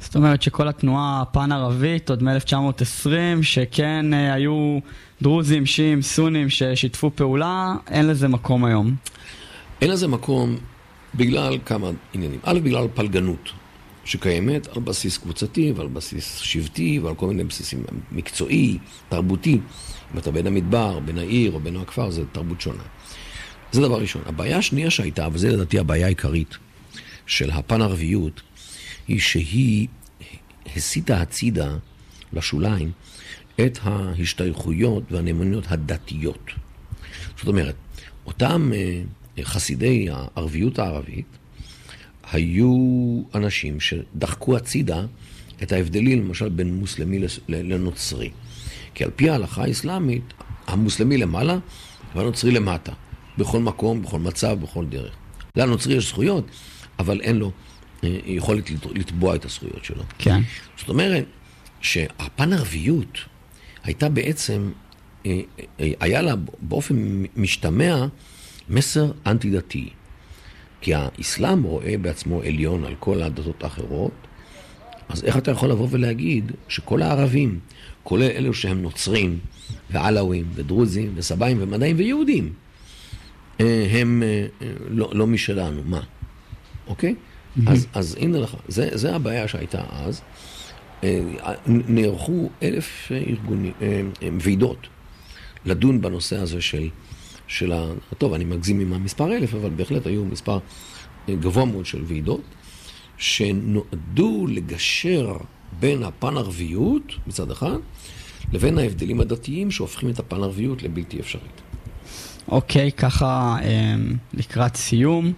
זאת 0.00 0.16
אומרת 0.16 0.42
שכל 0.42 0.68
התנועה 0.68 1.22
הפן-ערבית, 1.22 2.10
עוד 2.10 2.22
מ-1920, 2.22 3.08
שכן 3.42 4.14
אה, 4.14 4.34
היו 4.34 4.78
דרוזים, 5.22 5.66
שיעים, 5.66 6.02
סונים 6.02 6.50
ששיתפו 6.50 7.10
פעולה, 7.14 7.74
אין 7.90 8.06
לזה 8.06 8.28
מקום 8.28 8.64
היום. 8.64 8.94
אין 9.80 9.90
לזה 9.90 10.08
מקום 10.08 10.56
בגלל 11.16 11.58
כמה 11.64 11.90
עניינים. 12.14 12.40
א', 12.42 12.58
בגלל 12.62 12.86
פלגנות 12.94 13.50
שקיימת 14.04 14.66
על 14.76 14.82
בסיס 14.82 15.18
קבוצתי 15.18 15.72
ועל 15.76 15.86
בסיס 15.86 16.36
שבטי 16.36 16.98
ועל 16.98 17.14
כל 17.14 17.26
מיני 17.26 17.44
בסיסים 17.44 17.84
מקצועי, 18.12 18.78
תרבותי. 19.08 19.58
אם 20.14 20.18
אתה 20.18 20.30
בין 20.30 20.46
המדבר, 20.46 21.00
בין 21.00 21.18
העיר 21.18 21.52
או 21.52 21.60
בין 21.60 21.76
הכפר, 21.76 22.10
זה 22.10 22.22
תרבות 22.32 22.60
שונה. 22.60 22.82
זה 23.72 23.80
דבר 23.80 24.00
ראשון. 24.00 24.22
הבעיה 24.26 24.58
השנייה 24.58 24.90
שהייתה, 24.90 25.28
וזו 25.32 25.48
לדעתי 25.48 25.78
הבעיה 25.78 26.06
העיקרית 26.06 26.56
של 27.26 27.50
הפן-ערביות, 27.50 28.42
היא 29.08 29.20
שהיא 29.20 29.88
הסיטה 30.76 31.20
הצידה 31.20 31.76
לשוליים 32.32 32.90
את 33.60 33.78
ההשתייכויות 33.82 35.12
והנאמנויות 35.12 35.64
הדתיות. 35.68 36.50
זאת 37.38 37.48
אומרת, 37.48 37.74
אותם 38.26 38.70
אה, 38.74 39.02
חסידי 39.42 40.08
הערביות 40.10 40.78
הערבית 40.78 41.26
היו 42.32 42.74
אנשים 43.34 43.80
שדחקו 43.80 44.56
הצידה 44.56 45.04
את 45.62 45.72
ההבדלים, 45.72 46.24
למשל, 46.24 46.48
בין 46.48 46.74
מוסלמי 46.74 47.18
לנוצרי. 47.48 48.30
כי 48.94 49.04
על 49.04 49.10
פי 49.16 49.30
ההלכה 49.30 49.62
האסלאמית, 49.62 50.34
המוסלמי 50.66 51.16
למעלה 51.16 51.58
והנוצרי 52.14 52.50
למטה. 52.50 52.92
בכל 53.38 53.60
מקום, 53.60 54.02
בכל 54.02 54.18
מצב, 54.18 54.58
בכל 54.62 54.86
דרך. 54.86 55.12
לנוצרי 55.56 55.94
יש 55.94 56.08
זכויות, 56.08 56.46
אבל 56.98 57.20
אין 57.20 57.36
לו 57.36 57.52
אה, 58.04 58.18
יכולת 58.26 58.70
לתבוע 58.94 59.34
את 59.34 59.44
הזכויות 59.44 59.84
שלו. 59.84 60.02
כן. 60.18 60.40
זאת 60.78 60.88
אומרת 60.88 61.24
שהפן 61.80 62.52
ערביות 62.52 63.18
הייתה 63.84 64.08
בעצם, 64.08 64.70
אה, 65.26 65.40
אה, 65.80 65.90
היה 66.00 66.22
לה 66.22 66.34
באופן 66.60 67.22
משתמע 67.36 68.06
מסר 68.68 69.12
אנטי-דתי. 69.26 69.88
כי 70.80 70.94
האסלאם 70.94 71.62
רואה 71.62 71.98
בעצמו 71.98 72.42
עליון 72.42 72.84
על 72.84 72.94
כל 73.00 73.22
הדתות 73.22 73.64
האחרות, 73.64 74.12
אז 75.08 75.24
איך 75.24 75.36
אתה 75.36 75.50
יכול 75.50 75.70
לבוא 75.70 75.88
ולהגיד 75.90 76.52
שכל 76.68 77.02
הערבים, 77.02 77.58
כולל 78.02 78.30
אלו 78.30 78.54
שהם 78.54 78.82
נוצרים, 78.82 79.38
ועלאווים, 79.90 80.46
ודרוזים, 80.54 81.12
וסבאים, 81.14 81.56
ומדעים, 81.60 81.96
ויהודים, 81.98 82.52
הם 83.90 84.22
לא, 84.88 85.10
לא 85.14 85.26
משלנו, 85.26 85.82
מה? 85.84 86.00
אוקיי? 86.86 87.14
Mm-hmm. 87.14 87.70
אז, 87.70 87.86
אז 87.94 88.16
הנה 88.20 88.38
לך, 88.38 88.56
זה, 88.68 88.88
זה 88.92 89.14
הבעיה 89.14 89.48
שהייתה 89.48 89.82
אז. 89.90 90.22
אה, 91.04 91.20
נערכו 91.66 92.50
אלף 92.62 93.12
ארגונים, 93.12 93.72
אה, 93.82 94.00
אה, 94.22 94.28
ועידות 94.40 94.86
לדון 95.64 96.00
בנושא 96.00 96.36
הזה 96.36 96.60
של, 96.60 96.88
של 97.46 97.72
ה... 97.72 97.84
טוב, 98.18 98.32
אני 98.32 98.44
מגזים 98.44 98.80
עם 98.80 98.92
המספר 98.92 99.32
אלף, 99.32 99.54
אבל 99.54 99.70
בהחלט 99.70 100.06
היו 100.06 100.24
מספר 100.24 100.58
גבוה 101.30 101.64
מאוד 101.64 101.86
של 101.86 102.02
ועידות, 102.06 102.40
שנועדו 103.18 104.46
לגשר 104.48 105.32
בין 105.80 106.02
הפן-ערביות 106.02 107.12
מצד 107.26 107.50
אחד, 107.50 107.76
לבין 108.52 108.78
ההבדלים 108.78 109.20
הדתיים 109.20 109.70
שהופכים 109.70 110.10
את 110.10 110.18
הפן-ערביות 110.18 110.82
לבלתי 110.82 111.20
אפשרית. 111.20 111.60
אוקיי, 112.48 112.92
ככה 112.92 113.56
לקראת 114.34 114.76
סיום. 114.76 115.32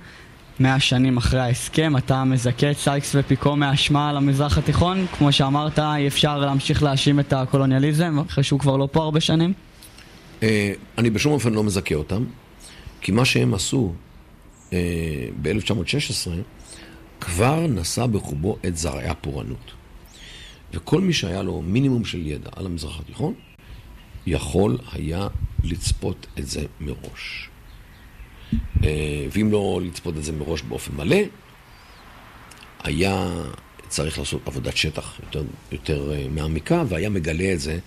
מאה 0.61 0.81
שנים 0.81 1.17
אחרי 1.17 1.41
ההסכם, 1.41 1.97
אתה 1.97 2.25
מזכה 2.25 2.71
את 2.71 2.77
סייקס 2.77 3.15
ופיקו 3.19 3.57
מהאשמה 3.57 4.11
על 4.11 4.17
המזרח 4.17 4.59
התיכון? 4.59 5.07
כמו 5.19 5.33
שאמרת, 5.33 5.79
אי 5.79 6.09
אפשר 6.09 6.39
להמשיך 6.39 6.83
להאשים 6.83 7.21
את 7.21 7.33
הקולוניאליזם, 7.33 8.19
אחרי 8.27 8.45
שהוא 8.45 8.61
כבר 8.61 8.77
לא 8.77 8.89
פה 8.93 9.03
הרבה 9.03 9.21
שנים? 9.21 9.53
אה, 10.43 10.73
אני 10.99 11.11
בשום 11.11 11.33
אופן 11.33 11.53
לא 11.53 11.65
מזכה 11.65 11.95
אותם, 11.95 12.25
כי 13.01 13.13
מה 13.13 13.25
שהם 13.25 13.55
עשו 13.55 13.93
אה, 14.73 14.79
ב-1916 15.43 16.31
כבר 17.21 17.67
נשא 17.67 18.07
בחובו 18.07 18.57
את 18.67 18.77
זרעי 18.77 19.09
הפורענות. 19.09 19.73
וכל 20.73 21.01
מי 21.01 21.13
שהיה 21.13 21.43
לו 21.43 21.63
מינימום 21.63 22.05
של 22.05 22.27
ידע 22.27 22.51
על 22.57 22.67
המזרח 22.67 23.01
התיכון, 23.01 23.35
יכול 24.27 24.79
היה 24.93 25.29
לצפות 25.65 26.27
את 26.39 26.47
זה 26.47 26.65
מראש. 26.81 27.49
אה, 28.85 29.27
ואם 29.33 29.53
לא 29.53 29.81
לצפות 29.85 30.17
את 30.17 30.25
זה 30.25 30.33
מראש 30.33 30.63
באופן 30.63 30.97
מלא, 30.97 31.17
היה 32.85 33.31
צריך 33.89 34.19
לעשות 34.19 34.43
עבודת 34.47 34.77
שטח 34.77 35.21
יותר, 35.23 35.45
יותר 35.73 36.13
מעמיקה, 36.31 36.85
והיה 36.89 37.09
מגלה 37.11 37.53
את 37.53 37.61
זה 37.61 37.79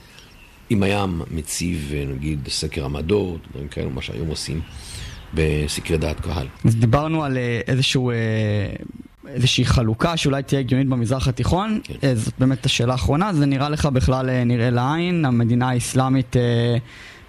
אם 0.72 0.84
היה 0.84 1.06
מציב, 1.32 1.92
נגיד, 2.16 2.48
סקר 2.50 2.86
עמדות, 2.86 3.40
דברים 3.52 3.68
כאלה, 3.68 3.90
מה 3.90 4.02
שהיום 4.02 4.28
עושים 4.28 4.62
בסקרי 5.34 5.98
דעת 5.98 6.20
קהל. 6.20 6.48
אז 6.66 6.76
דיברנו 6.76 7.24
על 7.24 7.38
אה, 7.38 7.62
איזשהו... 7.68 8.12
אה, 8.12 8.16
איזושהי 9.28 9.66
חלוקה 9.66 10.18
שאולי 10.18 10.44
תהיה 10.44 10.60
הגיונית 10.60 10.88
במזרח 10.88 11.28
התיכון, 11.28 11.82
כן. 11.84 11.94
אה, 12.04 12.16
זאת 12.16 12.34
באמת 12.40 12.66
השאלה 12.66 12.92
האחרונה, 12.94 13.34
זה 13.34 13.46
נראה 13.46 13.70
לך 13.70 13.86
בכלל 13.86 14.44
נראה 14.44 14.70
לעין, 14.70 15.26
המדינה 15.26 15.70
האסלאמית 15.70 16.36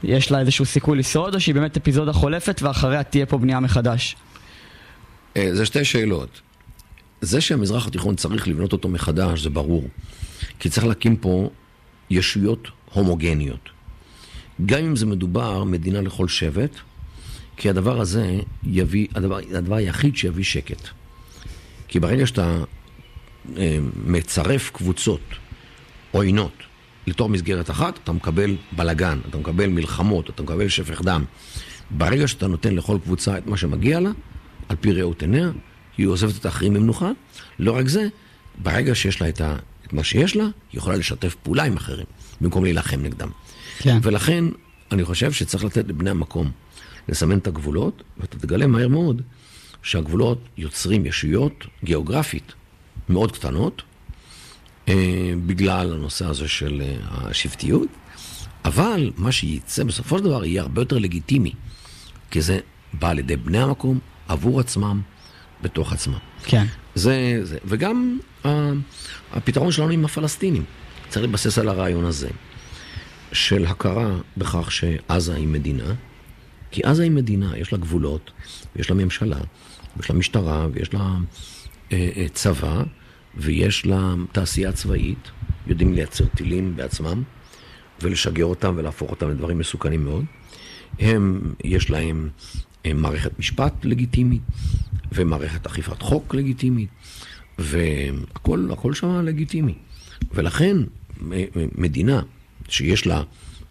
יש 0.03 0.31
לה 0.31 0.41
איזשהו 0.41 0.65
סיכוי 0.65 0.99
לשרוד, 0.99 1.35
או 1.35 1.41
שהיא 1.41 1.55
באמת 1.55 1.77
אפיזודה 1.77 2.13
חולפת 2.13 2.61
ואחריה 2.63 3.03
תהיה 3.03 3.27
פה 3.27 3.39
בנייה 3.39 3.61
מחדש? 3.61 4.17
זה 5.35 5.67
שתי 5.67 5.85
שאלות. 5.85 6.41
זה 7.21 7.41
שהמזרח 7.41 7.87
התיכון 7.87 8.17
צריך 8.17 8.49
לבנות 8.49 8.73
אותו 8.73 8.89
מחדש, 8.89 9.43
זה 9.43 9.51
ברור. 9.51 9.85
כי 10.59 10.69
צריך 10.69 10.87
להקים 10.87 11.17
פה 11.17 11.51
ישויות 12.11 12.69
הומוגניות. 12.93 13.71
גם 14.67 14.79
אם 14.79 14.97
זה 14.97 15.07
מדובר 15.07 15.65
מדינה 15.65 16.01
לכל 16.01 16.29
שבט, 16.29 16.77
כי 17.57 17.71
הדבר 17.71 18.01
הזה 18.01 18.41
יביא, 18.65 19.07
הדבר, 19.15 19.39
הדבר 19.55 19.75
היחיד 19.75 20.17
שיביא 20.17 20.45
שקט. 20.45 20.89
כי 21.89 22.01
ברגע 22.01 22.27
שאתה 22.27 22.65
אה, 23.57 23.79
מצרף 24.07 24.71
קבוצות 24.71 25.21
עוינות 26.11 26.53
לתוך 27.07 27.31
מסגרת 27.31 27.71
אחת, 27.71 27.99
אתה 28.05 28.13
מקבל 28.13 28.57
בלגן, 28.73 29.19
אתה 29.31 29.39
מקבל 29.39 29.67
מלחמות, 29.67 30.31
אתה 30.31 30.43
מקבל 30.43 30.69
שפך 30.69 31.03
דם. 31.03 31.25
ברגע 31.91 32.29
שאתה 32.29 32.47
נותן 32.47 32.75
לכל 32.75 32.99
קבוצה 33.03 33.39
את 33.39 33.47
מה 33.47 33.57
שמגיע 33.57 34.01
לה, 34.01 34.11
על 34.69 34.77
פי 34.81 34.93
ראות 34.93 35.23
עיניה, 35.23 35.51
היא 35.99 36.07
עוזבת 36.07 36.37
את 36.37 36.45
האחרים 36.45 36.75
במנוחה. 36.75 37.11
לא 37.59 37.77
רק 37.77 37.89
זה, 37.89 38.09
ברגע 38.59 38.95
שיש 38.95 39.21
לה 39.21 39.29
את, 39.29 39.41
את 39.93 39.97
מה 39.97 40.05
שיש 40.05 40.37
לה, 40.37 40.45
היא 40.45 40.51
יכולה 40.79 40.97
לשתף 40.97 41.35
פעולה 41.43 41.65
עם 41.65 41.77
אחרים, 41.77 42.07
במקום 42.41 42.65
להילחם 42.65 43.03
נגדם. 43.03 43.29
כן. 43.79 43.99
ולכן, 44.03 44.45
אני 44.93 45.05
חושב 45.05 45.33
שצריך 45.33 45.65
לתת 45.65 45.89
לבני 45.89 46.11
המקום 46.11 46.51
לסמן 47.09 47.39
את 47.39 47.47
הגבולות, 47.47 48.03
ואתה 48.19 48.39
תגלה 48.39 48.67
מהר 48.67 48.89
מאוד 48.89 49.23
שהגבולות 49.83 50.39
יוצרים 50.57 51.07
ישויות 51.07 51.67
גיאוגרפית 51.85 52.53
מאוד 53.09 53.33
קטנות, 53.33 53.83
אה, 54.89 55.33
בגלל 55.47 55.93
הנושא 55.93 56.27
הזה 56.27 56.49
של 56.49 56.83
אה, 56.85 56.97
השבטיות, 57.11 57.89
אבל 58.65 59.11
מה 59.17 59.33
שייצא 59.33 59.85
בסופו 59.85 60.19
של 60.19 60.25
דבר 60.25 60.45
יהיה 60.45 60.63
הרבה 60.63 60.81
יותר 60.81 60.99
לגיטימי, 60.99 61.53
כי 62.31 62.41
זה 62.41 62.59
בא 62.93 63.11
על 63.11 63.19
ידי 63.19 63.37
בני 63.37 63.59
המקום, 63.59 63.99
עבור 64.29 64.61
עצמם, 64.61 65.01
בתוך 65.63 65.93
עצמם. 65.93 66.19
כן. 66.45 66.65
זה, 66.95 67.41
זה. 67.43 67.59
וגם 67.65 68.19
הפתרון 69.33 69.73
שלנו 69.73 69.91
עם 69.91 70.05
הפלסטינים 70.05 70.65
צריך 71.09 71.23
להתבסס 71.23 71.59
על 71.59 71.69
הרעיון 71.69 72.05
הזה, 72.05 72.29
של 73.33 73.67
הכרה 73.67 74.11
בכך 74.37 74.73
שעזה 74.73 75.35
היא 75.35 75.49
מדינה, 75.49 75.95
כי 76.71 76.83
עזה 76.85 77.03
היא 77.03 77.11
מדינה, 77.11 77.59
יש 77.59 77.73
לה 77.73 77.79
גבולות, 77.79 78.31
ויש 78.77 78.91
לה 78.91 78.97
ממשלה, 78.97 79.39
ויש 79.97 80.11
לה 80.11 80.17
משטרה, 80.17 80.67
ויש 80.73 80.95
לה 80.95 81.17
אה, 81.93 82.11
אה, 82.17 82.27
צבא, 82.33 82.83
ויש 83.37 83.87
לה 83.87 84.15
תעשייה 84.33 84.73
צבאית, 84.73 85.31
יודעים 85.67 85.95
לייצר 85.95 86.25
טילים 86.27 86.77
בעצמם, 86.77 87.23
ולשגר 88.03 88.45
אותם 88.45 88.75
ולהפוך 88.77 89.11
אותם 89.11 89.31
לדברים 89.31 89.59
מסוכנים 89.59 90.05
מאוד. 90.05 90.25
הם, 90.99 91.55
יש 91.65 91.91
להם 91.91 92.29
אה, 92.87 92.95
מערכת 92.95 93.39
משפט 93.39 93.85
לגיטימית, 93.85 94.43
ומערכת 95.13 95.67
אכיפת 95.67 96.03
חוק 96.03 96.35
לגיטימית, 96.35 96.89
והכל 97.59 98.95
שם 98.95 99.25
לגיטימי. 99.25 99.75
ולכן 100.35 100.77
מדינה 101.79 102.23
שיש 102.69 103.07
לה 103.07 103.23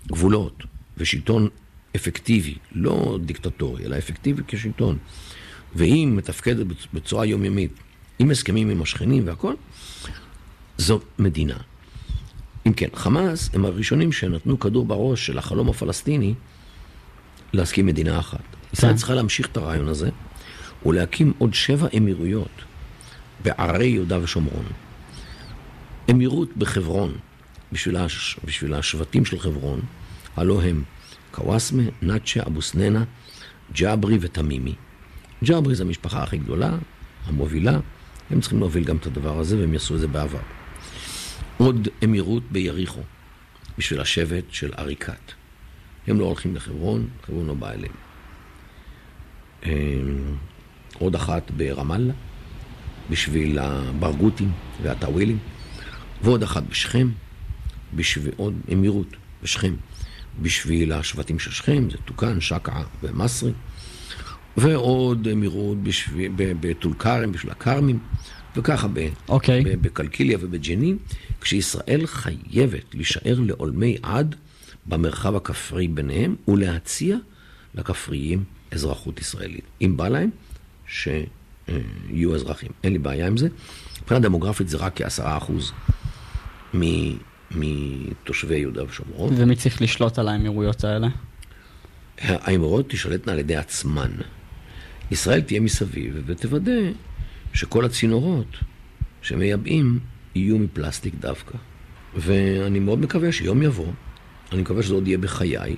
גבולות 0.08 0.64
ושלטון 0.98 1.48
אפקטיבי, 1.96 2.56
לא 2.72 3.18
דיקטטורי, 3.26 3.86
אלא 3.86 3.98
אפקטיבי 3.98 4.42
כשלטון, 4.48 4.98
והיא 5.76 6.08
מתפקדת 6.08 6.68
בצורה 6.94 7.26
יומיומית, 7.26 7.72
עם 8.20 8.32
הסכמים 8.32 8.70
עם 8.70 8.82
השכנים 8.82 9.28
והכל, 9.28 9.54
זו 10.78 11.00
מדינה. 11.20 11.58
אם 12.68 12.74
כן, 12.74 12.88
חמאס 12.94 13.50
הם 13.54 13.66
הראשונים 13.66 14.12
שנתנו 14.12 14.60
כדור 14.60 14.86
בראש 14.86 15.26
של 15.26 15.38
החלום 15.38 15.70
הפלסטיני 15.70 16.34
להסכים 17.54 17.86
מדינה 17.86 18.20
אחת. 18.20 18.44
ישראל 18.74 18.92
כן. 18.92 18.98
צריכה 18.98 19.14
להמשיך 19.14 19.48
את 19.48 19.58
הרעיון 19.58 19.88
הזה 19.88 20.10
ולהקים 20.86 21.34
עוד 21.38 21.54
שבע 21.54 21.88
אמירויות 21.98 22.62
בערי 23.44 23.88
יהודה 23.88 24.24
ושומרון. 24.24 24.66
אמירות 26.12 26.58
בחברון, 26.58 27.18
בשביל, 27.72 27.98
הש... 27.98 28.38
בשביל 28.46 28.74
השבטים 28.74 29.26
של 29.26 29.40
חברון, 29.40 29.82
הלא 30.36 30.62
הם 30.62 30.84
קוואסמה, 31.32 31.84
נאצ'ה, 32.02 32.42
אבו 32.48 32.62
סננה, 32.62 33.04
ג'אברי 33.74 34.18
ותמימי. 34.22 34.76
ג'אברי 35.44 35.76
זה 35.76 35.84
המשפחה 35.84 36.24
הכי 36.24 36.38
גדולה, 36.38 36.78
המובילה, 37.26 37.80
הם 38.30 38.42
צריכים 38.42 38.60
להוביל 38.60 38.84
גם 38.84 38.98
את 38.98 39.06
הדבר 39.06 39.40
הזה, 39.40 39.60
והם 39.60 39.74
יעשו 39.74 39.96
את 39.96 40.00
זה 40.00 40.08
בעבר. 40.08 40.40
עוד 41.58 41.88
אמירות 42.04 42.44
ביריחו, 42.52 43.02
בשביל 43.78 44.02
השבט 44.02 44.44
של 44.50 44.74
עריקאת. 44.78 45.32
הם 46.08 46.20
לא 46.20 46.26
הולכים 46.26 46.56
לחברון, 46.56 47.08
חברון 47.26 47.48
לא 47.48 47.54
בא 47.54 47.72
אליהם. 47.72 47.94
אה, 49.66 49.72
עוד 51.00 51.16
אחת 51.16 51.52
ברמאללה, 51.52 52.14
בשביל 53.10 53.60
הברגותים 53.60 54.52
והטאווילים, 54.84 55.38
ועוד 56.22 56.44
אחת 56.44 56.64
בשכם, 56.70 57.10
בשביל 57.96 58.34
עוד 58.38 58.54
אמירות 58.74 59.08
בשכם, 59.44 59.74
בשביל 60.42 60.92
השבטים 60.92 61.40
של 61.40 61.52
שכם, 61.52 61.90
זה 61.90 61.98
טוקאן, 62.06 62.42
שקעה 62.42 62.84
ומסרי, 63.04 63.52
ועוד 64.58 65.28
אמירות 65.28 65.78
בטול 66.40 66.94
כרם, 66.94 67.32
בשביל 67.32 67.52
הכרמים, 67.52 68.00
וככה 68.56 68.88
ב, 68.88 68.98
okay. 68.98 69.30
אוקיי. 69.30 69.64
בקלקיליה 69.64 70.38
ובג'נין, 70.42 70.98
כשישראל 71.42 72.02
חייבת 72.06 72.96
להישאר 72.96 73.40
לעולמי 73.40 73.98
עד 74.04 74.36
במרחב 74.86 75.36
הכפרי 75.36 75.88
ביניהם 75.88 76.36
ולהציע 76.48 77.18
לכפריים 77.76 78.44
אזרחות 78.72 79.20
ישראלית. 79.20 79.66
אם 79.82 79.98
בא 79.98 80.08
להם, 80.08 80.30
שיהיו 82.08 82.36
אזרחים. 82.36 82.70
אין 82.84 82.94
לי 82.94 83.00
בעיה 83.00 83.28
עם 83.28 83.38
זה. 83.38 83.48
מבחינה 84.02 84.20
דמוגרפית 84.20 84.70
זה 84.70 84.78
רק 84.78 84.92
כעשרה 84.96 85.38
אחוז 85.38 85.72
מתושבי 87.52 88.58
יהודה 88.58 88.84
ושומרון. 88.84 89.34
ומי 89.38 89.56
צריך 89.56 89.82
לשלוט 89.82 90.20
על 90.20 90.28
האמירויות 90.28 90.84
האלה? 90.84 91.08
האמירויות 92.20 92.90
תשלטנה 92.90 93.34
על 93.34 93.40
ידי 93.40 93.56
עצמן. 93.56 94.12
ישראל 95.12 95.42
תהיה 95.42 95.60
מסביב 95.60 96.24
ותוודא 96.26 96.82
שכל 97.54 97.86
הצינורות 97.86 98.58
שמייבאים 99.22 100.00
יהיו 100.36 100.58
מפלסטיק 100.58 101.14
דווקא. 101.20 101.58
ואני 102.16 102.80
מאוד 102.80 103.00
מקווה 103.00 103.32
שיום 103.32 103.62
יבוא, 103.62 103.92
אני 104.52 104.62
מקווה 104.62 104.84
שזה 104.84 104.94
עוד 104.94 105.08
יהיה 105.08 105.18
בחיי, 105.18 105.76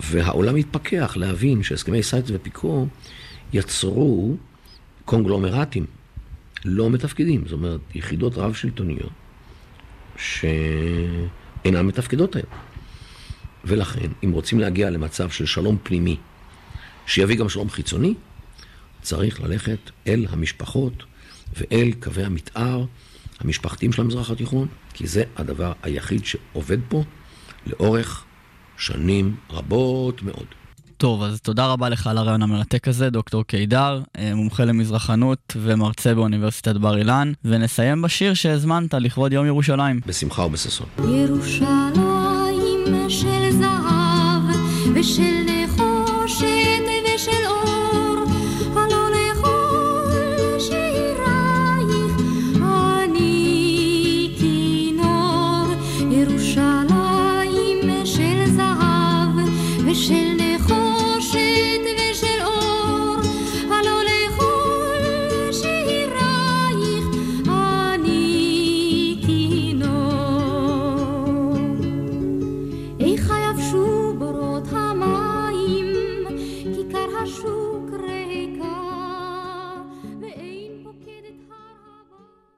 והעולם 0.00 0.56
יתפכח 0.56 1.16
להבין 1.16 1.62
שהסכמי 1.62 2.02
סייקס 2.02 2.30
ופיקו 2.32 2.86
יצרו 3.52 4.36
קונגלומרטים 5.08 5.86
לא 6.64 6.90
מתפקדים, 6.90 7.42
זאת 7.44 7.52
אומרת, 7.52 7.80
יחידות 7.94 8.36
רב-שלטוניות 8.36 9.12
שאינן 10.16 11.86
מתפקדות 11.86 12.36
היום. 12.36 12.48
ולכן, 13.64 14.08
אם 14.24 14.32
רוצים 14.32 14.60
להגיע 14.60 14.90
למצב 14.90 15.30
של 15.30 15.46
שלום 15.46 15.78
פנימי, 15.82 16.16
שיביא 17.06 17.36
גם 17.36 17.48
שלום 17.48 17.70
חיצוני, 17.70 18.14
צריך 19.02 19.40
ללכת 19.40 19.78
אל 20.06 20.26
המשפחות 20.30 21.04
ואל 21.56 21.92
קווי 22.00 22.24
המתאר 22.24 22.84
המשפחתיים 23.40 23.92
של 23.92 24.02
המזרח 24.02 24.30
התיכון, 24.30 24.68
כי 24.94 25.06
זה 25.06 25.24
הדבר 25.36 25.72
היחיד 25.82 26.24
שעובד 26.24 26.78
פה 26.88 27.04
לאורך 27.66 28.24
שנים 28.76 29.36
רבות 29.50 30.22
מאוד. 30.22 30.46
טוב, 30.98 31.22
אז 31.22 31.40
תודה 31.40 31.66
רבה 31.66 31.88
לך 31.88 32.06
על 32.06 32.18
הרעיון 32.18 32.42
המרתק 32.42 32.88
הזה, 32.88 33.10
דוקטור 33.10 33.44
קידר, 33.44 34.02
אה, 34.18 34.34
מומחה 34.34 34.64
למזרחנות 34.64 35.56
ומרצה 35.56 36.14
באוניברסיטת 36.14 36.76
בר 36.76 36.98
אילן, 36.98 37.32
ונסיים 37.44 38.02
בשיר 38.02 38.34
שהזמנת 38.34 38.94
לכבוד 38.94 39.32
יום 39.32 39.46
ירושלים. 39.46 40.00
בשמחה 40.06 40.42
ובששון. 40.42 40.86
ירושלים 40.98 43.08
של 43.08 43.50
זהב 43.50 44.42
ושל 44.94 45.57